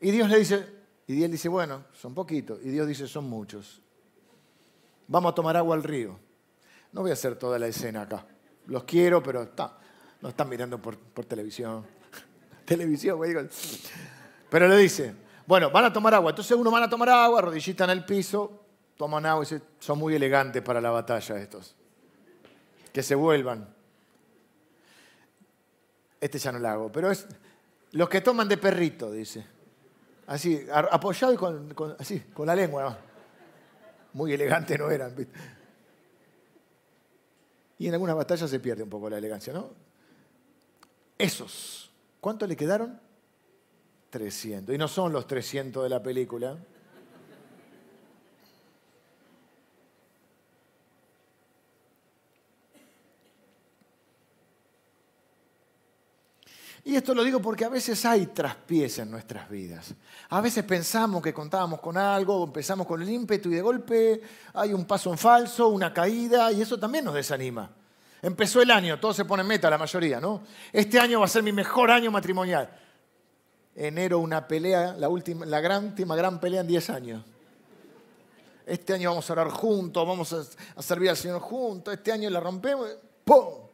Y 0.00 0.10
Dios 0.10 0.28
le 0.28 0.38
dice, 0.38 0.66
y 1.06 1.14
Dios 1.14 1.30
dice, 1.30 1.48
bueno, 1.48 1.84
son 1.92 2.14
poquitos. 2.14 2.58
Y 2.62 2.68
Dios 2.70 2.86
dice, 2.86 3.06
son 3.08 3.24
muchos. 3.28 3.80
Vamos 5.08 5.32
a 5.32 5.34
tomar 5.34 5.56
agua 5.56 5.74
al 5.76 5.82
río. 5.82 6.18
No 6.92 7.02
voy 7.02 7.10
a 7.10 7.14
hacer 7.14 7.36
toda 7.36 7.58
la 7.58 7.66
escena 7.68 8.02
acá. 8.02 8.26
Los 8.66 8.84
quiero, 8.84 9.22
pero 9.22 9.42
está, 9.42 9.78
no 10.20 10.28
están 10.28 10.48
mirando 10.48 10.80
por, 10.80 10.96
por 10.98 11.24
televisión. 11.24 11.84
televisión, 12.64 13.16
güey. 13.16 13.34
Pero 14.48 14.68
le 14.68 14.76
dice, 14.76 15.14
bueno, 15.46 15.70
van 15.70 15.84
a 15.84 15.92
tomar 15.92 16.14
agua. 16.14 16.30
Entonces 16.30 16.56
uno 16.56 16.70
van 16.70 16.82
a 16.82 16.90
tomar 16.90 17.08
agua, 17.08 17.40
rodillita 17.40 17.84
en 17.84 17.90
el 17.90 18.04
piso, 18.04 18.64
toman 18.96 19.26
agua 19.26 19.44
y 19.44 19.60
son 19.78 19.98
muy 19.98 20.14
elegantes 20.14 20.62
para 20.62 20.80
la 20.80 20.90
batalla 20.90 21.38
estos. 21.38 21.74
Que 22.92 23.02
se 23.02 23.14
vuelvan. 23.14 23.74
Este 26.20 26.38
ya 26.38 26.52
no 26.52 26.58
lo 26.58 26.68
hago, 26.68 26.92
pero 26.92 27.10
es 27.10 27.26
los 27.92 28.08
que 28.08 28.20
toman 28.20 28.48
de 28.48 28.56
perrito, 28.56 29.10
dice. 29.10 29.46
Así, 30.26 30.66
apoyado 30.72 31.32
y 31.32 31.36
con, 31.36 31.96
así, 31.98 32.20
con 32.34 32.46
la 32.46 32.54
lengua. 32.54 32.98
Muy 34.12 34.32
elegante 34.32 34.76
no 34.76 34.90
eran. 34.90 35.14
Y 37.78 37.86
en 37.86 37.92
algunas 37.92 38.16
batallas 38.16 38.50
se 38.50 38.58
pierde 38.58 38.82
un 38.82 38.90
poco 38.90 39.08
la 39.10 39.18
elegancia, 39.18 39.52
¿no? 39.52 39.70
Esos, 41.18 41.90
¿cuántos 42.20 42.48
le 42.48 42.56
quedaron? 42.56 43.05
300. 44.16 44.74
Y 44.74 44.78
no 44.78 44.88
son 44.88 45.12
los 45.12 45.26
300 45.26 45.82
de 45.82 45.88
la 45.90 46.02
película. 46.02 46.56
Y 56.84 56.96
esto 56.96 57.14
lo 57.14 57.24
digo 57.24 57.42
porque 57.42 57.66
a 57.66 57.68
veces 57.68 58.06
hay 58.06 58.26
traspiés 58.28 59.00
en 59.00 59.10
nuestras 59.10 59.50
vidas. 59.50 59.92
A 60.30 60.40
veces 60.40 60.64
pensamos 60.64 61.20
que 61.20 61.34
contábamos 61.34 61.80
con 61.80 61.98
algo, 61.98 62.44
empezamos 62.44 62.86
con 62.86 63.02
el 63.02 63.10
ímpetu 63.10 63.50
y 63.50 63.56
de 63.56 63.60
golpe 63.60 64.22
hay 64.54 64.72
un 64.72 64.86
paso 64.86 65.10
en 65.10 65.18
falso, 65.18 65.68
una 65.68 65.92
caída, 65.92 66.50
y 66.52 66.62
eso 66.62 66.78
también 66.78 67.04
nos 67.04 67.14
desanima. 67.14 67.68
Empezó 68.22 68.62
el 68.62 68.70
año, 68.70 68.98
todo 68.98 69.12
se 69.12 69.26
pone 69.26 69.42
en 69.42 69.48
meta, 69.48 69.68
la 69.68 69.76
mayoría, 69.76 70.20
¿no? 70.20 70.42
Este 70.72 70.98
año 70.98 71.18
va 71.18 71.26
a 71.26 71.28
ser 71.28 71.42
mi 71.42 71.52
mejor 71.52 71.90
año 71.90 72.10
matrimonial. 72.10 72.70
Enero 73.76 74.18
una 74.20 74.48
pelea, 74.48 74.96
la 74.98 75.10
última, 75.10 75.44
la 75.44 75.60
gran, 75.60 75.84
última 75.84 76.16
gran 76.16 76.40
pelea 76.40 76.62
en 76.62 76.66
10 76.66 76.90
años. 76.90 77.24
Este 78.64 78.94
año 78.94 79.10
vamos 79.10 79.28
a 79.28 79.32
orar 79.34 79.50
juntos, 79.50 80.08
vamos 80.08 80.32
a, 80.32 80.82
servir 80.82 81.10
al 81.10 81.16
Señor 81.16 81.40
juntos, 81.40 81.94
este 81.94 82.10
año 82.10 82.28
la 82.30 82.40
rompemos, 82.40 82.88
¡pum! 83.22 83.66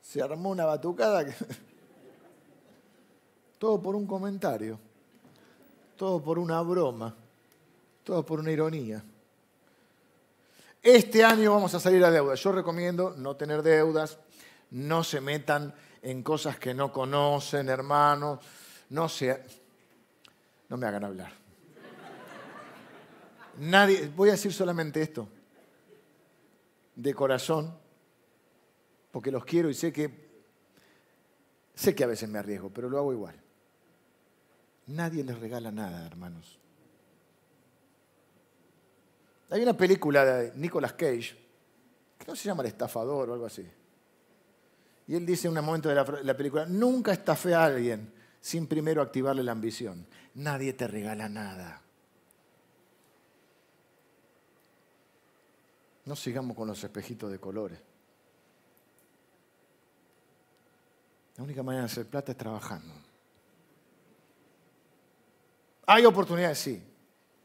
se 0.00 0.22
armó 0.22 0.48
una 0.48 0.64
batucada. 0.64 1.26
todo 3.58 3.82
por 3.82 3.94
un 3.94 4.06
comentario, 4.06 4.78
todo 5.96 6.22
por 6.22 6.38
una 6.38 6.62
broma, 6.62 7.14
todo 8.02 8.24
por 8.24 8.40
una 8.40 8.50
ironía. 8.50 9.04
Este 10.82 11.22
año 11.22 11.52
vamos 11.52 11.74
a 11.74 11.80
salir 11.80 12.02
a 12.04 12.10
deuda. 12.10 12.34
Yo 12.34 12.52
recomiendo 12.52 13.14
no 13.16 13.36
tener 13.36 13.62
deudas, 13.62 14.18
no 14.70 15.04
se 15.04 15.20
metan 15.20 15.74
en 16.10 16.22
cosas 16.22 16.58
que 16.58 16.72
no 16.72 16.90
conocen, 16.90 17.68
hermanos, 17.68 18.38
no 18.88 19.10
se... 19.10 19.44
No 20.70 20.78
me 20.78 20.86
hagan 20.86 21.04
hablar. 21.04 21.30
Nadie, 23.58 24.08
voy 24.08 24.30
a 24.30 24.32
decir 24.32 24.52
solamente 24.52 25.02
esto, 25.02 25.28
de 26.94 27.12
corazón, 27.12 27.76
porque 29.10 29.30
los 29.30 29.44
quiero 29.44 29.68
y 29.68 29.74
sé 29.74 29.92
que 29.92 30.28
sé 31.74 31.94
que 31.94 32.04
a 32.04 32.06
veces 32.06 32.28
me 32.28 32.38
arriesgo, 32.38 32.70
pero 32.70 32.88
lo 32.88 32.96
hago 32.96 33.12
igual. 33.12 33.34
Nadie 34.86 35.22
les 35.24 35.38
regala 35.38 35.70
nada, 35.70 36.06
hermanos. 36.06 36.58
Hay 39.50 39.62
una 39.62 39.76
película 39.76 40.24
de 40.24 40.52
Nicolas 40.54 40.94
Cage, 40.94 41.36
que 42.18 42.26
no 42.26 42.34
se 42.34 42.44
llama 42.44 42.62
El 42.62 42.68
estafador 42.68 43.28
o 43.28 43.34
algo 43.34 43.44
así. 43.44 43.68
Y 45.08 45.16
él 45.16 45.24
dice 45.24 45.48
en 45.48 45.56
un 45.58 45.64
momento 45.64 45.88
de 45.88 45.94
la, 45.94 46.04
la 46.22 46.36
película, 46.36 46.66
nunca 46.66 47.12
estafé 47.12 47.54
a 47.54 47.64
alguien 47.64 48.12
sin 48.40 48.66
primero 48.66 49.00
activarle 49.02 49.42
la 49.42 49.52
ambición. 49.52 50.06
Nadie 50.34 50.74
te 50.74 50.86
regala 50.86 51.28
nada. 51.28 51.80
No 56.04 56.14
sigamos 56.14 56.56
con 56.56 56.68
los 56.68 56.82
espejitos 56.84 57.30
de 57.30 57.38
colores. 57.38 57.80
La 61.36 61.44
única 61.44 61.62
manera 61.62 61.84
de 61.84 61.90
hacer 61.90 62.06
plata 62.06 62.32
es 62.32 62.38
trabajando. 62.38 62.94
Hay 65.86 66.04
oportunidades, 66.04 66.58
sí, 66.58 66.82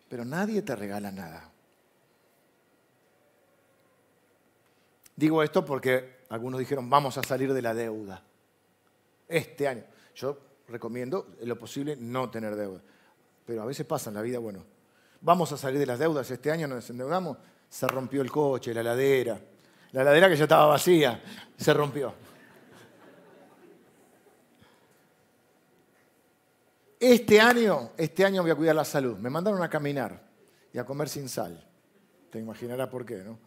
pero 0.09 0.25
nadie 0.25 0.61
te 0.61 0.75
regala 0.75 1.11
nada. 1.11 1.49
Digo 5.15 5.43
esto 5.43 5.63
porque 5.63 6.12
algunos 6.29 6.59
dijeron, 6.59 6.89
vamos 6.89 7.17
a 7.17 7.23
salir 7.23 7.53
de 7.53 7.61
la 7.61 7.73
deuda. 7.73 8.23
Este 9.27 9.67
año. 9.67 9.83
Yo 10.15 10.37
recomiendo, 10.67 11.27
en 11.39 11.49
lo 11.49 11.57
posible, 11.57 11.95
no 11.95 12.29
tener 12.29 12.55
deuda. 12.55 12.81
Pero 13.45 13.61
a 13.61 13.65
veces 13.65 13.85
pasa 13.85 14.09
en 14.09 14.15
la 14.15 14.21
vida, 14.21 14.39
bueno, 14.39 14.63
vamos 15.21 15.51
a 15.51 15.57
salir 15.57 15.79
de 15.79 15.85
las 15.85 15.99
deudas, 15.99 16.29
este 16.29 16.51
año 16.51 16.67
nos 16.67 16.89
endeudamos, 16.89 17.37
se 17.69 17.87
rompió 17.87 18.21
el 18.21 18.31
coche, 18.31 18.73
la 18.73 18.81
heladera. 18.81 19.39
La 19.91 20.01
heladera 20.01 20.29
que 20.29 20.35
ya 20.35 20.43
estaba 20.43 20.65
vacía, 20.65 21.21
se 21.57 21.73
rompió. 21.73 22.13
Este 26.99 27.41
año, 27.41 27.91
este 27.97 28.23
año 28.23 28.41
voy 28.41 28.51
a 28.51 28.55
cuidar 28.55 28.75
la 28.75 28.85
salud. 28.85 29.17
Me 29.17 29.29
mandaron 29.29 29.61
a 29.61 29.69
caminar 29.69 30.21
y 30.71 30.77
a 30.77 30.85
comer 30.85 31.09
sin 31.09 31.27
sal. 31.27 31.61
Te 32.29 32.39
imaginarás 32.39 32.87
por 32.87 33.05
qué, 33.05 33.17
¿no? 33.17 33.37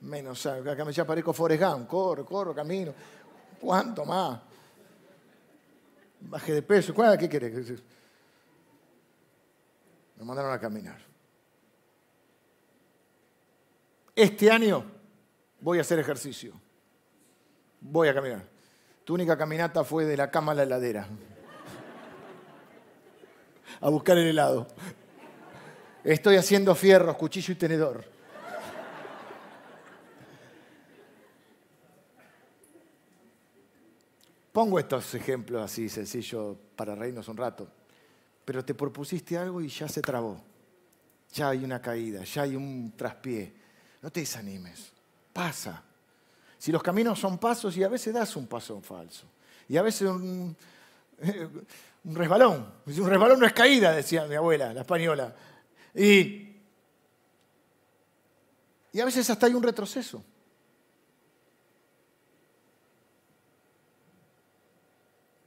Menos. 0.00 0.46
Acá 0.46 0.84
me 0.84 0.92
parezco 0.92 1.32
Forrest 1.32 1.62
Gump. 1.62 1.86
Corro, 1.86 2.24
corro, 2.24 2.54
camino. 2.54 2.94
¿Cuánto 3.60 4.04
más? 4.04 4.40
Baje 6.20 6.54
de 6.54 6.62
peso. 6.62 6.94
¿Qué 7.18 7.28
querés? 7.28 7.82
Me 10.16 10.24
mandaron 10.24 10.52
a 10.52 10.58
caminar. 10.58 10.98
Este 14.14 14.50
año 14.50 14.84
voy 15.60 15.78
a 15.78 15.80
hacer 15.82 15.98
ejercicio. 15.98 16.54
Voy 17.80 18.08
a 18.08 18.14
caminar. 18.14 18.46
Tu 19.04 19.14
única 19.14 19.36
caminata 19.36 19.82
fue 19.84 20.04
de 20.04 20.16
la 20.16 20.30
cama 20.30 20.52
a 20.52 20.54
la 20.56 20.62
heladera. 20.64 21.06
A 23.80 23.88
buscar 23.88 24.18
el 24.18 24.28
helado. 24.28 24.66
Estoy 26.04 26.36
haciendo 26.36 26.74
fierros, 26.74 27.16
cuchillo 27.16 27.52
y 27.52 27.56
tenedor. 27.56 28.19
Pongo 34.60 34.78
estos 34.78 35.14
ejemplos 35.14 35.64
así 35.64 35.88
sencillos 35.88 36.54
para 36.76 36.94
reírnos 36.94 37.26
un 37.28 37.38
rato 37.38 37.66
pero 38.44 38.62
te 38.62 38.74
propusiste 38.74 39.38
algo 39.38 39.62
y 39.62 39.68
ya 39.68 39.88
se 39.88 40.02
trabó. 40.02 40.38
Ya 41.32 41.48
hay 41.48 41.64
una 41.64 41.80
caída, 41.80 42.24
ya 42.24 42.42
hay 42.42 42.56
un 42.56 42.92
traspié. 42.94 43.54
No 44.02 44.10
te 44.10 44.20
desanimes, 44.20 44.92
pasa. 45.32 45.82
Si 46.58 46.70
los 46.70 46.82
caminos 46.82 47.18
son 47.18 47.38
pasos 47.38 47.74
y 47.78 47.82
a 47.82 47.88
veces 47.88 48.12
das 48.12 48.36
un 48.36 48.46
paso 48.46 48.78
falso. 48.82 49.24
Y 49.66 49.78
a 49.78 49.82
veces 49.82 50.10
un, 50.10 50.54
un 52.04 52.14
resbalón. 52.14 52.70
Un 52.84 53.08
resbalón 53.08 53.40
no 53.40 53.46
es 53.46 53.54
caída, 53.54 53.92
decía 53.92 54.26
mi 54.26 54.34
abuela, 54.34 54.74
la 54.74 54.82
española. 54.82 55.34
Y, 55.94 56.56
y 58.92 59.00
a 59.00 59.06
veces 59.06 59.30
hasta 59.30 59.46
hay 59.46 59.54
un 59.54 59.62
retroceso. 59.62 60.22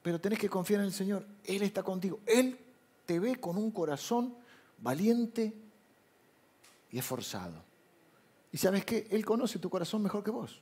Pero 0.03 0.21
tenés 0.21 0.37
que 0.37 0.49
confiar 0.49 0.81
en 0.81 0.87
el 0.87 0.93
Señor. 0.93 1.25
Él 1.45 1.63
está 1.63 1.81
contigo. 1.81 2.19
Él 2.27 2.59
te 3.05 3.19
ve 3.19 3.37
con 3.37 3.57
un 3.57 3.71
corazón 3.71 4.35
valiente 4.77 5.53
y 6.91 6.99
esforzado. 6.99 7.63
Y 8.51 8.57
sabes 8.57 8.85
qué? 8.85 9.07
Él 9.09 9.25
conoce 9.25 9.57
tu 9.57 9.69
corazón 9.69 10.03
mejor 10.03 10.23
que 10.23 10.29
vos. 10.29 10.61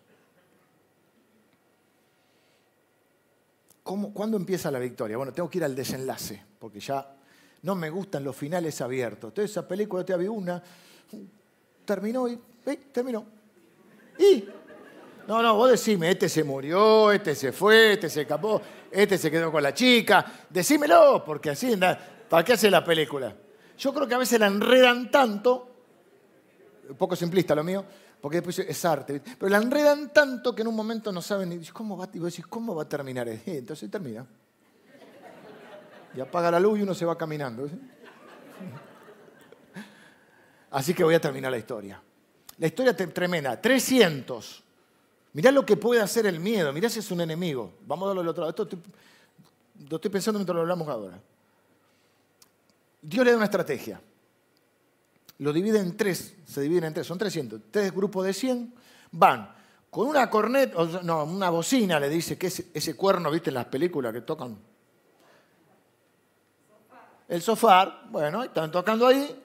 ¿Cómo, 3.83 4.13
¿Cuándo 4.13 4.37
empieza 4.37 4.71
la 4.71 4.79
victoria? 4.79 5.17
Bueno, 5.17 5.33
tengo 5.33 5.49
que 5.49 5.57
ir 5.57 5.63
al 5.63 5.75
desenlace, 5.75 6.41
porque 6.59 6.79
ya 6.79 7.17
no 7.63 7.75
me 7.75 7.89
gustan 7.89 8.23
los 8.23 8.35
finales 8.35 8.79
abiertos. 8.79 9.29
Entonces 9.31 9.51
esa 9.51 9.67
película 9.67 10.05
te 10.05 10.13
había 10.13 10.31
una, 10.31 10.63
terminó 11.83 12.27
y 12.27 12.39
¿eh? 12.65 12.79
terminó. 12.93 13.25
Y 14.17 14.45
no, 15.27 15.41
no, 15.41 15.55
vos 15.55 15.71
decime, 15.71 16.11
este 16.11 16.29
se 16.29 16.43
murió, 16.43 17.11
este 17.11 17.35
se 17.35 17.51
fue, 17.51 17.93
este 17.93 18.09
se 18.09 18.21
escapó, 18.21 18.61
este 18.91 19.17
se 19.17 19.31
quedó 19.31 19.51
con 19.51 19.63
la 19.63 19.73
chica. 19.73 20.25
Decímelo, 20.49 21.23
porque 21.25 21.51
así 21.51 21.77
¿Para 22.29 22.43
qué 22.43 22.53
hace 22.53 22.69
la 22.69 22.83
película? 22.83 23.35
Yo 23.77 23.93
creo 23.93 24.07
que 24.07 24.13
a 24.13 24.17
veces 24.17 24.39
la 24.39 24.47
enredan 24.47 25.09
tanto, 25.09 25.75
un 26.89 26.95
poco 26.95 27.15
simplista 27.15 27.55
lo 27.55 27.63
mío, 27.63 27.83
porque 28.21 28.37
después 28.37 28.59
es 28.59 28.85
arte, 28.85 29.21
pero 29.37 29.49
la 29.49 29.57
enredan 29.57 30.13
tanto 30.13 30.53
que 30.53 30.61
en 30.61 30.67
un 30.67 30.75
momento 30.75 31.11
no 31.11 31.21
saben 31.21 31.49
ni 31.49 31.65
cómo 31.67 31.97
va, 31.97 32.07
y 32.13 32.41
¿cómo 32.43 32.75
va 32.75 32.83
a 32.83 32.87
terminar? 32.87 33.27
entonces 33.27 33.89
termina. 33.89 34.25
Y 36.15 36.19
apaga 36.19 36.51
la 36.51 36.59
luz 36.59 36.79
y 36.79 36.83
uno 36.83 36.93
se 36.93 37.05
va 37.05 37.17
caminando. 37.17 37.69
Así 40.71 40.93
que 40.93 41.03
voy 41.03 41.15
a 41.15 41.21
terminar 41.21 41.51
la 41.51 41.57
historia. 41.57 42.01
La 42.57 42.67
historia 42.67 42.95
tremenda. 42.95 43.59
300. 43.59 44.63
Mirá 45.33 45.51
lo 45.51 45.65
que 45.65 45.77
puede 45.77 46.01
hacer 46.01 46.25
el 46.25 46.39
miedo. 46.39 46.73
Mirá 46.73 46.89
si 46.89 46.99
es 46.99 47.11
un 47.11 47.21
enemigo. 47.21 47.73
Vamos 47.85 48.05
a 48.05 48.07
darlo 48.07 48.21
al 48.21 48.27
otro 48.27 48.41
lado. 48.41 48.49
Esto 48.49 48.77
lo 49.89 49.95
estoy 49.95 50.11
pensando 50.11 50.39
mientras 50.39 50.55
lo 50.55 50.61
hablamos 50.61 50.87
ahora. 50.87 51.19
Dios 53.01 53.25
le 53.25 53.31
da 53.31 53.37
una 53.37 53.45
estrategia. 53.45 54.01
Lo 55.39 55.51
divide 55.51 55.79
en 55.79 55.97
tres, 55.97 56.35
se 56.45 56.61
divide 56.61 56.85
en 56.85 56.93
tres, 56.93 57.07
son 57.07 57.17
300. 57.17 57.61
Tres 57.71 57.91
grupos 57.91 58.25
de 58.25 58.33
100 58.33 58.73
van 59.11 59.55
con 59.89 60.07
una 60.07 60.29
corneta, 60.29 60.77
no, 61.03 61.23
una 61.23 61.49
bocina, 61.49 61.99
le 61.99 62.09
dice 62.09 62.37
que 62.37 62.47
es 62.47 62.63
ese 62.73 62.95
cuerno, 62.95 63.31
viste, 63.31 63.49
en 63.49 63.55
las 63.55 63.65
películas 63.65 64.13
que 64.13 64.21
tocan. 64.21 64.57
El 67.27 67.41
sofá, 67.41 68.03
bueno, 68.09 68.43
están 68.43 68.71
tocando 68.71 69.07
ahí. 69.07 69.43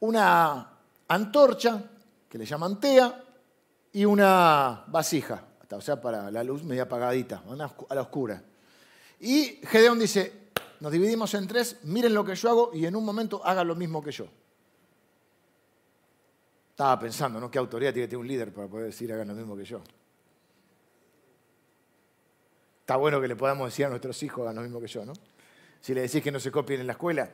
Una 0.00 0.69
antorcha, 1.10 1.82
que 2.28 2.38
le 2.38 2.46
llaman 2.46 2.78
tea, 2.80 3.24
y 3.92 4.04
una 4.04 4.84
vasija, 4.86 5.44
o 5.68 5.80
sea, 5.80 6.00
para 6.00 6.30
la 6.30 6.44
luz 6.44 6.62
media 6.62 6.84
apagadita, 6.84 7.42
a 7.48 7.94
la 7.94 8.00
oscura. 8.00 8.42
Y 9.18 9.60
Gedeón 9.64 9.98
dice, 9.98 10.50
nos 10.78 10.92
dividimos 10.92 11.34
en 11.34 11.46
tres, 11.48 11.78
miren 11.82 12.14
lo 12.14 12.24
que 12.24 12.34
yo 12.34 12.48
hago 12.48 12.70
y 12.72 12.86
en 12.86 12.94
un 12.94 13.04
momento 13.04 13.44
hagan 13.44 13.66
lo 13.66 13.74
mismo 13.74 14.02
que 14.02 14.12
yo. 14.12 14.26
Estaba 16.70 16.98
pensando, 16.98 17.40
¿no? 17.40 17.50
¿Qué 17.50 17.58
autoridad 17.58 17.92
tiene 17.92 18.06
que 18.06 18.10
tener 18.10 18.20
un 18.20 18.28
líder 18.28 18.54
para 18.54 18.68
poder 18.68 18.86
decir 18.86 19.12
hagan 19.12 19.28
lo 19.28 19.34
mismo 19.34 19.56
que 19.56 19.64
yo? 19.64 19.82
Está 22.80 22.96
bueno 22.96 23.20
que 23.20 23.28
le 23.28 23.36
podamos 23.36 23.68
decir 23.68 23.84
a 23.84 23.88
nuestros 23.88 24.22
hijos 24.22 24.42
hagan 24.42 24.56
lo 24.56 24.62
mismo 24.62 24.80
que 24.80 24.86
yo, 24.86 25.04
¿no? 25.04 25.12
Si 25.80 25.92
le 25.92 26.02
decís 26.02 26.22
que 26.22 26.30
no 26.30 26.38
se 26.38 26.50
copien 26.50 26.80
en 26.80 26.86
la 26.86 26.92
escuela, 26.92 27.30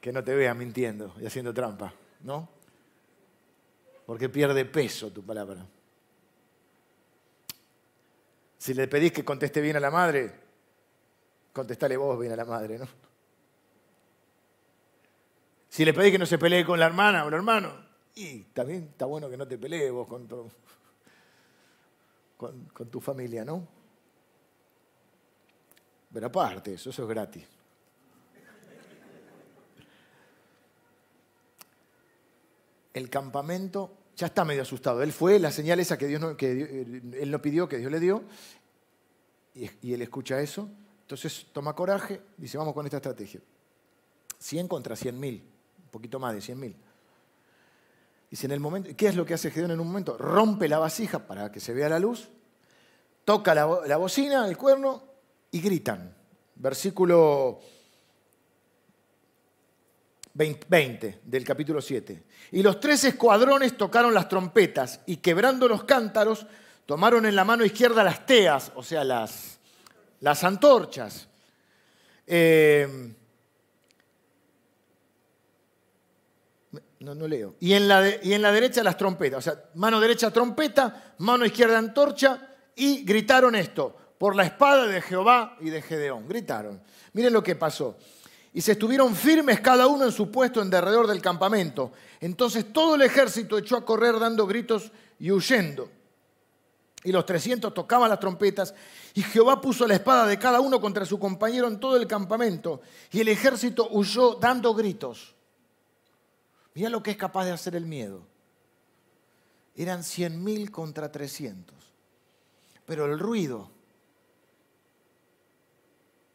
que 0.00 0.12
no 0.12 0.24
te 0.24 0.34
vean 0.34 0.56
mintiendo 0.56 1.12
y 1.20 1.26
haciendo 1.26 1.52
trampa, 1.52 1.92
¿no? 2.22 2.48
Porque 4.06 4.28
pierde 4.28 4.64
peso 4.64 5.10
tu 5.10 5.24
palabra. 5.24 5.66
Si 8.58 8.74
le 8.74 8.88
pedís 8.88 9.12
que 9.12 9.24
conteste 9.24 9.60
bien 9.60 9.76
a 9.76 9.80
la 9.80 9.90
madre, 9.90 10.34
contestale 11.52 11.96
vos 11.96 12.18
bien 12.18 12.32
a 12.32 12.36
la 12.36 12.44
madre, 12.44 12.78
¿no? 12.78 12.86
Si 15.68 15.84
le 15.84 15.94
pedís 15.94 16.12
que 16.12 16.18
no 16.18 16.26
se 16.26 16.36
pelee 16.36 16.64
con 16.64 16.78
la 16.78 16.86
hermana 16.86 17.24
o 17.24 17.28
el 17.28 17.34
hermano, 17.34 17.72
y 18.14 18.42
también 18.44 18.88
está 18.90 19.06
bueno 19.06 19.30
que 19.30 19.36
no 19.36 19.46
te 19.46 19.56
pelees 19.56 19.92
vos 19.92 20.06
con 20.08 20.26
tu, 20.26 20.50
con, 22.36 22.90
tu 22.90 23.00
familia, 23.00 23.44
¿no? 23.44 23.66
Pero 26.12 26.26
aparte, 26.26 26.74
eso, 26.74 26.90
eso 26.90 27.02
es 27.04 27.08
gratis. 27.08 27.59
El 32.92 33.08
campamento 33.08 33.96
ya 34.16 34.26
está 34.26 34.44
medio 34.44 34.62
asustado. 34.62 35.02
Él 35.02 35.12
fue, 35.12 35.38
la 35.38 35.50
señal 35.50 35.80
esa 35.80 35.96
que, 35.96 36.06
Dios 36.06 36.20
no, 36.20 36.36
que 36.36 36.50
él 37.20 37.30
no 37.30 37.40
pidió, 37.40 37.68
que 37.68 37.78
Dios 37.78 37.90
le 37.90 38.00
dio, 38.00 38.24
y, 39.54 39.92
él 39.92 40.02
escucha 40.02 40.40
eso. 40.40 40.68
Entonces 41.02 41.46
toma 41.52 41.74
coraje, 41.74 42.20
dice, 42.36 42.58
vamos 42.58 42.74
con 42.74 42.86
esta 42.86 42.98
estrategia. 42.98 43.40
100 44.38 44.68
contra 44.68 44.96
100 44.96 45.18
mil, 45.18 45.42
un 45.84 45.90
poquito 45.90 46.18
más 46.18 46.34
de 46.34 46.40
100 46.40 46.60
mil. 46.60 46.76
Dice, 48.30 48.46
en 48.46 48.52
el 48.52 48.60
momento, 48.60 48.90
¿qué 48.96 49.08
es 49.08 49.16
lo 49.16 49.26
que 49.26 49.34
hace 49.34 49.50
Gedeón 49.50 49.72
en 49.72 49.80
un 49.80 49.88
momento? 49.88 50.16
Rompe 50.16 50.68
la 50.68 50.78
vasija 50.78 51.26
para 51.26 51.50
que 51.50 51.58
se 51.58 51.72
vea 51.72 51.88
la 51.88 51.98
luz, 51.98 52.28
toca 53.24 53.54
la, 53.54 53.80
la 53.86 53.96
bocina, 53.96 54.46
el 54.46 54.56
cuerno, 54.56 55.02
y 55.50 55.60
gritan. 55.60 56.14
Versículo 56.54 57.60
20 60.34 61.20
del 61.24 61.44
capítulo 61.44 61.80
7. 61.80 62.22
Y 62.52 62.62
los 62.62 62.80
tres 62.80 63.04
escuadrones 63.04 63.76
tocaron 63.76 64.14
las 64.14 64.28
trompetas 64.28 65.00
y 65.06 65.16
quebrando 65.16 65.68
los 65.68 65.84
cántaros, 65.84 66.46
tomaron 66.86 67.26
en 67.26 67.36
la 67.36 67.44
mano 67.44 67.64
izquierda 67.64 68.04
las 68.04 68.26
teas, 68.26 68.72
o 68.74 68.82
sea, 68.82 69.04
las, 69.04 69.58
las 70.20 70.44
antorchas. 70.44 71.28
Eh, 72.26 73.14
no, 77.00 77.14
no 77.14 77.26
leo. 77.26 77.56
Y 77.60 77.72
en, 77.72 77.88
la 77.88 78.08
y 78.22 78.34
en 78.34 78.42
la 78.42 78.52
derecha 78.52 78.82
las 78.82 78.96
trompetas, 78.96 79.38
o 79.38 79.42
sea, 79.42 79.64
mano 79.74 80.00
derecha 80.00 80.30
trompeta, 80.30 81.14
mano 81.18 81.44
izquierda 81.44 81.78
antorcha, 81.78 82.48
y 82.76 83.04
gritaron 83.04 83.54
esto, 83.56 83.96
por 84.18 84.36
la 84.36 84.44
espada 84.44 84.86
de 84.86 85.00
Jehová 85.00 85.56
y 85.60 85.70
de 85.70 85.82
Gedeón. 85.82 86.28
Gritaron. 86.28 86.82
Miren 87.14 87.32
lo 87.32 87.42
que 87.42 87.56
pasó 87.56 87.96
y 88.52 88.60
se 88.60 88.72
estuvieron 88.72 89.14
firmes 89.14 89.60
cada 89.60 89.86
uno 89.86 90.04
en 90.04 90.12
su 90.12 90.30
puesto 90.30 90.60
en 90.60 90.70
derredor 90.70 91.06
del 91.06 91.22
campamento. 91.22 91.92
Entonces 92.20 92.72
todo 92.72 92.96
el 92.96 93.02
ejército 93.02 93.56
echó 93.56 93.76
a 93.76 93.84
correr 93.84 94.18
dando 94.18 94.46
gritos 94.46 94.90
y 95.18 95.30
huyendo. 95.30 95.88
Y 97.02 97.12
los 97.12 97.24
trescientos 97.24 97.72
tocaban 97.72 98.10
las 98.10 98.20
trompetas 98.20 98.74
y 99.14 99.22
Jehová 99.22 99.60
puso 99.60 99.86
la 99.86 99.94
espada 99.94 100.26
de 100.26 100.38
cada 100.38 100.60
uno 100.60 100.80
contra 100.80 101.06
su 101.06 101.18
compañero 101.18 101.66
en 101.66 101.80
todo 101.80 101.96
el 101.96 102.06
campamento 102.06 102.82
y 103.10 103.20
el 103.20 103.28
ejército 103.28 103.88
huyó 103.90 104.34
dando 104.34 104.74
gritos. 104.74 105.34
Mira 106.74 106.90
lo 106.90 107.02
que 107.02 107.12
es 107.12 107.16
capaz 107.16 107.44
de 107.44 107.52
hacer 107.52 107.74
el 107.74 107.86
miedo. 107.86 108.26
Eran 109.76 110.04
cien 110.04 110.42
mil 110.42 110.70
contra 110.70 111.10
trescientos. 111.10 111.78
Pero 112.84 113.06
el 113.06 113.18
ruido 113.18 113.70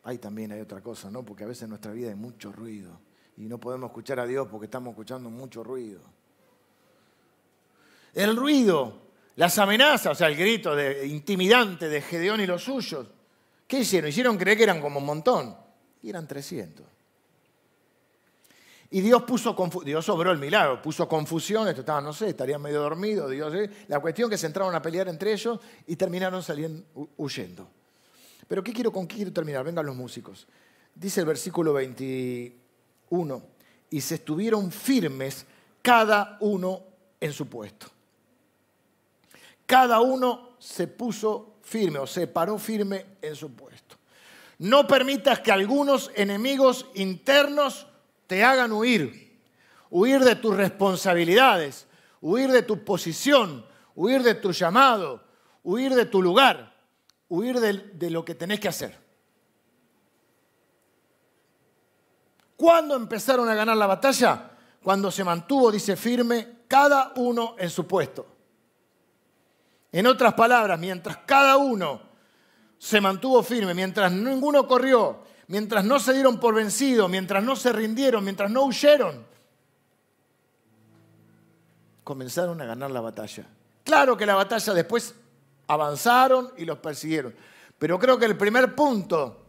Ahí 0.06 0.20
también 0.20 0.52
hay 0.52 0.62
otra 0.62 0.82
cosa, 0.82 1.10
¿no? 1.10 1.26
Porque 1.26 1.44
a 1.44 1.48
veces 1.48 1.64
en 1.64 1.70
nuestra 1.70 1.92
vida 1.92 2.10
hay 2.10 2.16
mucho 2.16 2.52
ruido 2.52 3.00
y 3.38 3.48
no 3.48 3.60
podemos 3.60 3.90
escuchar 3.90 4.20
a 4.20 4.28
Dios 4.28 4.48
porque 4.50 4.66
estamos 4.66 4.92
escuchando 4.92 5.32
mucho 5.32 5.64
ruido. 5.64 6.00
El 8.14 8.36
ruido, 8.38 9.02
las 9.36 9.58
amenazas, 9.58 10.12
o 10.12 10.16
sea, 10.16 10.28
el 10.28 10.36
grito 10.36 10.76
de, 10.76 11.08
intimidante 11.08 11.90
de 11.90 12.02
Gedeón 12.02 12.40
y 12.40 12.46
los 12.46 12.64
suyos. 12.64 13.08
¿Qué 13.68 13.80
hicieron? 13.80 14.10
Hicieron 14.10 14.38
creer 14.38 14.58
que 14.58 14.64
eran 14.64 14.80
como 14.80 15.00
un 15.00 15.06
montón. 15.06 15.58
Y 16.04 16.12
eran 16.12 16.28
300. 16.28 16.86
Y 18.92 19.02
Dios 19.02 19.24
puso 19.24 19.56
Dios 19.84 20.08
obró 20.10 20.32
el 20.32 20.38
milagro, 20.38 20.84
puso 20.84 21.08
confusión, 21.08 21.68
esto 21.68 21.82
estaba, 21.82 22.00
no 22.00 22.14
sé, 22.14 22.30
estarían 22.30 22.62
medio 22.62 22.80
dormidos, 22.80 23.32
Dios, 23.32 23.54
¿eh? 23.56 23.70
la 23.88 24.00
cuestión 24.00 24.30
que 24.30 24.38
se 24.38 24.46
entraron 24.46 24.74
a 24.76 24.82
pelear 24.84 25.08
entre 25.08 25.34
ellos 25.34 25.60
y 25.88 25.96
terminaron 25.96 26.44
saliendo 26.44 26.86
huyendo. 27.18 27.68
Pero 28.48 28.64
¿qué 28.64 28.74
quiero, 28.74 28.92
¿con 28.92 29.08
qué 29.08 29.16
quiero 29.16 29.34
terminar? 29.34 29.64
Vengan 29.64 29.86
los 29.86 29.96
músicos. 29.96 30.48
Dice 30.94 31.22
el 31.22 31.26
versículo 31.26 31.74
21, 31.74 33.44
y 33.90 34.02
se 34.02 34.16
estuvieron 34.16 34.72
firmes 34.72 35.46
cada 35.82 36.38
uno 36.40 36.84
en 37.20 37.34
su 37.34 37.48
puesto. 37.48 37.88
Cada 39.66 40.00
uno 40.00 40.52
se 40.60 40.88
puso 40.88 41.56
firme 41.64 42.00
o 42.00 42.08
se 42.08 42.28
paró 42.28 42.58
firme 42.58 43.06
en 43.22 43.36
su 43.36 43.52
puesto. 43.52 43.98
No 44.60 44.88
permitas 44.88 45.40
que 45.40 45.52
algunos 45.52 46.12
enemigos 46.16 46.86
internos 46.94 47.88
te 48.28 48.44
hagan 48.44 48.72
huir, 48.72 49.38
huir 49.90 50.22
de 50.22 50.36
tus 50.36 50.56
responsabilidades, 50.56 51.88
huir 52.22 52.52
de 52.52 52.64
tu 52.64 52.86
posición, 52.86 53.66
huir 53.96 54.24
de 54.24 54.36
tu 54.36 54.52
llamado, 54.52 55.24
huir 55.64 55.94
de 55.94 56.06
tu 56.06 56.22
lugar 56.22 56.75
huir 57.36 57.60
de, 57.60 58.10
lo 58.10 58.24
que 58.24 58.36
tenés 58.36 58.60
que 58.60 58.68
hacer. 58.68 58.98
¿Cuándo 62.56 62.96
empezaron 62.96 63.50
a 63.50 63.56
ganar 63.56 63.76
la 63.76 63.88
batalla? 63.88 64.52
Cuando 64.82 65.12
se 65.12 65.24
mantuvo, 65.24 65.72
dice 65.72 65.96
firme, 65.96 66.60
cada 66.68 67.14
uno 67.18 67.56
en 67.58 67.70
su 67.70 67.86
puesto. 67.86 68.26
En 69.92 70.08
otras 70.08 70.34
palabras, 70.34 70.80
mientras 70.80 71.18
cada 71.26 71.58
uno 71.58 72.02
se 72.78 73.02
mantuvo 73.02 73.44
firme, 73.44 73.74
mientras 73.74 74.12
ninguno 74.12 74.68
corrió, 74.68 75.24
mientras 75.48 75.84
no 75.84 76.00
se 76.00 76.14
dieron 76.14 76.40
por 76.40 76.56
vencido, 76.56 77.08
mientras 77.08 77.44
no 77.44 77.56
se 77.56 77.72
rindieron, 77.72 78.24
mientras 78.24 78.50
no 78.50 78.64
huyeron, 78.64 79.26
comenzaron 82.04 82.62
a 82.62 82.66
ganar 82.66 82.92
la 82.92 83.02
batalla. 83.02 83.46
Claro 83.84 84.18
que 84.18 84.26
la 84.26 84.36
batalla 84.36 84.74
después 84.74 85.16
avanzaron 85.68 86.52
y 86.58 86.66
los 86.66 86.80
persiguieron. 86.80 87.34
Pero 87.78 88.00
creo 88.00 88.18
que 88.18 88.26
el 88.26 88.38
primer 88.38 88.76
punto, 88.76 89.46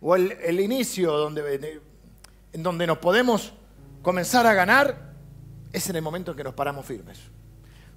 o 0.00 0.16
el, 0.16 0.60
inicio 0.60 1.12
donde, 1.12 1.80
en 2.52 2.62
donde 2.62 2.86
nos 2.86 2.98
podemos 2.98 3.52
comenzar 4.02 4.46
a 4.46 4.54
ganar, 4.54 5.12
es 5.72 5.88
en 5.90 5.96
el 5.96 6.02
momento 6.02 6.30
en 6.30 6.36
que 6.36 6.44
nos 6.44 6.54
paramos 6.54 6.86
firmes. 6.86 7.18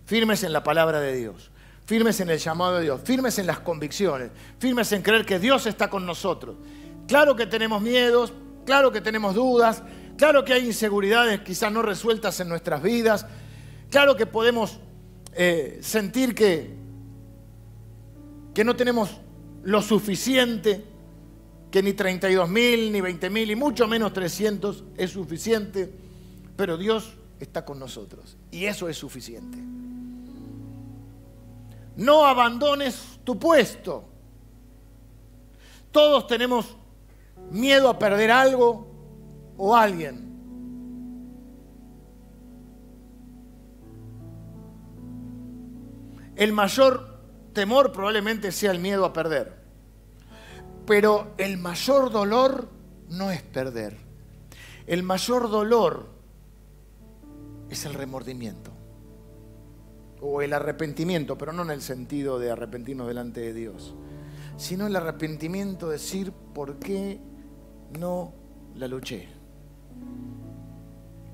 Firmes 0.05 0.43
en 0.43 0.51
la 0.51 0.63
palabra 0.63 0.99
de 0.99 1.15
Dios, 1.15 1.51
firmes 1.85 2.19
en 2.19 2.29
el 2.29 2.39
llamado 2.39 2.77
de 2.77 2.83
Dios, 2.83 3.01
firmes 3.03 3.39
en 3.39 3.47
las 3.47 3.59
convicciones, 3.59 4.31
firmes 4.59 4.91
en 4.91 5.01
creer 5.01 5.25
que 5.25 5.39
Dios 5.39 5.65
está 5.65 5.89
con 5.89 6.05
nosotros. 6.05 6.57
Claro 7.07 7.35
que 7.35 7.45
tenemos 7.45 7.81
miedos, 7.81 8.33
claro 8.65 8.91
que 8.91 8.99
tenemos 8.99 9.35
dudas, 9.35 9.83
claro 10.17 10.43
que 10.43 10.53
hay 10.53 10.65
inseguridades 10.65 11.41
quizás 11.41 11.71
no 11.71 11.81
resueltas 11.81 12.39
en 12.39 12.49
nuestras 12.49 12.81
vidas, 12.81 13.25
claro 13.89 14.15
que 14.15 14.25
podemos 14.25 14.79
eh, 15.33 15.79
sentir 15.81 16.35
que 16.35 16.80
que 18.53 18.63
no 18.63 18.75
tenemos 18.75 19.09
lo 19.63 19.81
suficiente, 19.81 20.83
que 21.69 21.81
ni 21.81 21.93
32 21.93 22.49
mil, 22.49 22.91
ni 22.91 23.01
20 23.01 23.29
mil, 23.29 23.49
y 23.49 23.55
mucho 23.55 23.87
menos 23.87 24.11
300 24.13 24.83
es 24.97 25.11
suficiente, 25.11 25.91
pero 26.55 26.77
Dios 26.77 27.13
está 27.39 27.65
con 27.65 27.79
nosotros 27.79 28.37
y 28.51 28.65
eso 28.65 28.89
es 28.89 28.97
suficiente. 28.97 29.57
No 31.95 32.25
abandones 32.25 33.19
tu 33.23 33.37
puesto. 33.37 34.05
Todos 35.91 36.27
tenemos 36.27 36.77
miedo 37.51 37.89
a 37.89 37.99
perder 37.99 38.31
algo 38.31 38.87
o 39.57 39.75
alguien. 39.75 40.31
El 46.35 46.53
mayor 46.53 47.10
temor 47.53 47.91
probablemente 47.91 48.51
sea 48.51 48.71
el 48.71 48.79
miedo 48.79 49.05
a 49.05 49.13
perder. 49.13 49.61
Pero 50.85 51.33
el 51.37 51.57
mayor 51.57 52.11
dolor 52.11 52.69
no 53.09 53.31
es 53.31 53.41
perder. 53.41 53.97
El 54.87 55.03
mayor 55.03 55.49
dolor 55.49 56.09
es 57.69 57.85
el 57.85 57.93
remordimiento 57.93 58.71
o 60.21 60.41
el 60.41 60.53
arrepentimiento, 60.53 61.37
pero 61.37 61.51
no 61.51 61.63
en 61.63 61.71
el 61.71 61.81
sentido 61.81 62.39
de 62.39 62.51
arrepentirnos 62.51 63.07
delante 63.07 63.41
de 63.41 63.53
Dios, 63.53 63.95
sino 64.57 64.87
el 64.87 64.95
arrepentimiento 64.95 65.87
de 65.87 65.93
decir, 65.93 66.31
¿por 66.53 66.77
qué 66.77 67.19
no 67.99 68.33
la 68.75 68.87
luché? 68.87 69.27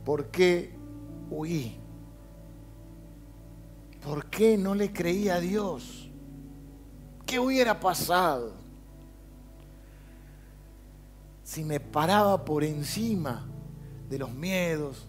¿Por 0.05 0.27
qué 0.27 0.73
huí? 1.29 1.77
¿Por 4.01 4.27
qué 4.27 4.57
no 4.57 4.73
le 4.73 4.93
creí 4.93 5.27
a 5.27 5.39
Dios? 5.41 6.06
¿Qué 7.27 7.39
hubiera 7.39 7.77
pasado 7.77 8.53
si 11.43 11.65
me 11.65 11.81
paraba 11.81 12.43
por 12.45 12.63
encima 12.63 13.45
de 14.09 14.17
los 14.17 14.31
miedos, 14.31 15.05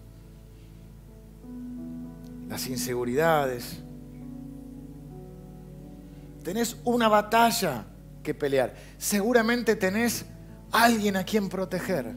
las 2.49 2.67
inseguridades? 2.67 3.81
Tenés 6.43 6.75
una 6.83 7.07
batalla 7.07 7.85
que 8.21 8.33
pelear. 8.33 8.75
Seguramente 8.97 9.77
tenés 9.77 10.25
alguien 10.73 11.15
a 11.15 11.23
quien 11.23 11.47
proteger. 11.47 12.13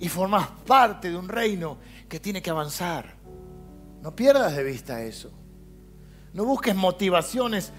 Y 0.00 0.08
formás 0.08 0.48
parte 0.66 1.10
de 1.10 1.18
un 1.18 1.28
reino 1.28 1.76
que 2.08 2.18
tiene 2.18 2.40
que 2.40 2.48
avanzar. 2.48 3.14
No 4.00 4.16
pierdas 4.16 4.56
de 4.56 4.64
vista 4.64 5.02
eso. 5.02 5.30
No 6.32 6.46
busques 6.46 6.74
motivaciones 6.74 7.72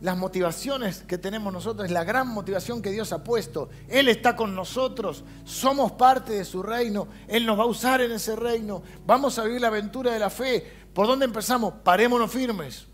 las 0.00 0.16
motivaciones 0.16 1.02
que 1.02 1.18
tenemos 1.18 1.52
nosotros, 1.52 1.86
es 1.86 1.92
la 1.92 2.04
gran 2.04 2.28
motivación 2.28 2.80
que 2.80 2.90
Dios 2.90 3.12
ha 3.12 3.22
puesto. 3.22 3.68
Él 3.88 4.08
está 4.08 4.34
con 4.34 4.54
nosotros, 4.54 5.24
somos 5.44 5.92
parte 5.92 6.32
de 6.32 6.44
su 6.44 6.62
reino, 6.62 7.08
Él 7.28 7.44
nos 7.44 7.58
va 7.58 7.64
a 7.64 7.66
usar 7.66 8.00
en 8.00 8.12
ese 8.12 8.34
reino, 8.34 8.82
vamos 9.06 9.38
a 9.38 9.44
vivir 9.44 9.60
la 9.60 9.68
aventura 9.68 10.12
de 10.12 10.18
la 10.18 10.30
fe. 10.30 10.64
¿Por 10.94 11.06
dónde 11.06 11.26
empezamos? 11.26 11.74
Parémonos 11.84 12.30
firmes. 12.30 12.86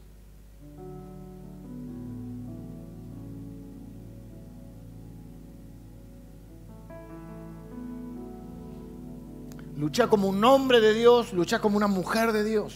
Lucha 9.77 10.09
como 10.09 10.29
un 10.29 10.43
hombre 10.43 10.81
de 10.81 10.95
Dios, 10.95 11.35
lucha 11.35 11.61
como 11.61 11.77
una 11.77 11.87
mujer 11.87 12.33
de 12.33 12.43
Dios, 12.45 12.75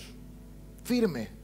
firme. 0.85 1.40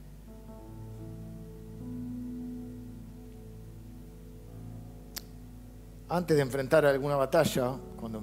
Antes 6.09 6.37
de 6.37 6.43
enfrentar 6.43 6.87
alguna 6.87 7.17
batalla, 7.17 7.77
cuando 7.99 8.23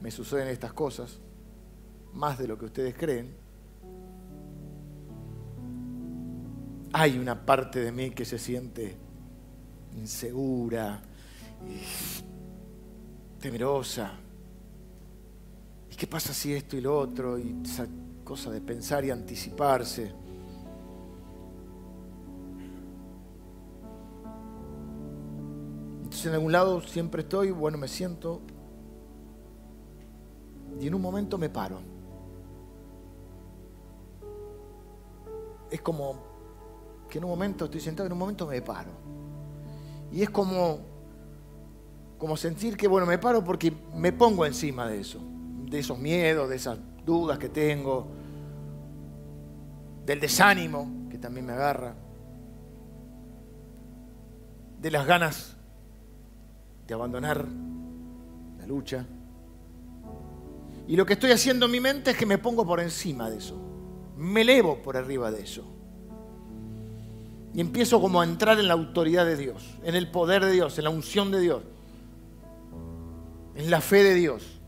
me 0.00 0.10
suceden 0.10 0.48
estas 0.48 0.72
cosas, 0.72 1.18
más 2.14 2.38
de 2.38 2.48
lo 2.48 2.56
que 2.56 2.66
ustedes 2.66 2.94
creen, 2.96 3.34
hay 6.92 7.18
una 7.18 7.44
parte 7.44 7.80
de 7.80 7.92
mí 7.92 8.10
que 8.10 8.24
se 8.24 8.38
siente 8.38 8.96
insegura, 9.96 11.02
temerosa. 13.40 14.12
¿Y 15.90 15.94
qué 15.96 16.06
pasa 16.06 16.32
si 16.32 16.54
esto 16.54 16.76
y 16.76 16.80
lo 16.80 16.98
otro? 16.98 17.38
Y 17.38 17.60
esa 17.64 17.86
cosa 18.24 18.50
de 18.50 18.60
pensar 18.60 19.04
y 19.04 19.10
anticiparse. 19.10 20.12
En 26.26 26.34
algún 26.34 26.52
lado 26.52 26.80
siempre 26.80 27.22
estoy, 27.22 27.50
bueno, 27.50 27.78
me 27.78 27.88
siento 27.88 28.40
y 30.80 30.86
en 30.86 30.94
un 30.94 31.02
momento 31.02 31.38
me 31.38 31.48
paro. 31.48 31.80
Es 35.70 35.80
como 35.80 36.16
que 37.08 37.18
en 37.18 37.24
un 37.24 37.30
momento 37.30 37.66
estoy 37.66 37.80
sentado, 37.80 38.06
en 38.06 38.12
un 38.12 38.18
momento 38.18 38.46
me 38.46 38.60
paro. 38.62 38.90
Y 40.12 40.22
es 40.22 40.30
como, 40.30 40.78
como 42.16 42.36
sentir 42.36 42.76
que, 42.76 42.88
bueno, 42.88 43.06
me 43.06 43.18
paro 43.18 43.42
porque 43.44 43.72
me 43.94 44.12
pongo 44.12 44.46
encima 44.46 44.88
de 44.88 45.00
eso, 45.00 45.20
de 45.66 45.78
esos 45.78 45.98
miedos, 45.98 46.48
de 46.48 46.56
esas 46.56 46.78
dudas 47.04 47.38
que 47.38 47.48
tengo, 47.48 48.06
del 50.06 50.20
desánimo 50.20 51.08
que 51.10 51.18
también 51.18 51.46
me 51.46 51.52
agarra, 51.52 51.94
de 54.80 54.90
las 54.90 55.06
ganas 55.06 55.57
de 56.88 56.94
abandonar 56.94 57.46
la 58.58 58.66
lucha. 58.66 59.06
Y 60.88 60.96
lo 60.96 61.04
que 61.04 61.12
estoy 61.12 61.30
haciendo 61.30 61.66
en 61.66 61.72
mi 61.72 61.80
mente 61.80 62.12
es 62.12 62.16
que 62.16 62.24
me 62.24 62.38
pongo 62.38 62.66
por 62.66 62.80
encima 62.80 63.28
de 63.28 63.36
eso, 63.36 63.56
me 64.16 64.40
elevo 64.40 64.78
por 64.82 64.96
arriba 64.96 65.30
de 65.30 65.42
eso. 65.42 65.62
Y 67.52 67.60
empiezo 67.60 68.00
como 68.00 68.20
a 68.20 68.24
entrar 68.24 68.58
en 68.58 68.68
la 68.68 68.74
autoridad 68.74 69.26
de 69.26 69.36
Dios, 69.36 69.78
en 69.82 69.94
el 69.94 70.10
poder 70.10 70.44
de 70.44 70.52
Dios, 70.52 70.78
en 70.78 70.84
la 70.84 70.90
unción 70.90 71.30
de 71.30 71.40
Dios, 71.40 71.62
en 73.54 73.70
la 73.70 73.80
fe 73.80 74.02
de 74.02 74.14
Dios. 74.14 74.60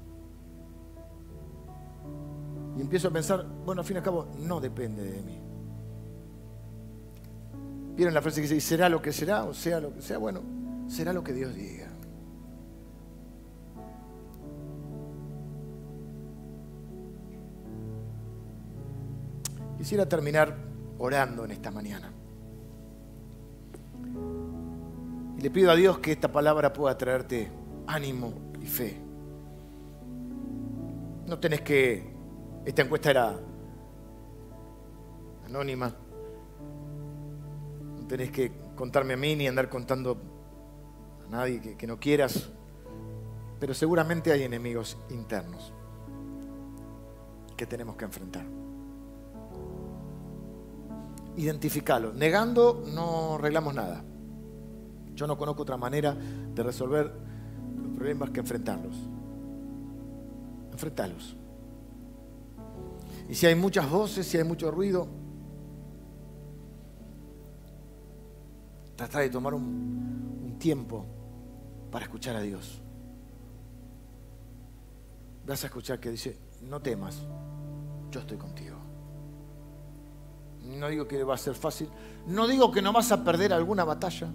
Y 2.77 2.83
empiezo 2.83 3.09
a 3.09 3.11
pensar, 3.11 3.47
bueno, 3.65 3.81
al 3.81 3.87
fin 3.87 3.97
y 3.97 3.99
al 3.99 4.05
cabo, 4.05 4.29
no 4.41 4.61
depende 4.61 5.03
de 5.03 5.23
mí. 5.23 5.39
¿Vieron 7.97 8.13
la 8.13 8.21
frase 8.21 8.43
que 8.43 8.49
dice, 8.49 8.61
será 8.61 8.89
lo 8.89 9.01
que 9.01 9.13
será, 9.13 9.45
o 9.45 9.55
sea 9.55 9.81
lo 9.81 9.95
que 9.95 10.03
sea? 10.03 10.19
Bueno, 10.19 10.43
será 10.89 11.13
lo 11.13 11.23
que 11.23 11.33
Dios 11.33 11.55
diga. 11.55 11.90
Quisiera 19.81 20.07
terminar 20.07 20.55
orando 20.99 21.47
en 21.47 21.53
esta 21.53 21.71
mañana. 21.71 22.13
Y 25.39 25.41
le 25.41 25.51
pido 25.51 25.71
a 25.71 25.75
Dios 25.75 26.01
que 26.01 26.13
esta 26.13 26.31
palabra 26.31 26.71
pueda 26.71 26.99
traerte 26.99 27.51
ánimo 27.87 28.35
y 28.61 28.67
fe. 28.67 29.01
No 31.27 31.41
tenés 31.41 31.63
que... 31.63 32.13
Esta 32.67 32.83
encuesta 32.83 33.11
era 33.11 33.35
anónima. 35.47 35.97
No 38.01 38.07
tenés 38.07 38.31
que 38.31 38.53
contarme 38.77 39.15
a 39.15 39.17
mí 39.17 39.35
ni 39.35 39.49
andar 39.49 39.71
contando 39.71 40.21
a 41.27 41.31
nadie 41.31 41.59
que, 41.59 41.79
que 41.79 41.87
no 41.87 41.99
quieras. 41.99 42.51
Pero 43.59 43.73
seguramente 43.73 44.31
hay 44.31 44.43
enemigos 44.43 44.99
internos 45.09 45.73
que 47.57 47.65
tenemos 47.65 47.97
que 47.97 48.05
enfrentar. 48.05 48.60
Identificarlos. 51.37 52.15
Negando 52.15 52.85
no 52.93 53.35
arreglamos 53.35 53.75
nada. 53.75 54.05
Yo 55.15 55.27
no 55.27 55.37
conozco 55.37 55.63
otra 55.63 55.77
manera 55.77 56.15
de 56.15 56.63
resolver 56.63 57.13
los 57.77 57.95
problemas 57.97 58.31
que 58.31 58.41
enfrentarlos. 58.41 58.97
Enfrentarlos. 60.73 61.37
Y 63.29 63.35
si 63.35 63.47
hay 63.47 63.55
muchas 63.55 63.89
voces, 63.89 64.27
si 64.27 64.39
hay 64.39 64.45
mucho 64.45 64.71
ruido, 64.71 65.07
trata 68.97 69.21
de 69.21 69.31
tomar 69.31 69.55
un, 69.55 70.43
un 70.45 70.59
tiempo 70.59 71.07
para 71.91 72.05
escuchar 72.05 72.37
a 72.37 72.41
Dios. 72.41 72.81
Vas 75.47 75.63
a 75.65 75.67
escuchar 75.67 76.01
que 76.01 76.11
dice, 76.11 76.39
no 76.63 76.81
temas, 76.81 77.23
yo 78.11 78.21
estoy 78.21 78.37
contigo. 78.37 78.90
No 80.79 80.89
digo 80.89 81.07
que 81.07 81.23
va 81.25 81.35
a 81.35 81.39
ser 81.39 81.55
fácil, 81.55 81.89
no 82.27 82.47
digo 82.47 82.71
que 82.71 82.81
no 82.81 82.93
vas 82.93 83.11
a 83.13 83.25
perder 83.25 83.53
alguna 83.53 83.85
batalla. 83.85 84.29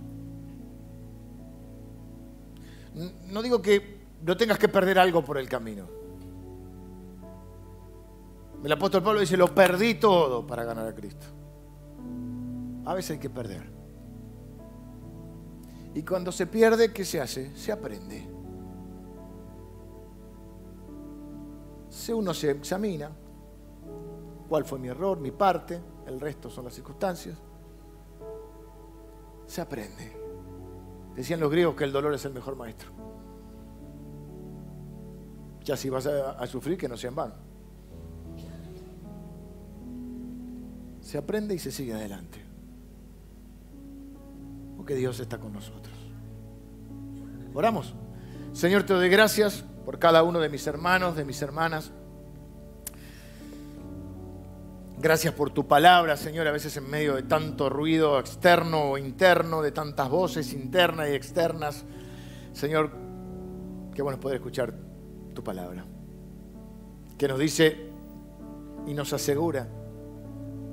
No 3.31 3.41
digo 3.41 3.61
que 3.61 4.05
no 4.21 4.38
tengas 4.38 4.57
que 4.57 4.67
perder 4.67 4.99
algo 4.99 5.23
por 5.23 5.38
el 5.38 5.47
camino. 5.49 5.88
El 8.63 8.71
apóstol 8.71 9.03
Pablo 9.03 9.19
dice, 9.19 9.38
lo 9.38 9.53
perdí 9.53 9.95
todo 9.95 10.45
para 10.45 10.63
ganar 10.63 10.88
a 10.88 10.95
Cristo. 10.95 11.27
A 12.86 12.93
veces 12.93 13.11
hay 13.11 13.19
que 13.19 13.29
perder. 13.29 13.69
Y 15.93 16.03
cuando 16.03 16.31
se 16.31 16.47
pierde, 16.47 16.91
¿qué 16.91 17.05
se 17.05 17.21
hace? 17.21 17.55
Se 17.55 17.71
aprende. 17.71 18.36
Uno 22.13 22.33
se 22.33 22.51
examina, 22.51 23.09
cuál 24.47 24.65
fue 24.65 24.77
mi 24.77 24.89
error, 24.89 25.19
mi 25.19 25.31
parte, 25.31 25.81
el 26.08 26.20
resto 26.20 26.49
son 26.49 26.66
las 26.66 26.74
circunstancias, 26.74 27.38
se 29.47 29.62
aprende. 29.62 30.12
Decían 31.16 31.39
los 31.39 31.51
griegos 31.51 31.76
que 31.76 31.84
el 31.84 31.91
dolor 31.91 32.14
es 32.14 32.26
el 32.26 32.34
mejor 32.34 32.56
maestro. 32.56 32.89
Ya 35.64 35.76
si 35.78 35.89
vas 35.89 36.06
a, 36.06 36.45
sufrir, 36.45 36.78
que 36.78 36.88
no 36.88 36.97
sea 36.97 37.10
en 37.10 37.16
vano. 37.16 37.34
Se 41.01 41.18
aprende 41.18 41.56
y 41.56 41.60
se 41.60 41.72
sigue 41.72 41.93
adelante. 41.93 42.39
Porque 44.78 44.95
Dios 44.95 45.20
está 45.20 45.39
con 45.39 45.53
nosotros. 45.53 45.95
Oramos. 47.53 47.95
Señor, 48.53 48.84
te 48.84 48.93
doy 48.93 49.10
gracias 49.10 49.64
por 49.86 49.97
cada 49.97 50.24
uno 50.24 50.39
de 50.39 50.49
mis 50.49 50.68
hermanos, 50.68 51.16
de 51.16 51.26
mis 51.26 51.41
hermanas. 51.41 51.91
Gracias 54.97 55.33
por 55.33 55.51
tu 55.51 55.67
palabra, 55.67 56.15
Señor, 56.15 56.47
a 56.47 56.51
veces 56.51 56.77
en 56.77 56.89
medio 56.89 57.15
de 57.15 57.23
tanto 57.23 57.69
ruido 57.69 58.17
externo 58.17 58.91
o 58.91 58.97
interno, 58.97 59.61
de 59.61 59.73
tantas 59.73 60.09
voces 60.09 60.53
internas 60.53 61.09
y 61.09 61.13
externas. 61.13 61.83
Señor, 62.53 62.91
qué 63.93 64.01
bueno 64.01 64.19
poder 64.19 64.37
escuchar 64.37 64.73
tu 65.33 65.43
palabra, 65.43 65.85
que 67.17 67.27
nos 67.27 67.37
dice 67.37 67.89
y 68.87 68.93
nos 68.93 69.11
asegura 69.11 69.67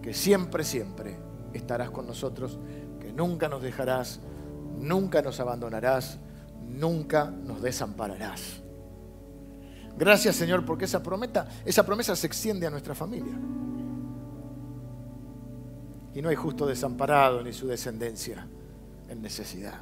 que 0.00 0.14
siempre, 0.14 0.62
siempre 0.62 1.18
estarás 1.52 1.90
con 1.90 2.06
nosotros, 2.06 2.60
que 3.00 3.12
nunca 3.12 3.48
nos 3.48 3.60
dejarás, 3.60 4.20
nunca 4.78 5.20
nos 5.20 5.40
abandonarás, 5.40 6.20
nunca 6.68 7.24
nos 7.24 7.60
desampararás. 7.60 8.62
Gracias 9.98 10.36
Señor 10.36 10.64
porque 10.64 10.84
esa 10.84 11.02
promesa, 11.02 11.48
esa 11.64 11.84
promesa 11.84 12.14
se 12.14 12.28
extiende 12.28 12.68
a 12.68 12.70
nuestra 12.70 12.94
familia 12.94 13.36
y 16.14 16.22
no 16.22 16.28
hay 16.28 16.36
justo 16.36 16.66
desamparado 16.66 17.42
ni 17.42 17.52
su 17.52 17.66
descendencia 17.66 18.46
en 19.08 19.22
necesidad. 19.22 19.78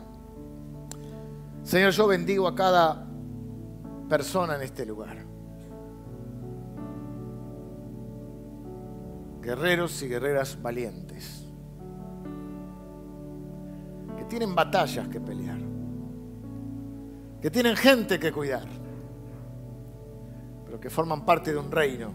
Señor, 1.63 1.93
yo 1.93 2.07
bendigo 2.07 2.47
a 2.47 2.55
cada 2.55 3.07
persona 4.09 4.57
en 4.57 4.63
este 4.63 4.87
lugar. 4.87 5.25
Guerreros 9.41 10.03
y 10.03 10.09
guerreras 10.09 10.61
valientes, 10.61 11.47
que 14.17 14.25
tienen 14.25 14.55
batallas 14.55 15.09
que 15.09 15.21
pelear, 15.21 15.59
que 17.41 17.51
tienen 17.51 17.75
gente 17.75 18.19
que 18.19 18.33
cuidar, 18.33 18.69
pero 20.65 20.79
que 20.79 20.91
forman 20.91 21.25
parte 21.25 21.53
de 21.53 21.59
un 21.59 21.71
reino 21.71 22.13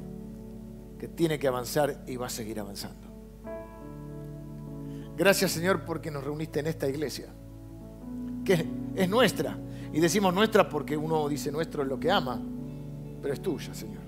que 1.00 1.08
tiene 1.08 1.40
que 1.40 1.48
avanzar 1.48 2.04
y 2.08 2.16
va 2.16 2.28
a 2.28 2.30
seguir 2.30 2.60
avanzando. 2.60 3.05
Gracias 5.18 5.52
Señor 5.52 5.86
porque 5.86 6.12
nos 6.12 6.24
reuniste 6.24 6.60
en 6.60 6.68
esta 6.68 6.88
iglesia, 6.88 7.34
que 8.44 8.66
es 8.96 9.10
nuestra. 9.10 9.58
Y 9.94 10.00
decimos 10.00 10.34
nuestra 10.34 10.68
porque 10.68 10.98
uno 10.98 11.28
dice 11.30 11.52
nuestro 11.52 11.84
es 11.84 11.88
lo 11.88 12.00
que 12.00 12.12
ama, 12.12 12.42
pero 13.22 13.34
es 13.34 13.42
tuya, 13.42 13.74
Señor. 13.74 14.04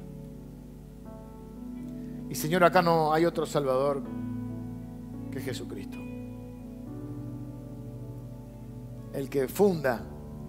Y 2.30 2.36
Señor, 2.36 2.64
acá 2.64 2.82
no 2.82 3.14
hay 3.14 3.26
otro 3.26 3.46
Salvador 3.46 4.04
que 5.32 5.40
Jesucristo. 5.40 5.98
El 9.14 9.30
que 9.30 9.48
funda 9.48 10.04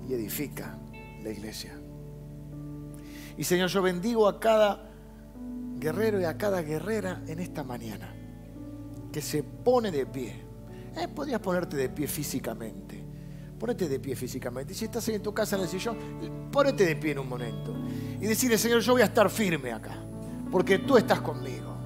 y 0.08 0.14
edifica 0.14 0.76
la 1.22 1.30
iglesia. 1.30 1.78
Y 3.36 3.44
Señor, 3.44 3.68
yo 3.68 3.80
bendigo 3.80 4.26
a 4.26 4.40
cada 4.40 4.90
guerrero 5.76 6.20
y 6.20 6.24
a 6.24 6.36
cada 6.36 6.62
guerrera 6.62 7.22
en 7.28 7.38
esta 7.38 7.62
mañana 7.62 8.12
que 9.12 9.22
se 9.22 9.44
pone 9.44 9.92
de 9.92 10.04
pie. 10.04 10.47
Eh, 10.98 11.08
podrías 11.08 11.40
ponerte 11.40 11.76
de 11.76 11.88
pie 11.88 12.06
físicamente. 12.06 13.04
Ponete 13.58 13.88
de 13.88 14.00
pie 14.00 14.16
físicamente. 14.16 14.74
Si 14.74 14.84
estás 14.84 15.08
en 15.08 15.22
tu 15.22 15.32
casa 15.32 15.56
en 15.56 15.62
el 15.62 15.68
sillón, 15.68 15.96
ponete 16.50 16.86
de 16.86 16.96
pie 16.96 17.12
en 17.12 17.20
un 17.20 17.28
momento. 17.28 17.74
Y 18.20 18.26
decirle, 18.26 18.58
Señor, 18.58 18.80
yo 18.80 18.92
voy 18.92 19.02
a 19.02 19.06
estar 19.06 19.28
firme 19.30 19.72
acá, 19.72 19.96
porque 20.50 20.78
tú 20.78 20.96
estás 20.96 21.20
conmigo. 21.20 21.76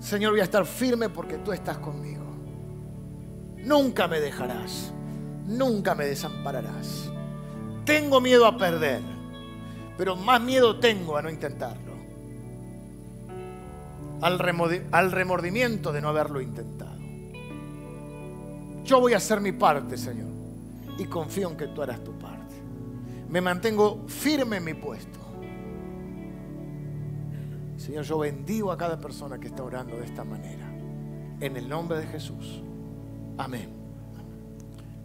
Señor, 0.00 0.32
voy 0.32 0.40
a 0.40 0.44
estar 0.44 0.64
firme 0.64 1.08
porque 1.08 1.38
tú 1.38 1.52
estás 1.52 1.78
conmigo. 1.78 2.24
Nunca 3.64 4.06
me 4.06 4.20
dejarás, 4.20 4.92
nunca 5.46 5.94
me 5.94 6.06
desampararás. 6.06 7.10
Tengo 7.84 8.20
miedo 8.20 8.46
a 8.46 8.56
perder, 8.56 9.02
pero 9.96 10.14
más 10.14 10.40
miedo 10.40 10.78
tengo 10.78 11.16
a 11.16 11.22
no 11.22 11.30
intentarlo. 11.30 11.88
Al, 14.20 14.38
remordimiento 15.10 15.92
de 15.92 16.00
no 16.00 16.08
haberlo 16.08 16.40
intentado. 16.40 16.87
Yo 18.84 19.00
voy 19.00 19.12
a 19.12 19.18
hacer 19.18 19.40
mi 19.40 19.52
parte, 19.52 19.96
Señor, 19.96 20.30
y 20.98 21.04
confío 21.04 21.50
en 21.50 21.56
que 21.56 21.68
tú 21.68 21.82
harás 21.82 22.02
tu 22.02 22.12
parte. 22.18 22.54
Me 23.28 23.40
mantengo 23.40 24.04
firme 24.06 24.56
en 24.56 24.64
mi 24.64 24.74
puesto. 24.74 25.18
Señor, 27.76 28.04
yo 28.04 28.18
bendigo 28.18 28.72
a 28.72 28.78
cada 28.78 28.98
persona 28.98 29.38
que 29.38 29.46
está 29.46 29.62
orando 29.62 29.96
de 29.96 30.04
esta 30.04 30.24
manera. 30.24 30.66
En 31.40 31.56
el 31.56 31.68
nombre 31.68 31.98
de 31.98 32.06
Jesús. 32.06 32.62
Amén. 33.36 33.70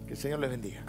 Que 0.05 0.13
el 0.13 0.17
Señor 0.17 0.39
les 0.39 0.49
bendiga. 0.49 0.83